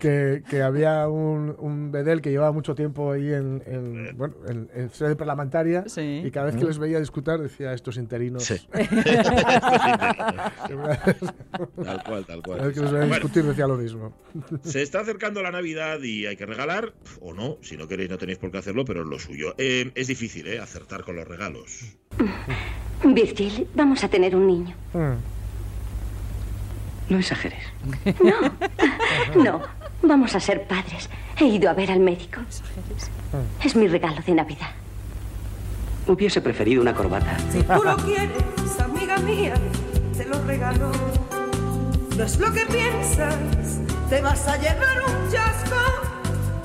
Que, 0.00 0.42
que 0.48 0.62
había 0.62 1.08
un, 1.08 1.54
un 1.58 1.90
bedel 1.92 2.20
que 2.22 2.30
llevaba 2.30 2.52
mucho 2.52 2.74
tiempo 2.74 3.12
ahí 3.12 3.32
en, 3.32 3.62
en, 3.66 4.16
bueno, 4.16 4.34
en, 4.48 4.68
en 4.74 4.90
sede 4.90 5.16
parlamentaria 5.16 5.84
Sí. 5.88 6.22
y 6.24 6.30
cada 6.30 6.46
vez 6.46 6.56
que 6.56 6.64
les 6.64 6.78
veía 6.78 6.98
discutir 6.98 7.26
decía 7.38 7.72
estos 7.72 7.96
interinos. 8.26 8.44
Sí. 8.44 8.60
Tal 11.84 12.02
cual, 12.04 12.26
tal 12.26 12.42
cual. 12.42 12.72
que 12.72 12.80
veía 12.80 12.90
Bueno, 12.90 13.14
discutir 13.14 13.44
decía 13.44 13.66
lo 13.66 13.76
mismo. 13.76 14.12
Se 14.62 14.82
está 14.82 15.00
acercando 15.00 15.42
la 15.42 15.50
Navidad 15.50 16.00
y 16.02 16.26
hay 16.26 16.36
que 16.36 16.46
regalar, 16.46 16.92
o 17.20 17.32
no, 17.32 17.56
si 17.62 17.76
no 17.76 17.88
queréis 17.88 18.10
no 18.10 18.18
tenéis 18.18 18.38
por 18.38 18.50
qué 18.50 18.58
hacerlo, 18.58 18.84
pero 18.84 19.02
es 19.02 19.08
lo 19.08 19.18
suyo. 19.18 19.54
Eh, 19.58 19.90
es 19.94 20.06
difícil, 20.08 20.46
¿eh? 20.48 20.58
Acertar 20.58 21.04
con 21.04 21.16
los 21.16 21.26
regalos. 21.26 21.80
Virgil, 23.04 23.66
vamos 23.74 24.04
a 24.04 24.08
tener 24.08 24.36
un 24.36 24.46
niño. 24.46 24.74
Mm. 24.92 25.14
No 27.08 27.18
exageres. 27.18 27.62
No, 29.36 29.62
vamos 30.02 30.34
a 30.34 30.40
ser 30.40 30.66
padres. 30.66 31.08
He 31.38 31.44
ido 31.46 31.70
a 31.70 31.74
ver 31.74 31.90
al 31.92 32.00
médico. 32.00 32.40
Es 33.64 33.76
mi 33.76 33.86
regalo 33.86 34.20
de 34.26 34.34
Navidad. 34.34 34.70
Hubiese 36.06 36.40
preferido 36.40 36.82
una 36.82 36.94
corbata. 36.94 37.36
Si 37.50 37.62
tú 37.62 37.82
lo 37.82 37.96
quieres, 37.96 38.80
amiga 38.80 39.18
mía, 39.18 39.54
te 40.16 40.24
lo 40.24 40.40
regalo. 40.44 40.92
No 42.16 42.24
es 42.24 42.38
lo 42.38 42.52
que 42.52 42.64
piensas, 42.66 43.36
te 44.08 44.20
vas 44.22 44.46
a 44.46 44.56
llevar 44.56 45.02
un 45.06 45.32
chasco. 45.32 45.76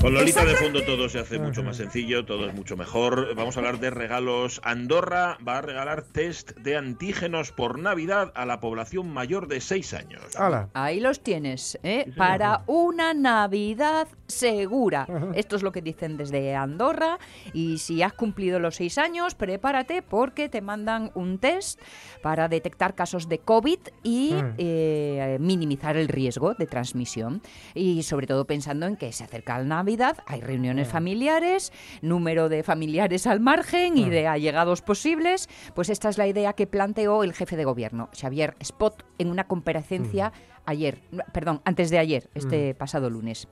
Con 0.01 0.15
Lolita 0.15 0.43
de 0.43 0.55
fondo 0.55 0.83
todo 0.83 1.09
se 1.09 1.19
hace 1.19 1.37
mucho 1.37 1.61
más 1.61 1.77
sencillo, 1.77 2.25
todo 2.25 2.47
es 2.47 2.55
mucho 2.55 2.75
mejor. 2.75 3.35
Vamos 3.35 3.55
a 3.55 3.59
hablar 3.59 3.79
de 3.79 3.91
regalos. 3.91 4.59
Andorra 4.63 5.37
va 5.47 5.59
a 5.59 5.61
regalar 5.61 6.01
test 6.01 6.57
de 6.57 6.75
antígenos 6.75 7.51
por 7.51 7.77
Navidad 7.77 8.31
a 8.33 8.47
la 8.47 8.59
población 8.59 9.13
mayor 9.13 9.47
de 9.47 9.61
6 9.61 9.93
años. 9.93 10.23
¡Hala! 10.35 10.69
Ahí 10.73 10.99
los 10.99 11.21
tienes, 11.21 11.77
¿eh? 11.83 12.11
para 12.17 12.63
una 12.65 13.13
Navidad 13.13 14.07
segura. 14.31 15.07
Esto 15.35 15.55
es 15.55 15.63
lo 15.63 15.71
que 15.71 15.81
dicen 15.81 16.17
desde 16.17 16.55
Andorra. 16.55 17.19
Y 17.53 17.77
si 17.77 18.01
has 18.01 18.13
cumplido 18.13 18.59
los 18.59 18.75
seis 18.75 18.97
años, 18.97 19.35
prepárate 19.35 20.01
porque 20.01 20.49
te 20.49 20.61
mandan 20.61 21.11
un 21.13 21.37
test 21.37 21.79
para 22.21 22.47
detectar 22.47 22.95
casos 22.95 23.29
de 23.29 23.39
COVID 23.39 23.79
y 24.03 24.31
Mm. 24.33 24.53
eh, 24.57 25.37
minimizar 25.39 25.97
el 25.97 26.07
riesgo 26.07 26.53
de 26.53 26.65
transmisión. 26.65 27.41
Y 27.73 28.03
sobre 28.03 28.27
todo 28.27 28.45
pensando 28.45 28.85
en 28.85 28.95
que 28.95 29.11
se 29.11 29.23
acerca 29.23 29.57
la 29.59 29.65
Navidad, 29.65 30.17
hay 30.25 30.41
reuniones 30.41 30.87
familiares, 30.87 31.71
número 32.01 32.49
de 32.49 32.63
familiares 32.63 33.27
al 33.27 33.39
margen 33.39 33.97
y 33.97 34.09
de 34.09 34.27
allegados 34.27 34.81
posibles. 34.81 35.49
Pues 35.75 35.89
esta 35.89 36.09
es 36.09 36.17
la 36.17 36.27
idea 36.27 36.53
que 36.53 36.67
planteó 36.67 37.23
el 37.23 37.33
jefe 37.33 37.55
de 37.57 37.65
gobierno, 37.65 38.09
Xavier 38.19 38.55
Spot, 38.59 39.03
en 39.17 39.29
una 39.29 39.47
comparecencia 39.47 40.31
ayer, 40.65 40.99
perdón, 41.33 41.61
antes 41.65 41.89
de 41.89 41.99
ayer, 41.99 42.29
este 42.35 42.73
pasado 42.73 43.09
lunes. 43.09 43.47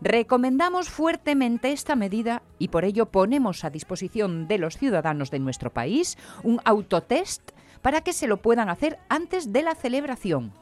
Recomendamos 0.00 0.88
fuertemente 0.88 1.72
esta 1.72 1.96
medida 1.96 2.42
y 2.58 2.68
por 2.68 2.84
ello 2.84 3.06
ponemos 3.06 3.64
a 3.64 3.70
disposición 3.70 4.48
de 4.48 4.58
los 4.58 4.76
ciudadanos 4.76 5.30
de 5.30 5.38
nuestro 5.38 5.72
país 5.72 6.18
un 6.42 6.60
autotest 6.64 7.52
para 7.84 8.00
que 8.00 8.14
se 8.14 8.26
lo 8.26 8.38
puedan 8.38 8.70
hacer 8.70 8.98
antes 9.10 9.52
de 9.52 9.62
la 9.62 9.74
celebración. 9.74 10.52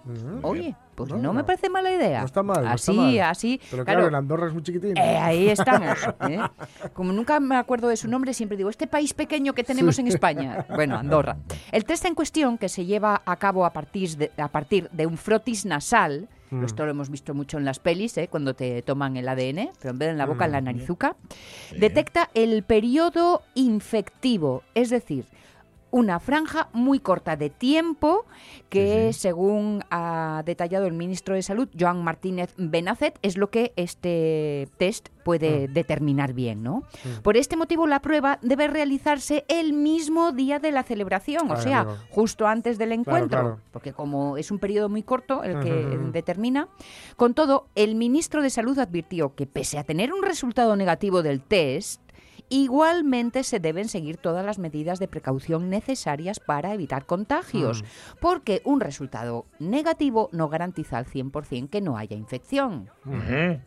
Oye, 0.42 0.74
pues 0.96 1.08
no, 1.08 1.18
No, 1.18 1.32
me 1.32 1.42
no. 1.42 1.46
parece 1.46 1.70
mala 1.70 1.92
idea. 1.92 2.18
No 2.18 2.26
está 2.26 2.42
mal, 2.42 2.64
no 2.64 2.70
Así, 2.70 2.90
está 2.90 3.00
mal. 3.02 3.20
así. 3.30 3.60
Pero 3.70 3.84
claro, 3.84 4.08
en 4.08 4.14
Andorra 4.16 4.48
es 4.48 4.52
muy 4.52 4.62
chiquitín. 4.64 4.96
Eh, 4.98 5.18
ahí 5.18 5.48
estamos. 5.56 5.96
¿eh? 6.28 6.40
Como 6.92 7.12
nunca 7.12 7.38
me 7.38 7.54
acuerdo 7.54 7.86
de 7.86 7.96
su 7.96 8.08
nombre, 8.08 8.34
siempre 8.34 8.56
digo, 8.56 8.70
este 8.70 8.88
país 8.88 9.14
pequeño 9.14 9.52
que 9.52 9.62
tenemos 9.62 10.00
en 10.00 10.08
España. 10.08 10.66
Bueno, 10.74 10.98
Andorra. 10.98 11.36
El 11.70 11.84
test 11.84 12.04
en 12.06 12.16
cuestión, 12.16 12.58
que 12.58 12.68
se 12.68 12.84
lleva 12.86 13.22
a 13.24 13.36
cabo 13.36 13.64
a 13.64 13.72
partir 13.72 14.16
de, 14.16 14.32
a 14.36 14.48
partir 14.48 14.90
de 14.90 15.06
un 15.06 15.16
frotis 15.16 15.64
nasal, 15.64 16.28
Mm. 16.50 16.64
esto 16.64 16.84
lo 16.84 16.90
hemos 16.90 17.08
visto 17.08 17.32
mucho 17.32 17.56
en 17.56 17.64
las 17.64 17.78
pelis, 17.78 18.18
¿eh? 18.18 18.28
cuando 18.28 18.52
te 18.52 18.82
toman 18.82 19.16
el 19.16 19.26
ADN, 19.26 19.70
pero 19.80 19.92
en 19.92 19.98
vez 19.98 20.08
de 20.08 20.10
en 20.12 20.18
la 20.18 20.26
boca, 20.26 20.44
en 20.44 20.52
la 20.52 20.60
Mm. 20.60 20.64
narizuca, 20.64 21.16
detecta 21.78 22.28
el 22.34 22.62
periodo 22.62 23.40
infectivo, 23.54 24.62
es 24.74 24.90
decir, 24.90 25.24
una 25.92 26.18
franja 26.18 26.68
muy 26.72 26.98
corta 26.98 27.36
de 27.36 27.50
tiempo 27.50 28.24
que, 28.68 29.12
según 29.12 29.84
ha 29.90 30.42
detallado 30.44 30.86
el 30.86 30.94
ministro 30.94 31.34
de 31.34 31.42
Salud, 31.42 31.68
Joan 31.78 32.02
Martínez 32.02 32.54
Benacet, 32.56 33.18
es 33.22 33.36
lo 33.36 33.50
que 33.50 33.72
este 33.76 34.68
test 34.78 35.10
puede 35.22 35.68
determinar 35.68 36.32
bien, 36.32 36.62
¿no? 36.62 36.82
Por 37.22 37.36
este 37.36 37.56
motivo, 37.56 37.86
la 37.86 38.00
prueba 38.00 38.38
debe 38.42 38.66
realizarse 38.66 39.44
el 39.48 39.72
mismo 39.72 40.32
día 40.32 40.58
de 40.58 40.72
la 40.72 40.82
celebración, 40.82 41.50
o 41.50 41.56
sea, 41.58 41.86
justo 42.10 42.46
antes 42.46 42.78
del 42.78 42.92
encuentro, 42.92 43.40
claro. 43.40 43.60
porque 43.70 43.92
como 43.92 44.36
es 44.38 44.50
un 44.50 44.58
periodo 44.58 44.88
muy 44.88 45.02
corto 45.02 45.44
el 45.44 45.60
que 45.60 45.72
determina. 46.12 46.68
Con 47.16 47.34
todo, 47.34 47.66
el 47.74 47.94
ministro 47.94 48.42
de 48.42 48.50
Salud 48.50 48.78
advirtió 48.78 49.34
que 49.34 49.46
pese 49.46 49.78
a 49.78 49.84
tener 49.84 50.12
un 50.12 50.22
resultado 50.22 50.74
negativo 50.74 51.22
del 51.22 51.42
test, 51.42 52.01
igualmente 52.52 53.44
se 53.44 53.60
deben 53.60 53.88
seguir 53.88 54.18
todas 54.18 54.44
las 54.44 54.58
medidas 54.58 54.98
de 54.98 55.08
precaución 55.08 55.70
necesarias 55.70 56.38
para 56.38 56.74
evitar 56.74 57.06
contagios, 57.06 57.82
porque 58.20 58.60
un 58.64 58.80
resultado 58.80 59.46
negativo 59.58 60.28
no 60.32 60.48
garantiza 60.48 60.98
al 60.98 61.06
100% 61.06 61.70
que 61.70 61.80
no 61.80 61.96
haya 61.96 62.16
infección. 62.16 62.90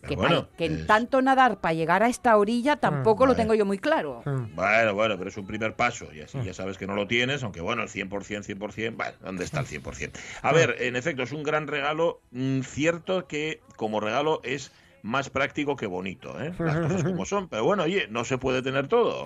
Que, 0.08 0.15
Bueno, 0.15 0.43
pa- 0.45 0.50
que 0.58 0.65
es- 0.65 0.86
tanto 0.86 1.21
nadar 1.21 1.60
para 1.62 1.74
llegar 1.74 2.04
a 2.04 2.10
esta 2.10 2.38
orilla 2.38 2.76
tampoco 2.78 3.26
lo 3.26 3.34
Vale. 3.34 3.43
tengo 3.43 3.54
yo 3.56 3.65
muy 3.65 3.80
claro. 3.80 4.21
Bueno, 4.24 4.93
bueno, 4.93 5.17
pero 5.17 5.30
es 5.30 5.38
un 5.38 5.48
primer 5.48 5.76
paso 5.76 6.13
y 6.13 6.21
así 6.21 6.38
ya 6.43 6.54
sabes 6.54 6.78
que 6.78 6.86
no 6.88 6.93
lo 6.95 7.08
tienes, 7.08 7.43
aunque 7.43 7.62
bueno, 7.62 7.82
el 7.84 7.89
100%, 7.89 8.43
100%, 8.43 8.95
bueno, 8.98 9.13
¿dónde 9.21 9.43
está 9.43 9.60
el 9.62 9.65
100%? 9.65 10.12
A 10.43 10.52
ver, 10.54 10.76
en 10.80 10.95
efecto, 10.95 11.24
es 11.24 11.32
un 11.32 11.43
gran 11.43 11.67
regalo, 11.67 12.21
mm, 12.32 12.62
cierto 12.62 13.28
que 13.28 13.62
como 13.78 14.00
regalo 14.00 14.41
es 14.43 14.71
más 15.05 15.29
práctico 15.29 15.75
que 15.75 15.85
bonito, 15.85 16.41
¿eh? 16.41 16.51
Las 16.59 16.77
cosas 16.77 17.03
como 17.03 17.25
son, 17.25 17.47
pero 17.47 17.63
bueno, 17.63 17.83
oye, 17.83 18.07
no 18.09 18.25
se 18.25 18.39
puede 18.39 18.61
tener 18.61 18.87
todo. 18.87 19.25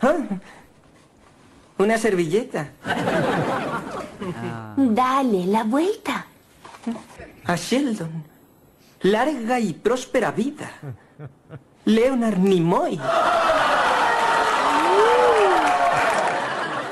Una 1.78 1.98
servilleta. 1.98 2.70
Dale 4.76 5.46
la 5.46 5.64
vuelta. 5.64 6.26
A 7.44 7.56
Sheldon. 7.56 8.24
Larga 9.00 9.58
y 9.58 9.72
próspera 9.72 10.30
vida. 10.30 10.70
Leonard 11.86 12.38
Nimoy. 12.38 13.00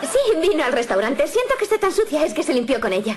Sí, 0.03 0.19
vino 0.41 0.65
al 0.65 0.73
restaurante. 0.73 1.29
Siento 1.29 1.55
que 1.57 1.65
esté 1.65 1.79
tan 1.79 1.93
sucia, 1.93 2.25
es 2.25 2.35
que 2.35 2.43
se 2.43 2.55
limpió 2.55 2.81
con 2.81 2.93
ella. 2.93 3.17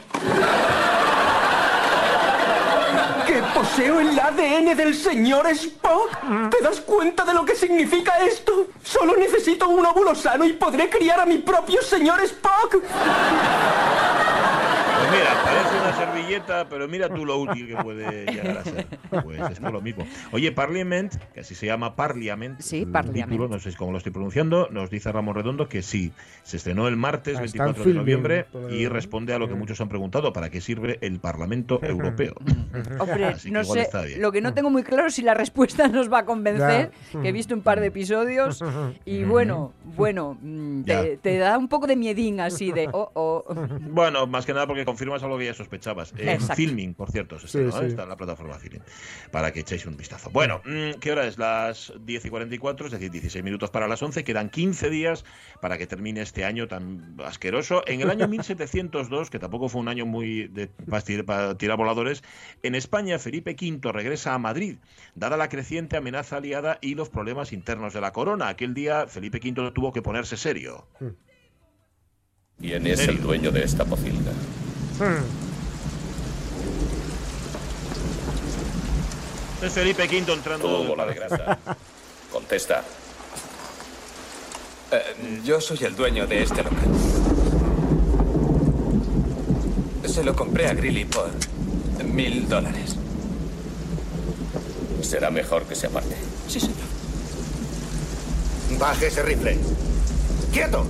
¡Que 3.54 3.60
poseo 3.60 4.00
el 4.00 4.20
ADN 4.20 4.76
del 4.76 4.96
señor 4.96 5.46
Spock! 5.48 6.10
¿Te 6.50 6.62
das 6.64 6.82
cuenta 6.82 7.24
de 7.24 7.36
lo 7.36 7.46
que 7.46 7.56
significa 7.56 8.18
esto? 8.26 8.68
Solo 8.84 9.16
necesito 9.16 9.70
un 9.70 9.86
óvulo 9.86 10.16
sano 10.16 10.44
y 10.46 10.54
podré 10.54 10.90
criar 10.90 11.20
a 11.20 11.26
mi 11.26 11.38
propio 11.38 11.82
señor 11.84 12.20
Spock. 12.24 12.72
Pues 12.72 12.82
mira, 15.12 15.36
parece 15.44 15.83
servilleta, 16.28 16.68
pero 16.70 16.88
mira 16.88 17.10
tú 17.10 17.26
lo 17.26 17.38
útil 17.38 17.68
que 17.68 17.76
puede 17.76 18.26
llegar 18.26 18.58
a 18.60 18.64
ser. 18.64 18.88
Pues 19.24 19.40
es 19.52 19.60
por 19.60 19.72
lo 19.74 19.82
mismo. 19.82 20.06
Oye, 20.32 20.52
Parliament, 20.52 21.14
que 21.34 21.42
así 21.42 21.56
se 21.56 21.66
llama 21.66 21.96
Parliament, 21.96 22.60
Sí, 22.60 22.80
el 22.80 22.88
Parliament. 22.92 23.30
título, 23.32 23.48
no 23.50 23.60
sé 23.60 23.74
cómo 23.76 23.92
lo 23.92 23.98
estoy 23.98 24.12
pronunciando, 24.12 24.68
nos 24.72 24.90
dice 24.90 25.12
Ramón 25.12 25.36
Redondo 25.36 25.68
que 25.68 25.82
sí, 25.82 26.12
se 26.44 26.58
estrenó 26.58 26.88
el 26.88 26.96
martes 26.98 27.38
Ah, 27.40 27.44
está 27.44 27.66
24 27.66 27.84
en 27.84 27.90
de 27.90 27.96
noviembre 28.00 28.46
y 28.72 28.88
responde 28.88 29.34
a 29.34 29.40
lo 29.40 29.48
que 29.48 29.56
muchos 29.56 29.80
han 29.82 29.90
preguntado, 29.90 30.34
¿para 30.34 30.50
qué 30.50 30.62
sirve 30.62 30.98
el 31.02 31.20
Parlamento 31.20 31.80
Europeo? 31.84 32.34
Hombre, 33.00 33.26
Así 33.26 33.50
que 33.50 33.54
no 33.54 33.64
sé, 33.64 33.82
está 33.82 34.02
bien. 34.04 34.22
lo 34.22 34.32
que 34.32 34.42
no 34.42 34.54
tengo 34.54 34.70
muy 34.70 34.84
claro 34.84 35.08
es 35.08 35.16
si 35.16 35.22
la 35.22 35.34
respuesta 35.34 35.88
nos 35.88 36.12
va 36.12 36.20
a 36.20 36.26
convencer, 36.26 36.92
Ya. 37.14 37.22
que 37.22 37.30
he 37.30 37.32
visto 37.32 37.54
un 37.54 37.62
par 37.62 37.80
de 37.80 37.88
episodios 37.88 38.64
y 39.06 39.24
bueno, 39.24 39.74
bueno, 39.96 40.38
mm, 40.42 40.84
te 41.22 41.38
da 41.38 41.58
un 41.58 41.68
poco 41.68 41.88
de 41.88 41.96
miedín 41.96 42.40
así 42.40 42.72
de, 42.72 42.88
oh, 42.92 43.12
oh. 43.14 43.44
Bueno, 43.82 44.28
más 44.28 44.46
que 44.46 44.54
nada 44.54 44.68
porque 44.68 44.86
confirmas 44.86 45.22
algo 45.24 45.38
que 45.38 45.46
ya 45.46 45.54
sospechabas. 45.54 46.14
Eh. 46.30 46.40
Filming, 46.56 46.94
por 46.94 47.12
cierto, 47.12 47.40
se 47.40 47.46
estrenó, 47.48 47.72
Sí, 47.72 47.78
sí. 47.80 47.86
está 47.88 48.04
en 48.04 48.10
la 48.10 48.18
plataforma 48.18 48.56
Filming, 48.60 48.82
para 49.32 49.52
que 49.52 49.62
echéis 49.62 49.86
un 49.86 49.96
vistazo. 49.98 50.30
Bueno, 50.32 50.62
mm, 50.66 51.00
¿qué 51.00 51.12
hora 51.12 51.26
es? 51.28 51.38
Las 51.38 51.94
10 52.06 52.26
y 52.26 52.30
44, 52.30 52.86
es 52.88 52.92
decir, 52.92 53.12
16 53.12 53.44
minutos 53.44 53.70
para 53.70 53.88
las 53.88 54.02
11. 54.02 54.24
Quedan 54.24 54.50
15 54.50 54.90
días 54.90 55.26
para 55.62 55.78
que 55.78 55.88
termine 55.88 56.22
este 56.22 56.46
año 56.46 56.68
tan 56.68 57.16
asqueroso. 57.26 57.84
En 57.88 58.02
el 58.02 58.10
año 58.10 58.28
1702, 58.28 59.30
que 59.30 59.40
tampoco 59.40 59.70
fue 59.70 59.82
un 59.82 59.88
año 59.88 60.06
muy 60.06 60.48
de, 60.48 60.68
para 60.68 61.04
tir- 61.04 61.26
para 61.26 61.58
tirar 61.58 61.78
voladores, 61.78 62.24
en 62.64 62.76
España 62.76 63.20
Felipe 63.20 63.56
V 63.60 63.92
regresa 63.92 64.34
a 64.34 64.38
Madrid, 64.38 64.78
dada 65.16 65.38
la 65.38 65.50
creciente 65.50 65.98
amenaza 65.98 66.38
aliada 66.38 66.78
y 66.82 66.96
los 66.96 67.10
problemas 67.10 67.54
internos 67.54 67.94
de 67.94 68.02
la 68.02 68.12
corona. 68.14 68.48
Aquel 68.48 68.74
día 68.74 69.08
Felipe 69.08 69.40
V 69.44 69.72
tuvo 69.72 69.92
que 69.94 70.02
ponerse 70.02 70.38
serio. 70.38 70.88
¿Quién 72.60 72.88
es 72.88 73.08
el 73.08 73.22
dueño 73.22 73.52
de 73.52 73.64
esta 73.64 73.84
pocilga? 73.84 74.32
Es 79.64 79.72
Felipe 79.72 80.04
V 80.04 80.34
entrando... 80.34 80.68
Tú, 80.68 80.88
bola 80.88 81.06
de 81.06 81.14
grasa. 81.14 81.58
Contesta. 82.32 82.84
Eh, 84.92 85.42
yo 85.46 85.62
soy 85.62 85.80
el 85.86 85.96
dueño 85.96 86.28
de 86.28 86.44
este 86.44 86.64
local. 86.64 86.80
Se 90.06 90.22
lo 90.22 90.36
compré 90.36 90.68
a 90.68 90.74
Grilly 90.74 91.06
por 91.06 91.32
mil 92.04 92.48
dólares. 92.50 92.98
Será 95.02 95.32
mejor 95.32 95.64
que 95.64 95.76
se 95.76 95.88
aparte. 95.88 96.16
Sí, 96.50 96.60
señor. 96.60 96.76
Baje 98.78 99.08
ese 99.08 99.24
rifle. 99.24 99.58
¡Quieto! 100.52 100.86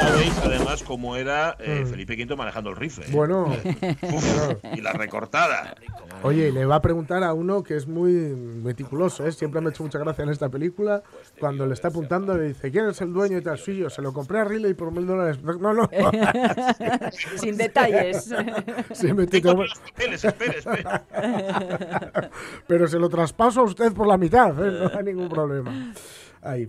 Sabéis 0.00 0.38
además 0.42 0.82
cómo 0.82 1.16
era 1.16 1.56
eh, 1.58 1.84
Felipe 1.88 2.14
V 2.14 2.36
manejando 2.36 2.70
el 2.70 2.76
rifle. 2.76 3.04
¿eh? 3.06 3.10
Bueno. 3.12 3.44
Uf, 4.02 4.64
y 4.74 4.80
la 4.80 4.92
recortada. 4.92 5.74
Oye, 6.22 6.48
y 6.48 6.52
le 6.52 6.64
va 6.64 6.76
a 6.76 6.82
preguntar 6.82 7.22
a 7.24 7.32
uno 7.34 7.62
que 7.62 7.76
es 7.76 7.86
muy 7.86 8.12
meticuloso, 8.12 9.26
¿eh? 9.26 9.32
siempre 9.32 9.60
me 9.60 9.68
ha 9.68 9.70
hecho 9.70 9.82
mucha 9.82 9.98
gracia 9.98 10.22
en 10.24 10.30
esta 10.30 10.48
película, 10.48 11.02
cuando 11.40 11.66
le 11.66 11.74
está 11.74 11.88
apuntando 11.88 12.36
le 12.36 12.48
dice, 12.48 12.70
¿quién 12.70 12.86
es 12.88 13.00
el 13.00 13.12
dueño 13.12 13.38
y 13.38 13.42
tal? 13.42 13.58
Sí, 13.58 13.76
yo 13.76 13.90
se 13.90 14.02
lo 14.02 14.12
compré 14.12 14.38
a 14.40 14.44
Riley 14.44 14.74
por 14.74 14.92
mil 14.92 15.06
dólares. 15.06 15.42
No, 15.42 15.74
no. 15.74 15.88
Sin 17.36 17.56
detalles. 17.56 18.32
Sí, 18.92 19.12
me 19.12 19.26
Tengo 19.26 19.50
tico- 19.54 19.62
los 19.62 19.74
papeles, 19.78 20.24
espere, 20.24 20.58
espere. 20.58 20.84
Pero 22.66 22.86
se 22.88 22.98
lo 22.98 23.08
traspaso 23.08 23.60
a 23.60 23.64
usted 23.64 23.92
por 23.92 24.06
la 24.06 24.16
mitad, 24.16 24.50
¿eh? 24.64 24.88
no 24.92 24.98
hay 24.98 25.04
ningún 25.04 25.28
problema. 25.28 25.92
Ahí. 26.42 26.68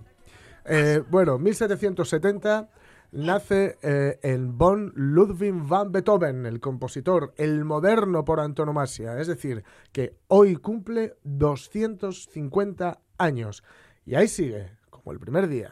Eh, 0.65 1.01
bueno, 1.09 1.37
1770 1.37 2.69
nace 3.13 3.77
eh, 3.81 4.19
en 4.23 4.57
Bonn 4.57 4.91
Ludwig 4.95 5.53
van 5.53 5.91
Beethoven, 5.91 6.45
el 6.45 6.59
compositor, 6.59 7.33
el 7.37 7.63
moderno 7.63 8.25
por 8.25 8.39
antonomasia. 8.39 9.19
Es 9.19 9.27
decir, 9.27 9.63
que 9.91 10.17
hoy 10.27 10.55
cumple 10.55 11.15
250 11.23 12.99
años. 13.17 13.63
Y 14.05 14.15
ahí 14.15 14.27
sigue, 14.27 14.71
como 14.89 15.11
el 15.11 15.19
primer 15.19 15.47
día. 15.47 15.71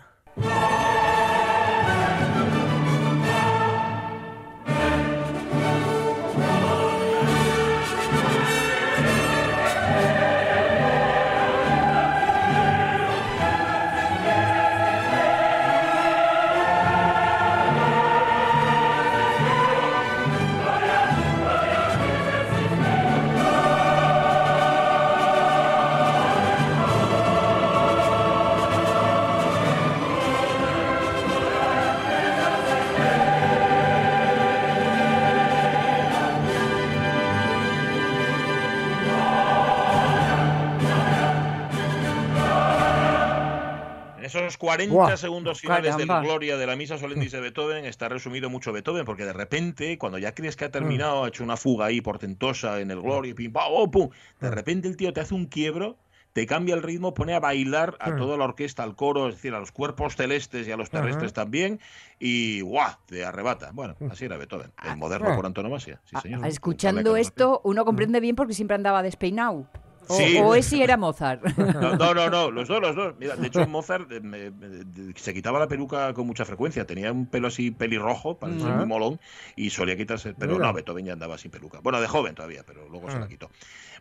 40 44.72 44.96
Buah, 44.96 45.18
segundos 45.18 45.60
finales 45.60 45.98
del 45.98 46.08
caramba. 46.08 46.22
Gloria 46.22 46.58
de 46.58 46.66
la 46.66 46.78
Misa 46.78 46.98
Solemnis 46.98 47.34
de 47.34 47.42
Beethoven 47.42 47.84
está 47.84 48.08
resumido 48.08 48.50
mucho 48.50 48.72
Beethoven, 48.72 49.04
porque 49.04 49.26
de 49.26 49.34
repente, 49.34 49.98
cuando 49.98 50.18
ya 50.18 50.34
crees 50.34 50.56
que 50.56 50.64
ha 50.66 50.72
terminado, 50.72 51.26
ha 51.26 51.28
hecho 51.28 51.44
una 51.44 51.58
fuga 51.58 51.88
ahí 51.88 52.00
portentosa 52.00 52.80
en 52.80 52.90
el 52.90 53.02
Gloria, 53.02 53.36
pim, 53.36 53.52
pam, 53.52 53.66
oh, 53.70 53.92
pum, 53.92 54.10
de 54.40 54.50
repente 54.50 54.88
el 54.88 54.96
tío 54.96 55.12
te 55.12 55.20
hace 55.20 55.34
un 55.34 55.48
quiebro, 55.48 55.98
te 56.32 56.46
cambia 56.46 56.76
el 56.76 56.84
ritmo, 56.84 57.14
pone 57.14 57.34
a 57.34 57.42
bailar 57.42 57.98
a 58.00 58.16
toda 58.16 58.38
la 58.38 58.46
orquesta, 58.46 58.84
al 58.84 58.96
coro, 58.96 59.28
es 59.28 59.36
decir, 59.36 59.54
a 59.54 59.60
los 59.60 59.74
cuerpos 59.74 60.16
celestes 60.16 60.66
y 60.66 60.72
a 60.72 60.78
los 60.78 60.90
terrestres 60.90 61.34
también, 61.34 61.82
y 62.18 62.62
¡guau! 62.62 62.94
te 63.08 63.26
arrebata. 63.26 63.72
Bueno, 63.74 63.98
así 64.10 64.24
era 64.24 64.38
Beethoven, 64.38 64.72
el 64.84 64.96
moderno 64.96 65.36
por 65.36 65.46
antonomasia. 65.46 66.00
Sí, 66.06 66.16
señor. 66.22 66.42
Ah, 66.44 66.48
Escuchando 66.48 67.18
esto, 67.18 67.60
uno 67.66 67.84
comprende 67.84 68.22
bien 68.22 68.38
porque 68.38 68.54
siempre 68.54 68.76
andaba 68.76 69.04
despeinado. 69.04 69.68
O, 70.12 70.18
Sí. 70.18 70.38
o 70.38 70.56
es 70.56 70.66
si 70.66 70.82
era 70.84 70.98
Mozart. 70.98 71.44
No, 71.58 71.96
no, 71.96 72.14
no, 72.14 72.30
no, 72.30 72.52
los 72.52 72.68
dos, 72.68 72.82
los 72.82 72.96
dos. 72.96 73.14
Mira, 73.20 73.36
de 73.36 73.48
hecho, 73.48 73.66
Mozart 73.68 74.12
eh, 74.12 74.20
me- 74.20 74.52
me- 74.52 75.14
se 75.16 75.34
quitaba 75.34 75.58
la 75.60 75.68
peluca 75.68 76.14
con 76.14 76.28
mucha 76.28 76.46
frecuencia. 76.46 76.86
Tenía 76.86 77.12
un 77.12 77.26
pelo 77.26 77.48
así 77.48 77.72
pelirrojo, 77.72 78.38
parecía 78.38 78.74
Ah. 78.74 78.78
muy 78.78 78.86
molón, 78.86 79.20
y 79.56 79.70
solía 79.70 79.96
quitarse. 79.98 80.34
Pero 80.38 80.54
Mira. 80.54 80.68
no, 80.68 80.74
Beethoven 80.74 81.06
ya 81.06 81.14
andaba 81.14 81.38
sin 81.38 81.52
peluca. 81.52 81.80
Bueno, 81.82 82.02
de 82.02 82.08
joven 82.08 82.36
todavía, 82.36 82.64
pero 82.66 82.88
luego 82.90 83.10
se 83.10 83.18
la 83.20 83.26
Ah. 83.26 83.28
quitó. 83.28 83.50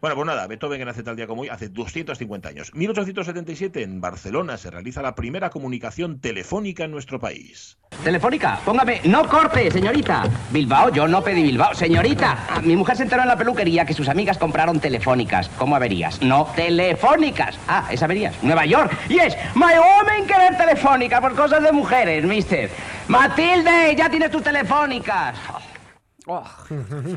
Bueno, 0.00 0.16
pues 0.16 0.26
nada, 0.26 0.46
Beethoven 0.46 0.82
nace 0.86 1.02
tal 1.02 1.14
día 1.14 1.26
como 1.26 1.42
hoy, 1.42 1.50
hace 1.50 1.68
250 1.68 2.48
años. 2.48 2.74
1877, 2.74 3.82
en 3.82 4.00
Barcelona, 4.00 4.56
se 4.56 4.70
realiza 4.70 5.02
la 5.02 5.14
primera 5.14 5.50
comunicación 5.50 6.20
telefónica 6.20 6.84
en 6.84 6.90
nuestro 6.90 7.20
país. 7.20 7.76
Telefónica, 8.02 8.58
póngame, 8.64 9.02
no 9.04 9.28
corte, 9.28 9.70
señorita. 9.70 10.24
Bilbao, 10.50 10.90
yo 10.90 11.06
no 11.06 11.22
pedí 11.22 11.42
Bilbao. 11.42 11.74
Señorita, 11.74 12.46
ah, 12.48 12.62
mi 12.62 12.76
mujer 12.76 12.96
se 12.96 13.02
enteró 13.02 13.20
en 13.20 13.28
la 13.28 13.36
peluquería 13.36 13.84
que 13.84 13.92
sus 13.92 14.08
amigas 14.08 14.38
compraron 14.38 14.80
telefónicas. 14.80 15.50
¿Cómo 15.58 15.76
averías? 15.76 16.22
No, 16.22 16.46
telefónicas. 16.56 17.58
Ah, 17.68 17.86
es 17.90 18.02
averías. 18.02 18.42
Nueva 18.42 18.64
York. 18.64 18.96
Y 19.10 19.18
es, 19.18 19.36
my 19.54 19.74
woman 19.76 20.26
querer 20.26 20.56
telefónica 20.56 21.20
por 21.20 21.34
cosas 21.34 21.62
de 21.62 21.72
mujeres, 21.72 22.24
mister. 22.24 22.70
Matilde, 23.06 23.94
ya 23.94 24.08
tienes 24.08 24.30
tus 24.30 24.42
telefónicas. 24.42 25.36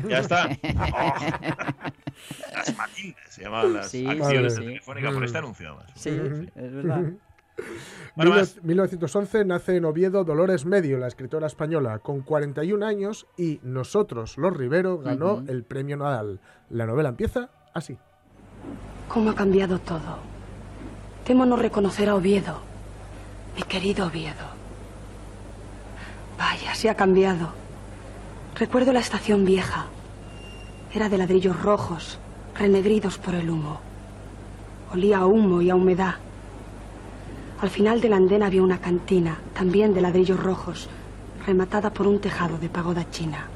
Ya 0.08 0.18
está. 0.18 0.48
Oh. 0.74 1.14
Las 2.52 2.76
Matildes 2.76 3.16
se 3.28 3.42
llaman 3.42 3.72
las 3.74 3.90
Sí, 3.90 4.06
acciones 4.06 4.54
sí, 4.54 4.60
de 4.60 4.66
sí. 4.66 4.66
Telefónica 4.66 5.10
por 5.12 5.24
este 5.24 5.38
anuncio. 5.38 5.68
además. 5.70 5.90
Sí, 5.94 6.10
es 6.10 6.72
verdad. 6.74 7.02
Bueno, 8.16 8.30
Mil- 8.32 8.40
más. 8.40 8.64
1911 8.64 9.44
nace 9.44 9.76
en 9.76 9.84
Oviedo 9.84 10.24
Dolores 10.24 10.64
Medio, 10.64 10.98
la 10.98 11.06
escritora 11.06 11.46
española, 11.46 11.98
con 12.00 12.20
41 12.22 12.84
años 12.84 13.26
y 13.36 13.60
Nosotros, 13.62 14.38
los 14.38 14.56
Rivero, 14.56 14.98
ganó 14.98 15.34
Ujú. 15.34 15.44
el 15.48 15.62
premio 15.64 15.96
Nadal. 15.96 16.40
La 16.70 16.86
novela 16.86 17.10
empieza 17.10 17.50
así. 17.72 17.96
¿Cómo 19.08 19.30
ha 19.30 19.34
cambiado 19.34 19.78
todo? 19.78 20.18
Temo 21.24 21.46
no 21.46 21.56
reconocer 21.56 22.08
a 22.08 22.14
Oviedo, 22.16 22.60
mi 23.56 23.62
querido 23.62 24.06
Oviedo. 24.06 24.54
Vaya, 26.38 26.74
se 26.74 26.90
ha 26.90 26.96
cambiado. 26.96 27.52
Recuerdo 28.56 28.92
la 28.92 29.00
estación 29.00 29.44
vieja. 29.44 29.86
Era 30.94 31.08
de 31.08 31.18
ladrillos 31.18 31.60
rojos, 31.60 32.20
renegridos 32.56 33.18
por 33.18 33.34
el 33.34 33.50
humo. 33.50 33.80
Olía 34.92 35.18
a 35.18 35.26
humo 35.26 35.60
y 35.60 35.70
a 35.70 35.74
humedad. 35.74 36.14
Al 37.60 37.68
final 37.68 38.00
del 38.00 38.12
andén 38.12 38.44
había 38.44 38.62
una 38.62 38.78
cantina, 38.78 39.38
también 39.54 39.92
de 39.92 40.02
ladrillos 40.02 40.40
rojos, 40.40 40.88
rematada 41.44 41.90
por 41.90 42.06
un 42.06 42.20
tejado 42.20 42.56
de 42.58 42.68
pagoda 42.68 43.10
china. 43.10 43.48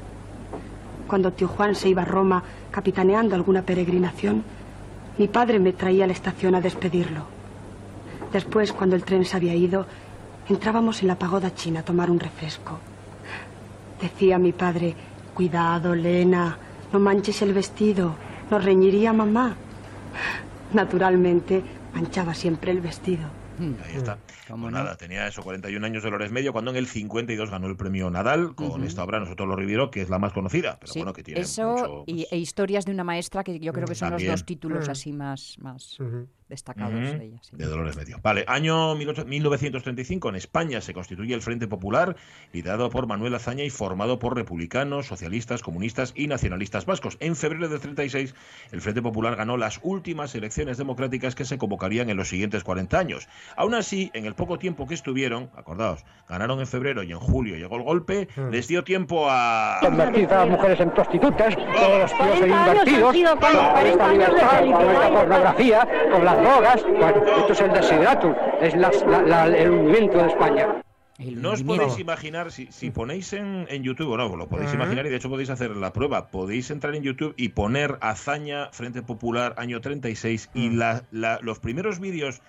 Cuando 1.07 1.31
tío 1.31 1.47
Juan 1.47 1.75
se 1.75 1.87
iba 1.87 2.01
a 2.01 2.05
Roma 2.05 2.43
capitaneando 2.69 3.35
alguna 3.35 3.61
peregrinación, 3.61 4.43
mi 5.17 5.29
padre 5.29 5.59
me 5.59 5.71
traía 5.71 6.03
a 6.03 6.07
la 6.07 6.13
estación 6.13 6.55
a 6.55 6.61
despedirlo. 6.61 7.23
Después, 8.33 8.73
cuando 8.73 8.97
el 8.97 9.05
tren 9.05 9.23
se 9.23 9.37
había 9.37 9.55
ido, 9.55 9.85
entrábamos 10.49 11.01
en 11.01 11.07
la 11.07 11.17
pagoda 11.17 11.55
china 11.55 11.79
a 11.79 11.83
tomar 11.83 12.11
un 12.11 12.19
refresco. 12.19 12.79
Decía 14.01 14.37
mi 14.37 14.53
padre, 14.53 14.95
cuidado, 15.33 15.93
Lena, 15.93 16.57
no 16.93 16.99
manches 16.99 17.41
el 17.41 17.53
vestido, 17.53 18.15
nos 18.49 18.63
reñiría 18.63 19.11
mamá. 19.11 19.55
Naturalmente, 20.73 21.61
manchaba 21.93 22.33
siempre 22.33 22.71
el 22.71 22.81
vestido. 22.81 23.38
Ahí 23.59 23.95
está. 23.95 24.17
Pues 24.47 24.71
nada, 24.71 24.95
tenía 24.97 25.27
eso, 25.27 25.41
41 25.43 25.85
años 25.85 26.03
de 26.03 26.09
Lores 26.11 26.31
Medio, 26.31 26.51
cuando 26.53 26.71
en 26.71 26.77
el 26.77 26.87
52 26.87 27.49
ganó 27.51 27.67
el 27.67 27.75
premio 27.75 28.09
Nadal 28.09 28.55
con 28.55 28.67
Ujú. 28.67 28.83
esta 28.83 29.03
obra, 29.03 29.19
Nosotros 29.19 29.47
los 29.47 29.57
Riviero, 29.57 29.91
que 29.91 30.01
es 30.01 30.09
la 30.09 30.19
más 30.19 30.33
conocida, 30.33 30.77
pero 30.79 30.91
Sí, 30.91 30.99
bueno, 30.99 31.13
que 31.13 31.23
tiene 31.23 31.41
Eso 31.41 31.71
mucho... 31.71 32.03
y, 32.07 32.25
e 32.31 32.37
historias 32.37 32.85
de 32.85 32.91
una 32.93 33.03
maestra 33.03 33.43
que 33.43 33.59
yo 33.59 33.73
creo 33.73 33.85
que 33.87 33.95
son 33.95 34.09
También. 34.09 34.31
los 34.31 34.39
dos 34.41 34.45
títulos 34.45 34.87
Mm. 34.87 34.91
así 34.91 35.13
más, 35.13 35.55
más 35.59 35.97
destacados 36.47 36.93
de 36.93 37.25
ella. 37.25 37.39
sí. 37.43 37.55
de 37.55 37.65
Dolores 37.65 37.95
Medio. 37.95 38.19
Vale, 38.23 38.43
año 38.47 38.95
18 38.95 39.25
1935 39.25 40.29
en 40.29 40.35
España 40.35 40.81
se 40.81 40.93
constituye 40.93 41.33
el 41.35 41.41
Frente 41.43 41.67
Popular, 41.67 42.15
liderado 42.53 42.89
por 42.89 43.05
Manuel 43.05 43.35
Azaña 43.35 43.63
y 43.63 43.69
formado 43.69 44.17
por 44.17 44.35
republicanos, 44.35 45.05
socialistas, 45.05 45.61
comunistas 45.61 46.11
y 46.15 46.25
nacionalistas 46.27 46.85
vascos. 46.87 47.17
En 47.19 47.35
febrero 47.35 47.69
del 47.69 47.79
36, 47.79 48.33
el 48.71 48.81
Frente 48.81 49.01
Popular 49.03 49.35
ganó 49.35 49.57
las 49.57 49.79
últimas 49.83 50.33
elecciones 50.33 50.77
democráticas 50.77 51.35
que 51.35 51.45
se 51.45 51.57
convocarían 51.59 52.09
en 52.09 52.17
los 52.17 52.29
siguientes 52.29 52.63
40 52.63 52.97
años. 52.97 53.27
Aún 53.55 53.73
así, 53.73 54.11
en 54.13 54.25
el 54.25 54.35
poco 54.35 54.57
tiempo 54.59 54.87
que 54.87 54.93
estuvieron, 54.93 55.49
acordaos, 55.55 56.05
ganaron 56.27 56.59
en 56.59 56.67
febrero 56.67 57.03
y 57.03 57.11
en 57.11 57.19
julio 57.19 57.55
llegó 57.57 57.75
el 57.77 57.83
golpe, 57.83 58.27
les 58.51 58.67
dio 58.67 58.83
tiempo 58.83 59.27
a... 59.29 59.77
Convertir 59.81 60.31
a 60.33 60.39
las 60.45 60.49
mujeres 60.49 60.79
en 60.79 60.91
prostitutas, 60.91 61.55
todos 61.55 61.99
los 61.99 62.17
tíos 62.17 62.41
en 62.41 62.49
40 62.49 62.71
años 62.71 62.87
invertidos, 62.87 63.31
con 63.31 63.39
40 63.39 63.89
esta 63.89 64.11
libertad, 64.11 64.59
con 64.61 64.89
esta 64.91 65.09
pornografía, 65.13 65.87
con 66.11 66.25
las 66.25 66.37
drogas. 66.41 66.83
Bueno, 66.83 67.23
esto 67.37 67.53
es 67.53 67.61
el 67.61 67.73
desideratum, 67.73 68.33
es 68.61 68.75
la- 68.75 68.91
la- 69.07 69.21
la- 69.47 69.57
el 69.57 69.69
hundimiento 69.71 70.17
de 70.19 70.27
España. 70.27 70.67
No 71.19 71.51
os 71.51 71.63
podéis 71.63 71.99
imaginar, 71.99 72.49
si, 72.49 72.67
si 72.71 72.91
ponéis 72.91 73.33
en, 73.33 73.65
en 73.69 73.83
YouTube, 73.83 74.09
o 74.11 74.15
no, 74.17 74.33
lo 74.37 74.47
podéis 74.47 74.69
Ujú. 74.69 74.77
imaginar 74.77 75.05
y 75.05 75.09
de 75.09 75.17
hecho 75.17 75.27
podéis 75.29 75.49
hacer 75.49 75.75
la 75.75 75.91
prueba, 75.91 76.27
podéis 76.29 76.71
entrar 76.71 76.95
en 76.95 77.03
YouTube 77.03 77.33
y 77.35 77.49
poner 77.49 77.97
Hazaña 77.99 78.69
Frente 78.71 79.01
Popular 79.01 79.53
año 79.57 79.81
36 79.81 80.49
y 80.53 80.69
la- 80.69 81.03
la- 81.11 81.39
los 81.41 81.59
primeros 81.59 81.99
vídeos, 81.99 82.41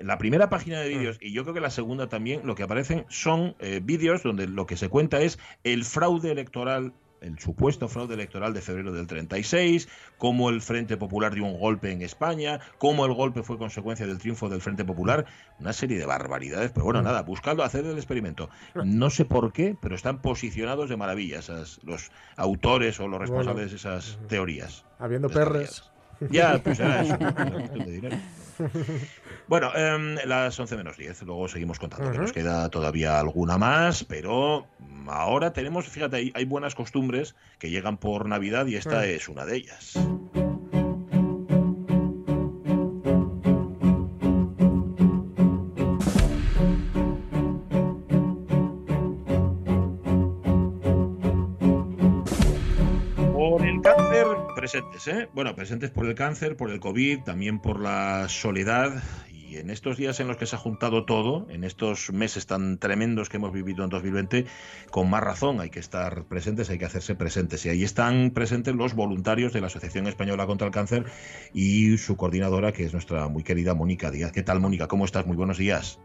la 0.00 0.18
primera 0.18 0.50
página 0.50 0.80
de 0.80 0.88
vídeos 0.88 1.18
y 1.20 1.32
yo 1.32 1.42
creo 1.42 1.54
que 1.54 1.60
la 1.60 1.70
segunda 1.70 2.08
también, 2.08 2.40
lo 2.44 2.54
que 2.54 2.64
aparecen 2.64 3.04
son 3.08 3.54
eh, 3.60 3.80
vídeos 3.82 4.22
donde 4.22 4.46
lo 4.48 4.66
que 4.66 4.76
se 4.76 4.88
cuenta 4.88 5.20
es 5.20 5.38
el 5.62 5.84
fraude 5.84 6.32
electoral 6.32 6.92
el 7.20 7.38
supuesto 7.38 7.88
fraude 7.88 8.12
electoral 8.12 8.52
de 8.52 8.60
febrero 8.60 8.92
del 8.92 9.06
36, 9.06 9.88
cómo 10.18 10.50
el 10.50 10.60
Frente 10.60 10.98
Popular 10.98 11.32
dio 11.32 11.44
un 11.46 11.58
golpe 11.58 11.90
en 11.90 12.02
España, 12.02 12.60
cómo 12.76 13.06
el 13.06 13.14
golpe 13.14 13.42
fue 13.42 13.56
consecuencia 13.56 14.06
del 14.06 14.18
triunfo 14.18 14.50
del 14.50 14.60
Frente 14.60 14.84
Popular, 14.84 15.24
una 15.58 15.72
serie 15.72 15.96
de 15.98 16.04
barbaridades, 16.04 16.72
pero 16.72 16.84
bueno, 16.84 17.00
nada, 17.00 17.22
buscadlo, 17.22 17.62
haced 17.64 17.86
el 17.86 17.96
experimento. 17.96 18.50
No 18.74 19.08
sé 19.08 19.24
por 19.24 19.54
qué, 19.54 19.74
pero 19.80 19.94
están 19.94 20.20
posicionados 20.20 20.90
de 20.90 20.98
maravilla 20.98 21.38
esas- 21.38 21.80
los 21.82 22.10
autores 22.36 23.00
o 23.00 23.08
los 23.08 23.18
responsables 23.18 23.70
de 23.70 23.76
esas 23.78 24.18
teorías. 24.28 24.84
Habiendo 24.98 25.30
perres. 25.30 25.82
Ya, 26.30 26.60
pues 26.62 26.78
era 26.80 27.00
eso. 27.00 27.16
Bueno, 29.46 29.70
em, 29.74 30.16
las 30.24 30.58
11 30.58 30.76
menos 30.76 30.96
10, 30.96 31.22
luego 31.22 31.48
seguimos 31.48 31.78
contando, 31.78 32.10
que 32.10 32.18
nos 32.18 32.32
queda 32.32 32.68
todavía 32.70 33.20
alguna 33.20 33.58
más, 33.58 34.04
pero 34.04 34.66
mm, 34.78 35.08
ahora 35.10 35.52
tenemos, 35.52 35.86
fíjate, 35.86 36.16
hay, 36.16 36.32
hay 36.34 36.44
buenas 36.44 36.74
costumbres 36.74 37.34
que 37.58 37.70
llegan 37.70 37.98
por 37.98 38.26
Navidad 38.26 38.66
y 38.66 38.76
esta 38.76 39.00
Mm. 39.00 39.04
es 39.04 39.28
una 39.28 39.44
de 39.44 39.56
ellas. 39.56 39.98
Por 53.32 53.66
el 53.66 53.80
cáncer, 53.82 54.26
presentes, 54.56 55.06
¿eh? 55.08 55.28
Bueno, 55.32 55.54
presentes 55.54 55.90
por 55.90 56.06
el 56.06 56.14
cáncer, 56.14 56.56
por 56.56 56.70
el 56.70 56.80
COVID, 56.80 57.20
también 57.22 57.58
por 57.60 57.80
la 57.80 58.26
soledad. 58.28 59.02
En 59.58 59.70
estos 59.70 59.96
días 59.96 60.18
en 60.20 60.28
los 60.28 60.36
que 60.36 60.46
se 60.46 60.56
ha 60.56 60.58
juntado 60.58 61.04
todo, 61.04 61.46
en 61.50 61.64
estos 61.64 62.12
meses 62.12 62.46
tan 62.46 62.78
tremendos 62.78 63.28
que 63.28 63.36
hemos 63.36 63.52
vivido 63.52 63.84
en 63.84 63.90
2020, 63.90 64.46
con 64.90 65.08
más 65.10 65.22
razón 65.22 65.60
hay 65.60 65.70
que 65.70 65.80
estar 65.80 66.24
presentes, 66.24 66.70
hay 66.70 66.78
que 66.78 66.86
hacerse 66.86 67.14
presentes. 67.14 67.64
Y 67.66 67.68
ahí 67.68 67.84
están 67.84 68.30
presentes 68.30 68.74
los 68.74 68.94
voluntarios 68.94 69.52
de 69.52 69.60
la 69.60 69.68
Asociación 69.68 70.06
Española 70.06 70.46
contra 70.46 70.66
el 70.66 70.72
Cáncer 70.72 71.04
y 71.52 71.98
su 71.98 72.16
coordinadora, 72.16 72.72
que 72.72 72.84
es 72.84 72.92
nuestra 72.92 73.28
muy 73.28 73.42
querida 73.42 73.74
Mónica 73.74 74.10
Díaz. 74.10 74.32
¿Qué 74.32 74.42
tal, 74.42 74.60
Mónica? 74.60 74.88
¿Cómo 74.88 75.04
estás? 75.04 75.26
Muy 75.26 75.36
buenos 75.36 75.58
días. 75.58 75.98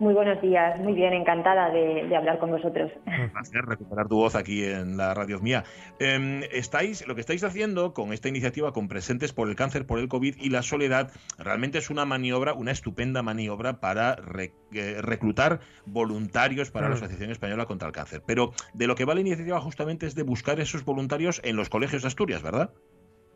Muy 0.00 0.14
buenos 0.14 0.40
días, 0.40 0.80
muy 0.80 0.94
bien, 0.94 1.12
encantada 1.12 1.68
de, 1.70 2.06
de 2.08 2.16
hablar 2.16 2.38
con 2.38 2.50
vosotros. 2.50 2.90
Un 3.06 3.30
placer 3.30 3.60
recuperar 3.66 4.08
tu 4.08 4.16
voz 4.16 4.34
aquí 4.34 4.64
en 4.64 4.96
la 4.96 5.12
radio 5.12 5.38
mía. 5.40 5.62
Em, 5.98 6.42
estáis, 6.52 7.06
lo 7.06 7.14
que 7.14 7.20
estáis 7.20 7.44
haciendo 7.44 7.92
con 7.92 8.14
esta 8.14 8.28
iniciativa, 8.30 8.72
con 8.72 8.88
Presentes 8.88 9.34
por 9.34 9.50
el 9.50 9.56
Cáncer, 9.56 9.84
por 9.84 9.98
el 9.98 10.08
COVID 10.08 10.36
y 10.40 10.48
la 10.48 10.62
Soledad, 10.62 11.12
realmente 11.38 11.76
es 11.76 11.90
una 11.90 12.06
maniobra, 12.06 12.54
una 12.54 12.70
estupenda 12.70 13.22
maniobra 13.22 13.78
para 13.80 14.16
re- 14.16 14.54
eh, 14.72 14.96
reclutar 15.02 15.60
voluntarios 15.84 16.70
para 16.70 16.88
la 16.88 16.94
Mm. 16.94 16.98
Asociación 16.98 17.30
Española 17.30 17.66
contra 17.66 17.86
el 17.88 17.92
Cáncer. 17.92 18.22
Pero 18.26 18.52
de 18.72 18.86
lo 18.86 18.94
que 18.94 19.04
va 19.04 19.14
la 19.14 19.20
iniciativa 19.20 19.60
justamente 19.60 20.06
es 20.06 20.14
de 20.14 20.22
buscar 20.22 20.60
esos 20.60 20.82
voluntarios 20.86 21.42
en 21.44 21.56
los 21.56 21.68
colegios 21.68 22.00
de 22.00 22.08
Asturias, 22.08 22.42
¿verdad? 22.42 22.70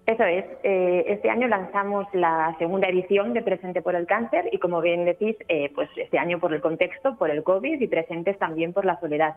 Eso 0.07 0.23
es, 0.25 0.45
eh, 0.63 1.05
este 1.09 1.31
año 1.31 1.49
lanzamos 1.49 2.07
la 2.13 2.55
segunda 2.59 2.89
edición 2.89 3.33
de 3.33 3.41
Presente 3.41 3.81
por 3.81 3.95
el 3.95 4.07
Cáncer 4.07 4.51
y 4.53 4.59
como 4.59 4.83
bien 4.83 5.07
decís, 5.07 5.35
eh, 5.49 5.71
pues 5.75 5.89
este 5.97 6.19
año 6.19 6.39
por 6.39 6.53
el 6.53 6.61
contexto, 6.61 7.17
por 7.17 7.31
el 7.31 7.43
COVID 7.43 7.81
y 7.81 7.87
presentes 7.87 8.39
también 8.39 8.75
por 8.75 8.85
la 8.85 9.01
soledad. 9.01 9.37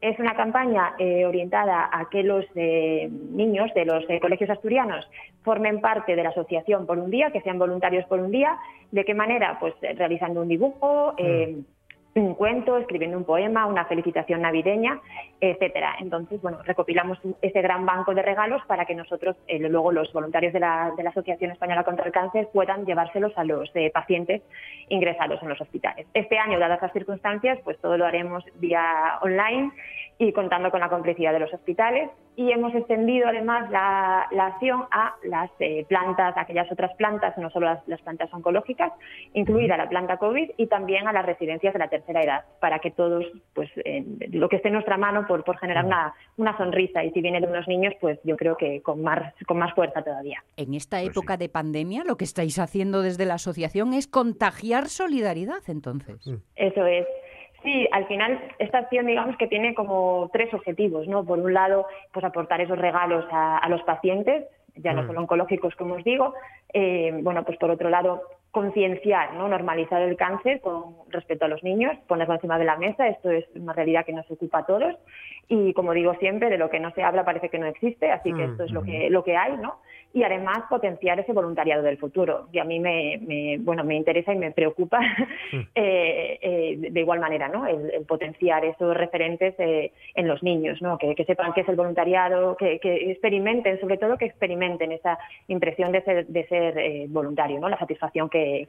Es 0.00 0.18
una 0.18 0.34
campaña 0.34 0.94
eh, 0.98 1.24
orientada 1.24 1.88
a 1.92 2.08
que 2.10 2.24
los 2.24 2.44
eh, 2.56 3.08
niños 3.30 3.72
de 3.74 3.84
los 3.84 4.04
eh, 4.10 4.18
colegios 4.18 4.50
asturianos 4.50 5.08
formen 5.44 5.80
parte 5.80 6.16
de 6.16 6.22
la 6.24 6.30
asociación 6.30 6.84
por 6.84 6.98
un 6.98 7.10
día, 7.10 7.30
que 7.30 7.40
sean 7.42 7.58
voluntarios 7.58 8.04
por 8.06 8.18
un 8.18 8.32
día. 8.32 8.58
¿De 8.90 9.04
qué 9.04 9.14
manera? 9.14 9.58
Pues 9.60 9.74
eh, 9.82 9.94
realizando 9.94 10.42
un 10.42 10.48
dibujo, 10.48 11.14
eh, 11.16 11.58
un 12.20 12.34
cuento, 12.34 12.76
escribiendo 12.76 13.16
un 13.16 13.24
poema, 13.24 13.66
una 13.66 13.84
felicitación 13.86 14.42
navideña, 14.42 15.00
etcétera. 15.40 15.96
Entonces, 16.00 16.40
bueno, 16.42 16.58
recopilamos 16.64 17.18
ese 17.42 17.62
gran 17.62 17.86
banco 17.86 18.14
de 18.14 18.22
regalos 18.22 18.62
para 18.66 18.84
que 18.84 18.94
nosotros, 18.94 19.36
eh, 19.46 19.58
luego 19.58 19.92
los 19.92 20.12
voluntarios 20.12 20.52
de 20.52 20.60
la, 20.60 20.92
de 20.96 21.02
la 21.02 21.10
Asociación 21.10 21.50
Española 21.50 21.84
contra 21.84 22.06
el 22.06 22.12
Cáncer, 22.12 22.48
puedan 22.52 22.84
llevárselos 22.84 23.32
a 23.36 23.44
los 23.44 23.70
eh, 23.74 23.90
pacientes 23.92 24.42
ingresados 24.88 25.42
en 25.42 25.48
los 25.48 25.60
hospitales. 25.60 26.06
Este 26.14 26.38
año, 26.38 26.58
dadas 26.58 26.82
las 26.82 26.92
circunstancias, 26.92 27.58
pues 27.64 27.78
todo 27.78 27.96
lo 27.96 28.06
haremos 28.06 28.44
vía 28.56 29.18
online 29.22 29.72
y 30.18 30.32
contando 30.32 30.70
con 30.70 30.80
la 30.80 30.88
complicidad 30.88 31.32
de 31.32 31.38
los 31.38 31.54
hospitales. 31.54 32.10
Y 32.34 32.50
hemos 32.52 32.74
extendido 32.74 33.28
además 33.28 33.70
la, 33.70 34.28
acción 34.46 34.84
a 34.90 35.14
las 35.24 35.50
eh, 35.60 35.84
plantas, 35.88 36.36
aquellas 36.36 36.70
otras 36.70 36.94
plantas, 36.96 37.36
no 37.38 37.50
solo 37.50 37.66
las, 37.86 38.00
plantas 38.02 38.32
oncológicas, 38.32 38.92
incluida 39.34 39.76
la 39.76 39.88
planta 39.88 40.16
COVID 40.16 40.50
y 40.56 40.66
también 40.66 41.08
a 41.08 41.12
las 41.12 41.26
residencias 41.26 41.72
de 41.72 41.78
la 41.78 41.88
tercera 41.88 42.22
edad, 42.22 42.44
para 42.60 42.78
que 42.78 42.90
todos, 42.90 43.24
pues 43.54 43.70
lo 44.30 44.48
que 44.48 44.56
esté 44.56 44.68
en 44.68 44.74
nuestra 44.74 44.96
mano 44.96 45.26
por, 45.26 45.44
por 45.44 45.58
generar 45.58 45.84
una, 45.84 46.14
una, 46.36 46.56
sonrisa. 46.56 47.04
Y 47.04 47.10
si 47.10 47.20
viene 47.20 47.40
de 47.40 47.46
unos 47.46 47.66
niños, 47.68 47.94
pues 48.00 48.18
yo 48.24 48.36
creo 48.36 48.56
que 48.56 48.82
con 48.82 49.02
más, 49.02 49.34
con 49.46 49.58
más 49.58 49.74
fuerza 49.74 50.02
todavía. 50.02 50.42
En 50.56 50.74
esta 50.74 50.98
pues 50.98 51.10
época 51.10 51.36
de 51.36 51.48
pandemia, 51.48 52.04
lo 52.04 52.16
que 52.16 52.24
estáis 52.24 52.58
haciendo 52.58 53.02
desde 53.02 53.24
la 53.24 53.34
asociación 53.34 53.94
es 53.94 54.06
contagiar 54.06 54.88
solidaridad, 54.88 55.62
entonces. 55.68 56.16
Eso 56.56 56.86
es. 56.86 57.06
Sí, 57.62 57.88
al 57.90 58.06
final 58.06 58.40
esta 58.58 58.78
acción 58.78 59.06
digamos 59.06 59.36
que 59.36 59.48
tiene 59.48 59.74
como 59.74 60.30
tres 60.32 60.52
objetivos, 60.54 61.08
¿no? 61.08 61.24
Por 61.24 61.38
un 61.38 61.52
lado, 61.52 61.86
pues 62.12 62.24
aportar 62.24 62.60
esos 62.60 62.78
regalos 62.78 63.24
a, 63.30 63.66
los 63.68 63.82
pacientes, 63.82 64.44
ya 64.76 64.92
no 64.92 65.02
mm. 65.02 65.06
solo 65.08 65.20
oncológicos, 65.20 65.74
como 65.74 65.94
os 65.94 66.04
digo. 66.04 66.34
Eh, 66.72 67.18
bueno, 67.22 67.44
pues 67.44 67.58
por 67.58 67.70
otro 67.70 67.90
lado, 67.90 68.22
concienciar, 68.50 69.34
¿no? 69.34 69.48
normalizar 69.48 70.00
el 70.02 70.16
cáncer 70.16 70.60
con 70.60 70.96
respecto 71.10 71.44
a 71.44 71.48
los 71.48 71.62
niños, 71.62 71.96
ponerlo 72.06 72.34
encima 72.34 72.58
de 72.58 72.64
la 72.64 72.76
mesa, 72.76 73.06
esto 73.08 73.30
es 73.30 73.44
una 73.54 73.72
realidad 73.72 74.06
que 74.06 74.12
nos 74.12 74.30
ocupa 74.30 74.60
a 74.60 74.66
todos 74.66 74.96
y 75.48 75.72
como 75.74 75.92
digo 75.92 76.14
siempre, 76.14 76.48
de 76.48 76.58
lo 76.58 76.70
que 76.70 76.80
no 76.80 76.90
se 76.92 77.02
habla 77.02 77.24
parece 77.24 77.50
que 77.50 77.58
no 77.58 77.66
existe, 77.66 78.10
así 78.10 78.32
que 78.32 78.44
esto 78.44 78.64
es 78.64 78.70
lo 78.70 78.82
que, 78.82 79.10
lo 79.10 79.22
que 79.22 79.36
hay, 79.36 79.56
¿no? 79.58 79.80
Y 80.12 80.22
además 80.22 80.62
potenciar 80.70 81.20
ese 81.20 81.32
voluntariado 81.32 81.82
del 81.82 81.98
futuro, 81.98 82.48
y 82.50 82.58
a 82.58 82.64
mí 82.64 82.80
me, 82.80 83.58
bueno, 83.60 83.84
me 83.84 83.94
interesa 83.94 84.32
y 84.32 84.38
me 84.38 84.52
preocupa 84.52 85.00
eh, 85.74 86.38
eh, 86.40 86.76
de 86.90 87.00
igual 87.00 87.20
manera, 87.20 87.48
¿no? 87.48 87.66
El, 87.66 88.04
potenciar 88.06 88.64
esos 88.64 88.96
referentes 88.96 89.54
eh, 89.58 89.92
en 90.14 90.26
los 90.26 90.42
niños, 90.42 90.80
¿no? 90.80 90.96
Que, 90.96 91.14
sepan 91.26 91.52
qué 91.52 91.60
es 91.60 91.68
el 91.68 91.76
voluntariado, 91.76 92.56
que, 92.56 92.80
experimenten, 92.82 93.78
sobre 93.80 93.98
todo 93.98 94.16
que 94.16 94.24
experimenten 94.24 94.92
esa 94.92 95.18
impresión 95.46 95.92
de 95.92 96.02
ser, 96.02 96.26
de 96.26 96.46
ser 96.46 97.08
voluntario, 97.08 97.60
¿no? 97.60 97.68
La 97.68 97.78
satisfacción 97.78 98.30
que, 98.30 98.66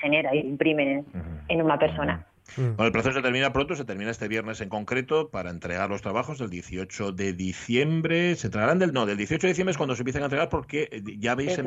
genera 0.00 0.34
y 0.34 0.40
imprime 0.40 1.04
en 1.48 1.62
una 1.62 1.78
persona. 1.78 2.16
Mm. 2.16 2.39
Bueno, 2.56 2.86
el 2.86 2.92
proceso 2.92 3.16
se 3.16 3.22
termina 3.22 3.52
pronto, 3.52 3.74
se 3.74 3.84
termina 3.84 4.10
este 4.10 4.28
viernes 4.28 4.60
en 4.60 4.68
concreto 4.68 5.30
para 5.30 5.50
entregar 5.50 5.90
los 5.90 6.02
trabajos 6.02 6.40
el 6.40 6.50
18 6.50 7.12
de 7.12 7.32
diciembre. 7.32 8.34
Se 8.36 8.48
entregarán 8.48 8.78
del 8.78 8.92
no, 8.92 9.06
del 9.06 9.16
18 9.16 9.46
de 9.46 9.52
diciembre 9.52 9.72
es 9.72 9.76
cuando 9.76 9.94
se 9.94 10.02
empiezan 10.02 10.22
a 10.22 10.26
entregar 10.26 10.48
porque 10.48 10.88
eh, 10.90 11.02
ya 11.18 11.34
veis, 11.34 11.60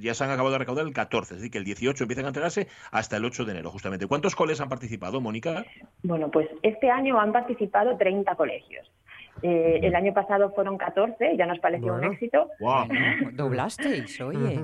ya 0.00 0.14
se 0.14 0.24
han 0.24 0.30
acabado 0.30 0.52
de 0.52 0.58
recaudar 0.58 0.86
el 0.86 0.92
14, 0.92 1.34
es 1.34 1.40
decir, 1.40 1.50
que 1.50 1.58
el 1.58 1.64
18 1.64 2.04
empiezan 2.04 2.24
a 2.24 2.28
entregarse 2.28 2.68
hasta 2.90 3.16
el 3.16 3.24
8 3.24 3.44
de 3.44 3.52
enero, 3.52 3.70
justamente. 3.70 4.06
¿Cuántos 4.06 4.34
coles 4.34 4.60
han 4.60 4.68
participado, 4.68 5.20
Mónica? 5.20 5.64
Bueno, 6.02 6.30
pues 6.30 6.48
este 6.62 6.90
año 6.90 7.20
han 7.20 7.32
participado 7.32 7.96
30 7.96 8.34
colegios. 8.34 8.90
Eh, 9.42 9.80
el 9.82 9.94
año 9.94 10.12
pasado 10.12 10.52
fueron 10.54 10.76
14, 10.76 11.36
ya 11.36 11.46
nos 11.46 11.58
pareció 11.60 11.94
un 11.94 12.04
éxito. 12.04 12.48
Wow. 12.60 12.88
Doblasteis, 13.32 14.20
oye. 14.20 14.60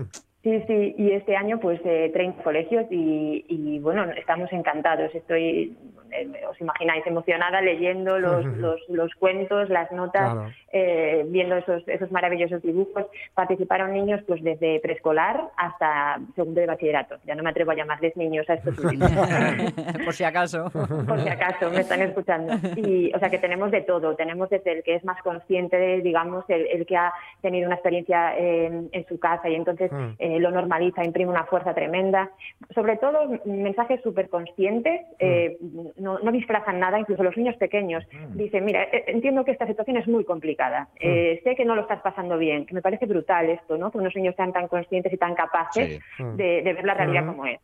Sí, 0.46 0.62
sí, 0.68 0.94
y 0.96 1.10
este 1.10 1.34
año 1.34 1.58
pues 1.58 1.80
eh, 1.84 2.08
30 2.12 2.44
colegios 2.44 2.86
y, 2.88 3.44
y, 3.48 3.80
bueno, 3.80 4.04
estamos 4.16 4.48
encantados. 4.52 5.12
Estoy 5.12 5.76
eh, 6.16 6.46
os 6.48 6.60
imagináis, 6.60 7.06
emocionada 7.06 7.60
leyendo 7.60 8.18
los, 8.18 8.44
los, 8.88 9.14
cuentos, 9.14 9.68
las 9.68 9.90
notas, 9.92 10.52
eh, 10.72 11.24
viendo 11.28 11.56
esos, 11.56 11.86
esos 11.86 12.10
maravillosos 12.10 12.62
dibujos. 12.62 13.06
Participaron 13.34 13.92
niños 13.92 14.20
pues 14.26 14.42
desde 14.42 14.80
preescolar 14.80 15.50
hasta 15.56 16.18
segundo 16.34 16.60
de 16.60 16.66
bachillerato. 16.66 17.16
Ya 17.26 17.34
no 17.34 17.42
me 17.42 17.50
atrevo 17.50 17.72
a 17.72 17.74
llamarles 17.74 18.16
niños 18.16 18.48
a 18.48 18.54
estos 18.54 18.78
últimos. 18.84 19.10
Por 20.04 20.14
si 20.14 20.24
acaso. 20.24 20.70
Por 20.70 21.20
si 21.20 21.28
acaso, 21.28 21.70
me 21.70 21.80
están 21.80 22.02
escuchando. 22.02 22.54
Y, 22.76 23.12
o 23.14 23.18
sea 23.18 23.30
que 23.30 23.38
tenemos 23.38 23.70
de 23.70 23.82
todo. 23.82 24.14
Tenemos 24.16 24.50
desde 24.50 24.72
el 24.72 24.82
que 24.82 24.94
es 24.94 25.04
más 25.04 25.20
consciente, 25.22 25.76
de, 25.76 26.00
digamos, 26.00 26.44
el, 26.48 26.86
que 26.86 26.96
ha 26.96 27.12
tenido 27.42 27.66
una 27.66 27.76
experiencia 27.76 28.36
en, 28.36 28.90
su 29.08 29.18
casa 29.20 29.48
y 29.48 29.54
entonces 29.54 29.92
mm. 29.92 30.14
eh, 30.18 30.40
lo 30.40 30.50
normaliza, 30.50 31.04
imprime 31.04 31.30
una 31.30 31.44
fuerza 31.44 31.74
tremenda. 31.74 32.30
Sobre 32.74 32.96
todo, 32.96 33.40
mensajes 33.44 34.00
súper 34.02 34.28
conscientes. 34.28 35.02
Mm 35.20 36.05
no, 36.06 36.20
no, 36.20 36.30
disfrazan 36.30 36.78
nada, 36.78 37.00
incluso 37.00 37.24
los 37.24 37.36
niños 37.36 37.56
pequeños. 37.56 38.04
Mm. 38.12 38.36
Dicen, 38.36 38.64
mira, 38.64 38.84
eh, 38.84 39.04
entiendo 39.08 39.44
que 39.44 39.50
esta 39.50 39.66
situación 39.66 39.96
es 39.96 40.06
muy 40.06 40.24
complicada, 40.24 40.84
mm. 40.94 40.98
eh, 41.00 41.40
sé 41.42 41.56
que 41.56 41.64
no 41.64 41.74
lo 41.74 41.82
estás 41.82 42.00
pasando 42.00 42.38
bien, 42.38 42.64
que 42.64 42.74
me 42.74 42.82
parece 42.82 43.06
brutal 43.06 43.50
esto, 43.50 43.76
¿no? 43.76 43.90
Que 43.90 43.98
unos 43.98 44.14
niños 44.14 44.36
sean 44.36 44.52
tan 44.52 44.68
conscientes 44.68 45.12
y 45.12 45.16
tan 45.16 45.34
capaces 45.34 46.00
mm. 46.18 46.36
de, 46.36 46.62
ver 46.62 46.84
la 46.84 46.94
realidad 46.94 47.26
como 47.26 47.46
es. 47.46 47.58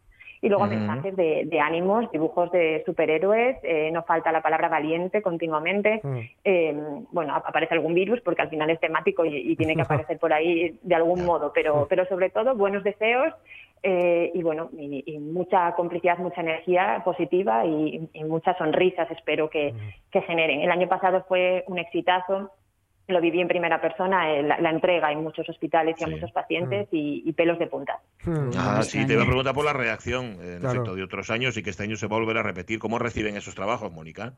Y 0.45 0.49
luego 0.49 0.67
mensajes 0.67 1.15
de, 1.15 1.61
ánimos, 1.61 2.11
dibujos 2.11 2.51
de 2.51 2.83
superhéroes, 2.85 3.59
eh, 3.63 3.93
no 3.93 4.03
falta 4.03 4.33
la 4.33 4.43
palabra 4.43 4.69
valiente 4.69 5.23
continuamente. 5.23 6.01
bueno, 7.13 7.37
aparece 7.37 7.75
algún 7.75 7.95
virus 7.95 8.21
porque 8.23 8.43
al 8.43 8.51
final 8.51 8.69
es 8.71 8.81
temático 8.81 9.25
y, 9.25 9.55
tiene 9.55 9.77
que 9.77 9.83
aparecer 9.87 10.19
por 10.19 10.33
ahí 10.33 10.81
de 10.83 10.95
algún 10.97 11.25
modo, 11.25 11.53
pero, 11.55 11.87
pero 11.89 12.07
sobre 12.07 12.31
todo 12.31 12.57
buenos 12.57 12.83
deseos 12.83 13.33
eh, 13.83 14.31
y 14.33 14.43
bueno, 14.43 14.71
y, 14.79 15.19
mucha 15.19 15.75
complicidad, 15.75 16.19
mucha 16.19 16.41
energía 16.41 17.03
positiva 17.05 17.67
y, 17.67 18.09
muchas 18.25 18.57
sonrisas 18.57 19.11
espero 19.11 19.51
que, 19.51 19.75
generen. 20.13 20.61
El 20.61 20.71
año 20.71 20.89
pasado 20.89 21.25
fue 21.27 21.65
un 21.67 21.79
exitazo, 21.79 22.53
lo 23.09 23.21
viví 23.21 23.41
en 23.41 23.49
primera 23.49 23.81
persona, 23.81 24.33
eh, 24.33 24.43
la, 24.43 24.71
entrega 24.71 25.11
en 25.11 25.23
muchos 25.23 25.49
hospitales 25.49 25.97
y 26.01 26.05
a 26.05 26.07
muchos 26.07 26.31
pacientes 26.31 26.87
mm. 26.93 26.97
y, 26.97 27.33
pelos 27.33 27.59
de 27.59 27.67
punta. 27.67 27.99
Mm. 28.25 28.51
Ah, 28.57 28.83
sí, 28.83 29.05
te 29.05 29.15
iba 29.15 29.23
a 29.23 29.27
preguntar 29.27 29.55
por 29.55 29.65
la 29.65 29.73
reacción, 29.73 30.39
en 30.41 30.65
efecto, 30.65 30.95
de 30.95 31.03
otros 31.03 31.31
años 31.31 31.57
y 31.57 31.63
que 31.65 31.71
este 31.71 31.83
año 31.83 31.97
se 31.97 32.07
va 32.07 32.17
a 32.17 32.21
volver 32.21 32.39
a 32.39 32.43
repetir. 32.43 32.79
¿Cómo 32.79 33.01
reciben 33.01 33.37
esos 33.37 33.57
trabajos, 33.57 33.93
Mónica? 33.93 34.35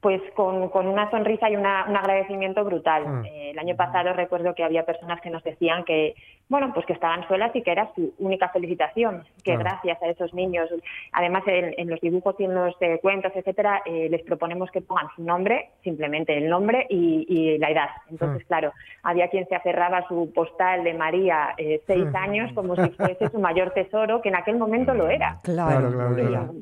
Pues 0.00 0.22
con, 0.36 0.68
con, 0.68 0.86
una 0.86 1.10
sonrisa 1.10 1.50
y 1.50 1.56
un 1.56 1.66
agradecimiento 1.66 2.64
brutal. 2.64 3.06
Mm. 3.06 3.24
Eh, 3.24 3.50
el 3.50 3.58
año 3.58 3.74
pasado 3.74 4.12
recuerdo 4.12 4.54
que 4.54 4.62
había 4.62 4.86
personas 4.86 5.20
que 5.20 5.28
nos 5.28 5.42
decían 5.42 5.84
que, 5.84 6.14
bueno, 6.48 6.70
pues 6.72 6.86
que 6.86 6.92
estaban 6.92 7.26
solas 7.26 7.54
y 7.54 7.62
que 7.62 7.72
era 7.72 7.90
su 7.96 8.14
única 8.18 8.48
felicitación, 8.50 9.24
que 9.42 9.56
gracias 9.56 10.00
a 10.00 10.06
esos 10.06 10.32
niños, 10.34 10.70
además 11.12 11.42
en, 11.46 11.90
los 11.90 12.00
dibujos 12.00 12.36
y 12.38 12.44
en 12.44 12.54
los 12.54 12.76
eh, 12.80 13.00
cuentos, 13.02 13.32
etcétera, 13.34 13.82
eh, 13.84 14.08
les 14.08 14.22
proponemos 14.22 14.70
que 14.70 14.82
pongan 14.82 15.08
su 15.16 15.24
nombre, 15.24 15.70
simplemente 15.82 16.36
el 16.38 16.48
nombre 16.48 16.86
y, 16.88 17.58
la 17.58 17.70
edad. 17.70 17.88
Entonces, 18.08 18.44
mm. 18.44 18.46
claro, 18.46 18.72
había 19.02 19.28
quien 19.28 19.48
se 19.48 19.56
aferraba 19.56 19.98
a 19.98 20.08
su 20.08 20.32
postal 20.32 20.84
de 20.84 20.94
María 20.94 21.54
seis 21.86 22.06
mm. 22.06 22.16
años 22.16 22.52
como 22.54 22.76
si 22.76 22.88
fuese 22.90 23.28
su 23.30 23.40
mayor 23.40 23.72
tesoro, 23.72 24.22
que 24.22 24.28
en 24.28 24.36
aquel 24.36 24.58
momento 24.58 24.94
lo 24.94 25.08
era. 25.08 25.38
Claro, 25.42 25.90
claro, 25.90 26.54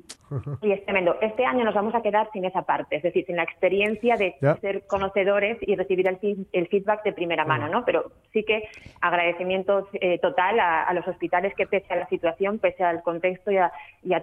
y 0.63 0.73
es 0.73 0.85
tremendo. 0.85 1.17
Este 1.21 1.45
año 1.45 1.65
nos 1.65 1.75
vamos 1.75 1.95
a 1.95 2.03
quedar 2.03 2.29
sin 2.33 2.45
esa 2.45 2.63
parte, 2.63 2.97
es 2.97 3.03
decir, 3.03 3.26
sin 3.27 3.37
la 3.37 3.43
experiencia 3.43 4.17
de 4.17 4.37
ser 4.61 4.87
conocedores 4.87 5.59
y 5.61 5.75
recibir 5.75 6.07
el, 6.09 6.69
feedback 6.69 7.05
de 7.05 7.13
primera 7.13 7.45
mano, 7.45 7.69
¿no? 7.69 7.85
Pero 7.85 8.13
sí 8.33 8.45
que 8.45 8.69
agradecimiento 9.01 9.89
eh, 9.95 10.19
total 10.19 10.61
a, 10.61 10.93
los 10.95 11.07
hospitales 11.07 11.55
que 11.55 11.67
pese 11.67 11.93
a 11.93 11.97
la 11.97 12.09
situación, 12.09 12.59
pese 12.59 12.85
al 12.85 13.03
contexto 13.03 13.51
y 13.51 13.59
a, 13.59 13.73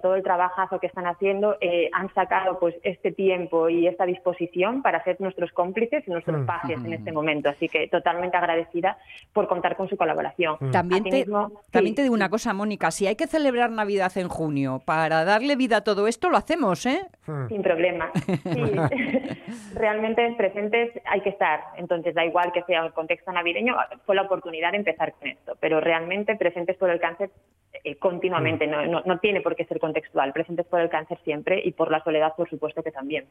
todo 0.00 0.16
el 0.16 0.22
trabajazo 0.22 0.80
que 0.80 0.86
están 0.86 1.06
haciendo, 1.06 1.56
eh, 1.60 1.88
han 1.92 2.12
sacado 2.14 2.58
pues 2.58 2.74
este 2.82 3.12
tiempo 3.12 3.68
y 3.68 3.86
esta 3.86 4.06
disposición 4.06 4.82
para 4.82 5.02
ser 5.04 5.20
nuestros 5.20 5.52
cómplices 5.52 6.02
y 6.06 6.10
nuestros 6.10 6.42
mm. 6.42 6.46
pajes 6.46 6.78
en 6.84 6.92
este 6.92 7.12
momento. 7.12 7.48
Así 7.48 7.68
que 7.68 7.88
totalmente 7.88 8.36
agradecida 8.36 8.98
por 9.32 9.46
contar 9.46 9.76
con 9.76 9.88
su 9.88 9.96
colaboración. 9.96 10.56
Mm. 10.60 10.70
También, 10.70 11.04
te, 11.04 11.26
también 11.70 11.94
te 11.94 12.02
digo 12.02 12.14
una 12.14 12.28
cosa, 12.28 12.52
Mónica, 12.52 12.90
si 12.90 13.06
hay 13.06 13.16
que 13.16 13.26
celebrar 13.26 13.70
Navidad 13.70 14.12
en 14.16 14.28
junio 14.28 14.82
para 14.84 15.24
darle 15.24 15.56
vida 15.56 15.78
a 15.78 15.80
todo 15.82 16.08
esto, 16.08 16.30
lo 16.30 16.36
hacemos, 16.36 16.86
¿eh? 16.86 17.06
Mm. 17.26 17.48
Sin 17.48 17.62
problema. 17.62 18.10
realmente 19.74 20.34
presentes 20.36 20.90
hay 21.04 21.20
que 21.20 21.30
estar. 21.30 21.60
Entonces, 21.76 22.14
da 22.14 22.24
igual 22.24 22.52
que 22.52 22.62
sea 22.62 22.84
el 22.84 22.92
contexto 22.92 23.32
navideño, 23.32 23.76
fue 24.06 24.14
la 24.14 24.22
oportunidad 24.22 24.72
de 24.72 24.78
empezar 24.78 25.12
con 25.14 25.28
esto. 25.28 25.56
Pero 25.60 25.80
realmente 25.80 26.36
presentes 26.36 26.76
por 26.76 26.90
el 26.90 27.00
cáncer 27.00 27.30
eh, 27.82 27.96
continuamente, 27.96 28.66
no, 28.66 29.02
no, 29.04 29.18
tiene 29.18 29.40
por 29.40 29.56
qué 29.56 29.64
ser 29.64 29.80
contextual. 29.80 30.32
Presentes 30.32 30.66
por 30.66 30.80
el 30.80 30.88
cáncer 30.88 31.18
siempre 31.24 31.60
y 31.64 31.72
por 31.72 31.90
la 31.90 32.02
soledad, 32.04 32.34
por 32.36 32.48
supuesto 32.48 32.82
que 32.82 32.92
también. 32.92 33.26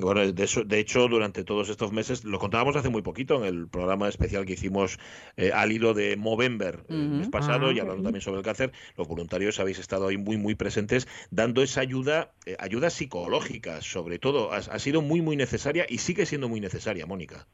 Bueno, 0.00 0.32
de, 0.32 0.44
eso, 0.44 0.64
de 0.64 0.78
hecho, 0.78 1.08
durante 1.08 1.44
todos 1.44 1.68
estos 1.68 1.92
meses, 1.92 2.24
lo 2.24 2.38
contábamos 2.38 2.76
hace 2.76 2.88
muy 2.88 3.02
poquito 3.02 3.36
en 3.36 3.44
el 3.44 3.68
programa 3.68 4.08
especial 4.08 4.46
que 4.46 4.52
hicimos 4.52 4.98
eh, 5.36 5.50
al 5.52 5.72
hilo 5.72 5.94
de 5.94 6.16
Movember 6.16 6.80
el 6.88 7.08
mes 7.08 7.28
pasado 7.28 7.72
y 7.72 7.80
hablando 7.80 8.02
también 8.02 8.22
sobre 8.22 8.38
el 8.38 8.44
cáncer, 8.44 8.72
los 8.96 9.08
voluntarios 9.08 9.58
habéis 9.58 9.78
estado 9.78 10.08
ahí 10.08 10.16
muy, 10.16 10.36
muy 10.36 10.54
presentes 10.54 11.08
dando 11.30 11.62
esa 11.62 11.80
ayuda, 11.80 12.30
eh, 12.46 12.56
ayuda 12.58 12.90
psicológica, 12.90 13.80
sobre 13.80 14.18
todo. 14.18 14.52
Ha, 14.52 14.56
ha 14.58 14.78
sido 14.78 15.02
muy, 15.02 15.22
muy 15.22 15.36
necesaria 15.36 15.86
y 15.88 15.98
sigue 15.98 16.26
siendo 16.26 16.48
muy 16.48 16.60
necesaria, 16.60 17.06
Mónica. 17.06 17.46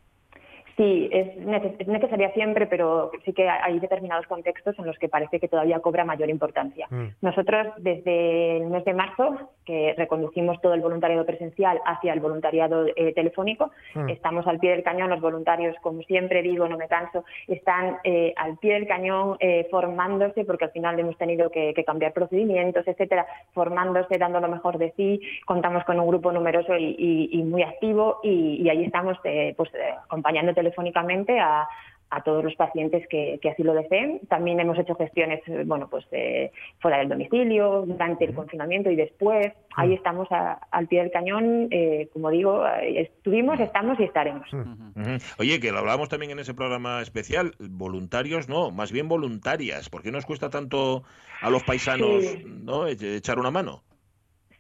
Sí, 0.77 1.09
es, 1.11 1.37
necesaria 1.87 2.33
siempre, 2.35 2.67
pero 2.67 3.11
sí 3.25 3.33
que 3.33 3.49
hay 3.49 3.79
determinados 3.81 4.27
contextos 4.27 4.79
en 4.79 4.85
los 4.85 4.99
que 4.99 5.09
parece 5.09 5.41
que 5.41 5.49
todavía 5.49 5.81
cobra 5.81 6.05
mayor 6.05 6.29
importancia. 6.29 6.87
Mm. 6.91 7.07
Nosotros, 7.23 7.69
desde 7.79 8.59
el 8.59 8.67
mes 8.67 8.85
de 8.85 8.93
marzo, 8.93 9.53
que 9.65 9.95
reconducimos 9.97 10.61
todo 10.61 10.75
el 10.75 10.83
voluntariado 10.83 11.25
presencial 11.25 11.81
hacia 11.87 12.13
el 12.13 12.21
voluntariado 12.21 12.87
eh, 12.95 13.15
telefónico, 13.15 13.71
mm. 13.95 14.11
estamos 14.11 14.47
al 14.47 14.59
pie 14.59 14.73
del 14.73 14.83
cañón. 14.83 15.09
Los 15.09 15.23
voluntarios, 15.23 15.75
como 15.81 16.03
siempre 16.03 16.43
digo, 16.43 16.69
no 16.69 16.77
me 16.77 16.89
canso, 16.89 17.25
están 17.49 17.97
eh, 18.05 18.35
al 18.37 18.59
pie 18.59 18.75
del 18.75 18.87
cañón 18.87 19.39
eh, 19.41 19.67
formándose, 19.71 20.45
porque 20.45 20.67
al 20.67 20.73
final 20.73 21.01
hemos 21.01 21.17
tenido 21.17 21.51
que, 21.51 21.75
cambiar 21.87 22.13
procedimientos, 22.13 22.87
etcétera, 22.87 23.27
formándose, 23.55 24.19
dando 24.19 24.41
lo 24.41 24.49
mejor 24.49 24.77
de 24.77 24.93
sí. 24.97 25.21
Contamos 25.47 25.85
con 25.85 25.99
un 26.01 26.09
grupo 26.09 26.33
numeroso 26.33 26.77
y, 26.77 27.43
muy 27.47 27.63
activo, 27.63 28.19
y, 28.23 28.69
ahí 28.69 28.85
estamos 28.85 29.17
pues, 29.23 29.71
acompañándote 30.05 30.66
telefónicamente 30.67 31.39
a, 31.39 31.69
todos 32.25 32.43
los 32.43 32.55
pacientes 32.55 33.07
que, 33.11 33.39
así 33.53 33.63
lo 33.63 33.75
deseen. 33.75 34.21
También 34.29 34.59
hemos 34.59 34.79
hecho 34.79 34.95
gestiones, 34.95 35.43
eh, 35.49 35.65
bueno, 35.67 35.89
pues 35.91 36.07
eh, 36.13 36.51
fuera 36.81 36.97
del 36.99 37.11
domicilio, 37.11 37.85
durante 37.87 38.25
el 38.25 38.35
confinamiento 38.35 38.91
y 38.91 38.97
después. 38.97 39.53
Ahí 39.77 39.93
estamos 39.93 40.27
al 40.31 40.89
pie 40.89 41.03
del 41.03 41.11
cañón, 41.11 41.69
eh, 41.71 42.09
como 42.15 42.31
digo, 42.31 42.67
estuvimos, 42.81 43.61
estamos 43.61 44.01
y 44.01 44.05
estaremos. 44.05 44.49
Oye, 45.39 45.61
que 45.61 45.73
lo 45.73 45.79
hablábamos 45.79 46.09
también 46.09 46.31
en 46.31 46.39
ese 46.39 46.55
programa 46.55 47.03
especial, 47.03 47.53
voluntarios 47.59 48.49
no, 48.49 48.71
más 48.71 48.93
bien 48.93 49.09
voluntarias. 49.09 49.91
¿Por 49.91 50.03
qué 50.03 50.11
nos 50.11 50.25
cuesta 50.25 50.49
tanto 50.49 51.03
a 51.43 51.51
los 51.51 51.65
paisanos 51.65 52.25
¿no? 52.47 52.87
echar 52.87 53.39
una 53.39 53.51
mano? 53.51 53.83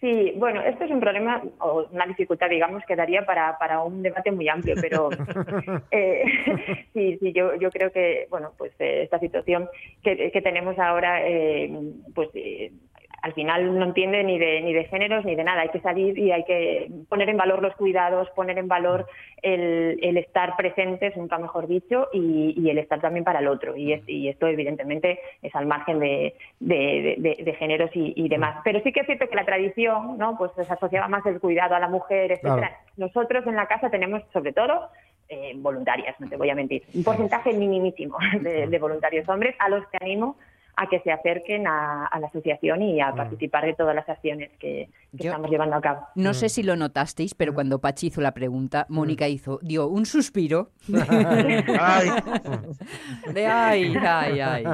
Sí, 0.01 0.34
bueno, 0.36 0.61
esto 0.61 0.84
es 0.84 0.90
un 0.90 1.01
problema 1.01 1.42
o 1.59 1.86
una 1.90 2.05
dificultad, 2.07 2.51
digamos, 2.51 2.84
que 2.86 2.97
daría 2.97 3.24
para, 3.24 3.57
para 3.59 3.82
un 3.82 4.03
debate 4.03 4.30
muy 4.30 4.47
amplio, 4.49 4.74
pero 4.80 5.09
eh, 5.90 6.24
sí, 6.92 7.16
sí, 7.18 7.32
yo, 7.32 7.55
yo 7.55 7.70
creo 7.70 7.90
que, 7.90 8.26
bueno, 8.30 8.53
pues 8.59 8.72
eh, 8.78 9.03
esta 9.05 9.18
situación 9.18 9.68
que, 10.03 10.30
que 10.30 10.42
tenemos 10.42 10.78
ahora, 10.78 11.26
eh, 11.26 11.70
pues 12.14 12.28
al 13.27 13.35
final 13.35 13.77
no 13.77 13.85
entiende 13.85 14.22
ni 14.22 14.39
de, 14.39 14.61
ni 14.61 14.72
de 14.72 14.85
géneros 14.85 15.24
ni 15.24 15.35
de 15.35 15.43
nada. 15.43 15.62
Hay 15.62 15.70
que 15.70 15.81
salir 15.81 16.16
y 16.16 16.31
hay 16.31 16.45
que 16.45 16.89
poner 17.09 17.29
en 17.29 17.37
valor 17.37 17.61
los 17.61 17.74
cuidados, 17.74 18.31
poner 18.37 18.57
en 18.57 18.68
valor 18.68 19.09
el, 19.43 20.16
estar 20.16 20.55
presentes, 20.57 21.16
nunca 21.16 21.37
mejor 21.37 21.66
dicho, 21.66 22.07
y, 22.12 22.70
el 22.70 22.79
estar 22.79 23.01
también 23.01 23.24
para 23.24 23.41
el 23.41 23.49
otro. 23.49 23.77
Y, 23.77 23.93
esto, 24.29 24.47
evidentemente, 24.47 25.18
es 25.43 25.53
al 25.57 25.66
margen 25.66 25.99
de, 25.99 26.37
géneros 27.59 27.91
y, 27.95 28.29
demás. 28.29 28.61
Pero 28.62 28.81
sí 28.85 28.93
que 28.93 29.01
es 29.01 29.07
cierto 29.07 29.29
que 29.29 29.35
la 29.35 29.45
tradición, 29.45 30.18
¿no? 30.18 30.39
Pues 30.39 30.53
se 30.55 30.72
asociaba 30.72 31.09
más 31.09 31.27
el 31.27 31.41
cuidado 31.41 31.74
a 31.74 31.81
la 31.81 31.89
mujer, 31.89 32.31
etcétera. 32.31 32.79
Nosotros 32.97 33.45
en 33.49 33.57
la 33.57 33.66
casa 33.66 33.91
tenemos, 33.91 34.22
sobre 34.33 34.53
todo, 34.53 34.89
eh, 35.29 35.53
voluntarias, 35.57 36.14
no 36.20 36.29
te 36.29 36.37
voy 36.37 36.51
a 36.51 36.55
mentir. 36.55 36.85
Un 36.95 37.03
porcentaje 37.03 37.53
minimísimo 37.53 38.18
de 38.41 38.79
voluntarios 38.79 39.29
hombres 39.29 39.57
a 39.59 39.68
los 39.68 39.85
que 39.89 39.99
animo 40.01 40.37
a 40.77 40.89
que 40.89 41.01
se 41.01 41.11
acerquen 41.11 41.66
a, 41.66 42.11
la 42.20 42.27
asociación 42.27 42.83
y 42.83 43.01
a 43.01 43.11
mm. 43.12 43.16
participar 43.16 43.64
de 43.64 43.74
todas 43.74 43.95
las 43.95 44.09
acciones 44.09 44.51
que, 44.59 44.89
estamos 45.18 45.51
llevando 45.51 45.77
a 45.77 45.81
cabo. 45.81 46.07
No 46.14 46.35
sé 46.35 46.47
mm. 46.47 46.49
si 46.51 46.62
lo 46.62 46.77
notasteis, 46.77 47.35
pero 47.35 47.53
mm. 47.53 47.55
cuando 47.55 47.81
Pachi 47.81 48.09
hizo 48.09 48.20
la 48.20 48.35
pregunta, 48.35 48.87
Mónica 48.91 49.27
hizo, 49.27 49.59
dio 49.62 49.89
un 49.89 50.05
suspiro 50.05 50.70
ay. 51.80 52.11
de 53.32 53.47
ay, 53.47 53.95
ay, 53.97 54.41
ay. 54.41 54.64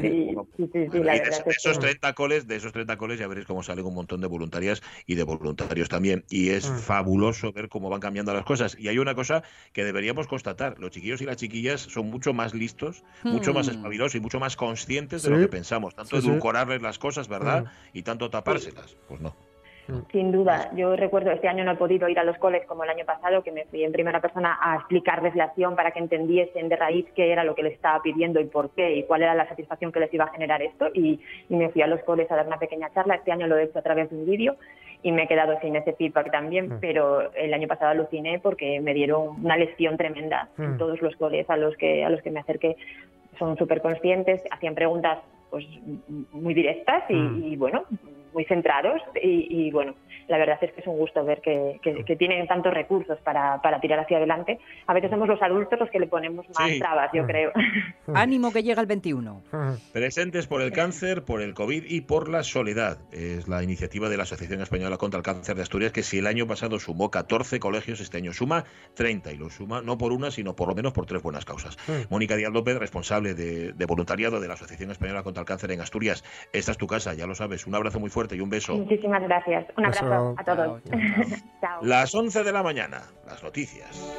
Sí, 0.00 0.34
sí, 0.56 0.68
sí, 0.72 0.98
de, 0.98 1.22
esos 1.56 1.78
30 1.78 2.12
coles, 2.14 2.46
de 2.46 2.56
esos 2.56 2.72
30 2.72 2.96
coles 2.96 3.18
ya 3.18 3.26
veréis 3.26 3.46
cómo 3.46 3.62
salen 3.62 3.84
un 3.86 3.94
montón 3.94 4.20
de 4.20 4.26
voluntarias 4.26 4.82
y 5.06 5.14
de 5.14 5.22
voluntarios 5.22 5.88
también. 5.88 6.24
Y 6.30 6.50
es 6.50 6.66
fabuloso 6.66 7.52
ver 7.52 7.68
cómo 7.68 7.88
van 7.88 8.00
cambiando 8.00 8.34
las 8.34 8.44
cosas. 8.44 8.76
Y 8.78 8.88
hay 8.88 8.98
una 8.98 9.14
cosa 9.14 9.42
que 9.72 9.84
deberíamos 9.84 10.26
constatar, 10.26 10.78
los 10.78 10.90
chiquillos 10.90 11.20
y 11.20 11.26
las 11.26 11.36
chiquillas 11.36 11.80
son 11.80 12.10
mucho 12.10 12.32
más 12.32 12.54
listos, 12.54 13.04
mucho 13.24 13.52
más 13.52 13.68
espabilosos 13.68 14.16
y 14.16 14.20
mucho 14.20 14.40
más 14.40 14.56
conscientes 14.56 15.22
de 15.22 15.30
lo 15.30 15.38
que 15.38 15.48
pensamos, 15.48 15.94
tanto 15.94 16.18
edulcorarles 16.18 16.82
las 16.82 16.98
cosas, 16.98 17.28
¿verdad? 17.28 17.64
Mm. 17.64 17.98
Y 17.98 18.02
tanto 18.02 18.30
tapárselas. 18.30 18.96
Pues 19.08 19.20
no. 19.20 19.34
Mm. 19.88 19.98
Sin 20.10 20.32
duda, 20.32 20.70
yo 20.74 20.96
recuerdo 20.96 21.30
este 21.30 21.48
año 21.48 21.64
no 21.64 21.72
he 21.72 21.76
podido 21.76 22.08
ir 22.08 22.18
a 22.18 22.24
los 22.24 22.36
coles 22.38 22.66
como 22.66 22.84
el 22.84 22.90
año 22.90 23.04
pasado, 23.04 23.42
que 23.42 23.52
me 23.52 23.64
fui 23.66 23.84
en 23.84 23.92
primera 23.92 24.20
persona 24.20 24.58
a 24.60 24.76
explicarles 24.76 25.34
la 25.34 25.44
acción 25.44 25.76
para 25.76 25.92
que 25.92 25.98
entendiesen 25.98 26.68
de 26.68 26.76
raíz 26.76 27.06
qué 27.14 27.32
era 27.32 27.44
lo 27.44 27.54
que 27.54 27.62
les 27.62 27.74
estaba 27.74 28.02
pidiendo 28.02 28.40
y 28.40 28.44
por 28.46 28.70
qué 28.70 28.96
y 28.96 29.04
cuál 29.04 29.22
era 29.22 29.34
la 29.34 29.48
satisfacción 29.48 29.92
que 29.92 30.00
les 30.00 30.12
iba 30.12 30.24
a 30.24 30.32
generar 30.32 30.62
esto. 30.62 30.88
Y, 30.94 31.20
me 31.48 31.70
fui 31.70 31.80
a 31.80 31.86
los 31.86 32.02
coles 32.02 32.30
a 32.30 32.36
dar 32.36 32.46
una 32.46 32.58
pequeña 32.58 32.90
charla. 32.92 33.14
Este 33.14 33.32
año 33.32 33.46
lo 33.46 33.56
he 33.56 33.64
hecho 33.64 33.78
a 33.78 33.82
través 33.82 34.10
de 34.10 34.16
un 34.16 34.26
vídeo 34.26 34.56
y 35.02 35.12
me 35.12 35.22
he 35.22 35.28
quedado 35.28 35.58
sin 35.60 35.76
ese 35.76 35.92
feedback 35.94 36.30
también, 36.30 36.68
mm. 36.68 36.78
pero 36.80 37.32
el 37.34 37.54
año 37.54 37.68
pasado 37.68 37.92
aluciné 37.92 38.40
porque 38.40 38.80
me 38.80 38.92
dieron 38.92 39.44
una 39.44 39.56
lección 39.56 39.96
tremenda 39.96 40.48
en 40.58 40.76
todos 40.76 41.00
los 41.00 41.14
coles 41.16 41.48
a 41.48 41.56
los 41.56 41.76
que 41.76 42.04
a 42.04 42.10
los 42.10 42.20
que 42.22 42.30
me 42.30 42.40
acerqué 42.40 42.76
son 43.38 43.56
súper 43.56 43.80
conscientes, 43.80 44.42
hacían 44.50 44.74
preguntas 44.74 45.18
pues 45.50 45.64
muy 46.32 46.54
directas 46.54 47.04
y, 47.08 47.14
mm. 47.14 47.44
y 47.44 47.56
bueno, 47.56 47.84
muy 48.36 48.44
centrados 48.44 49.00
y, 49.22 49.70
bueno, 49.70 49.94
la 50.28 50.36
verdad 50.36 50.58
es 50.60 50.70
que 50.72 50.82
es 50.82 50.86
un 50.86 50.98
gusto 50.98 51.24
ver 51.24 51.40
que, 51.40 51.80
tienen 52.18 52.46
tantos 52.46 52.74
recursos 52.74 53.18
para, 53.24 53.58
tirar 53.80 54.00
hacia 54.00 54.18
adelante. 54.18 54.58
A 54.86 54.92
veces 54.92 55.10
somos 55.10 55.26
los 55.26 55.40
adultos 55.40 55.80
los 55.80 55.88
que 55.88 55.98
le 55.98 56.06
ponemos 56.06 56.44
más 56.58 56.78
trabas, 56.78 57.10
yo 57.14 57.24
creo. 57.24 57.50
Ánimo 58.14 58.52
que 58.52 58.62
llega 58.62 58.82
el 58.82 58.86
21. 58.86 59.42
Presentes 59.90 60.46
por 60.46 60.60
el 60.60 60.70
cáncer, 60.72 61.24
por 61.24 61.40
el 61.40 61.54
COVID 61.54 61.84
y 61.88 62.02
por 62.02 62.28
la 62.28 62.42
soledad. 62.42 62.98
Es 63.10 63.48
la 63.48 63.62
iniciativa 63.62 64.10
de 64.10 64.18
la 64.18 64.24
Asociación 64.24 64.60
Española 64.60 64.98
contra 64.98 65.16
el 65.16 65.24
Cáncer 65.24 65.56
de 65.56 65.62
Asturias 65.62 65.92
que 65.92 66.02
si 66.02 66.18
el 66.18 66.26
año 66.26 66.46
pasado 66.46 66.78
sumó 66.78 67.10
14 67.10 67.58
colegios, 67.58 68.00
este 68.00 68.18
año 68.18 68.34
suma 68.34 68.64
30 68.94 69.32
y 69.32 69.38
lo 69.38 69.48
suma 69.48 69.80
no 69.80 69.96
por 69.96 70.12
una, 70.12 70.30
sino 70.30 70.54
por 70.54 70.68
lo 70.68 70.74
menos 70.74 70.92
por 70.92 71.06
tres 71.06 71.22
buenas 71.22 71.46
causas. 71.46 71.78
Mónica 72.10 72.36
Díaz 72.36 72.52
López, 72.52 72.78
responsable 72.78 73.34
de, 73.34 73.72
de 73.72 73.86
voluntariado 73.86 74.40
de 74.40 74.48
la 74.48 74.54
Asociación 74.54 74.90
Española 74.90 75.22
contra 75.22 75.40
el 75.40 75.46
Cáncer 75.46 75.70
en 75.72 75.80
Asturias. 75.80 76.22
Esta 76.52 76.72
es 76.72 76.76
tu 76.76 76.86
casa, 76.86 77.14
ya 77.14 77.26
lo 77.26 77.34
sabes. 77.34 77.66
Un 77.66 77.74
abrazo 77.74 77.98
muy 77.98 78.10
fuerte 78.10 78.25
y 78.34 78.40
un 78.40 78.50
beso. 78.50 78.74
Muchísimas 78.74 79.22
gracias. 79.22 79.66
Un 79.76 79.86
abrazo 79.86 80.34
a 80.36 80.44
todos. 80.44 80.82
Las 81.82 82.14
11 82.14 82.42
de 82.42 82.52
la 82.52 82.62
mañana, 82.62 83.02
las 83.26 83.42
noticias. 83.42 84.16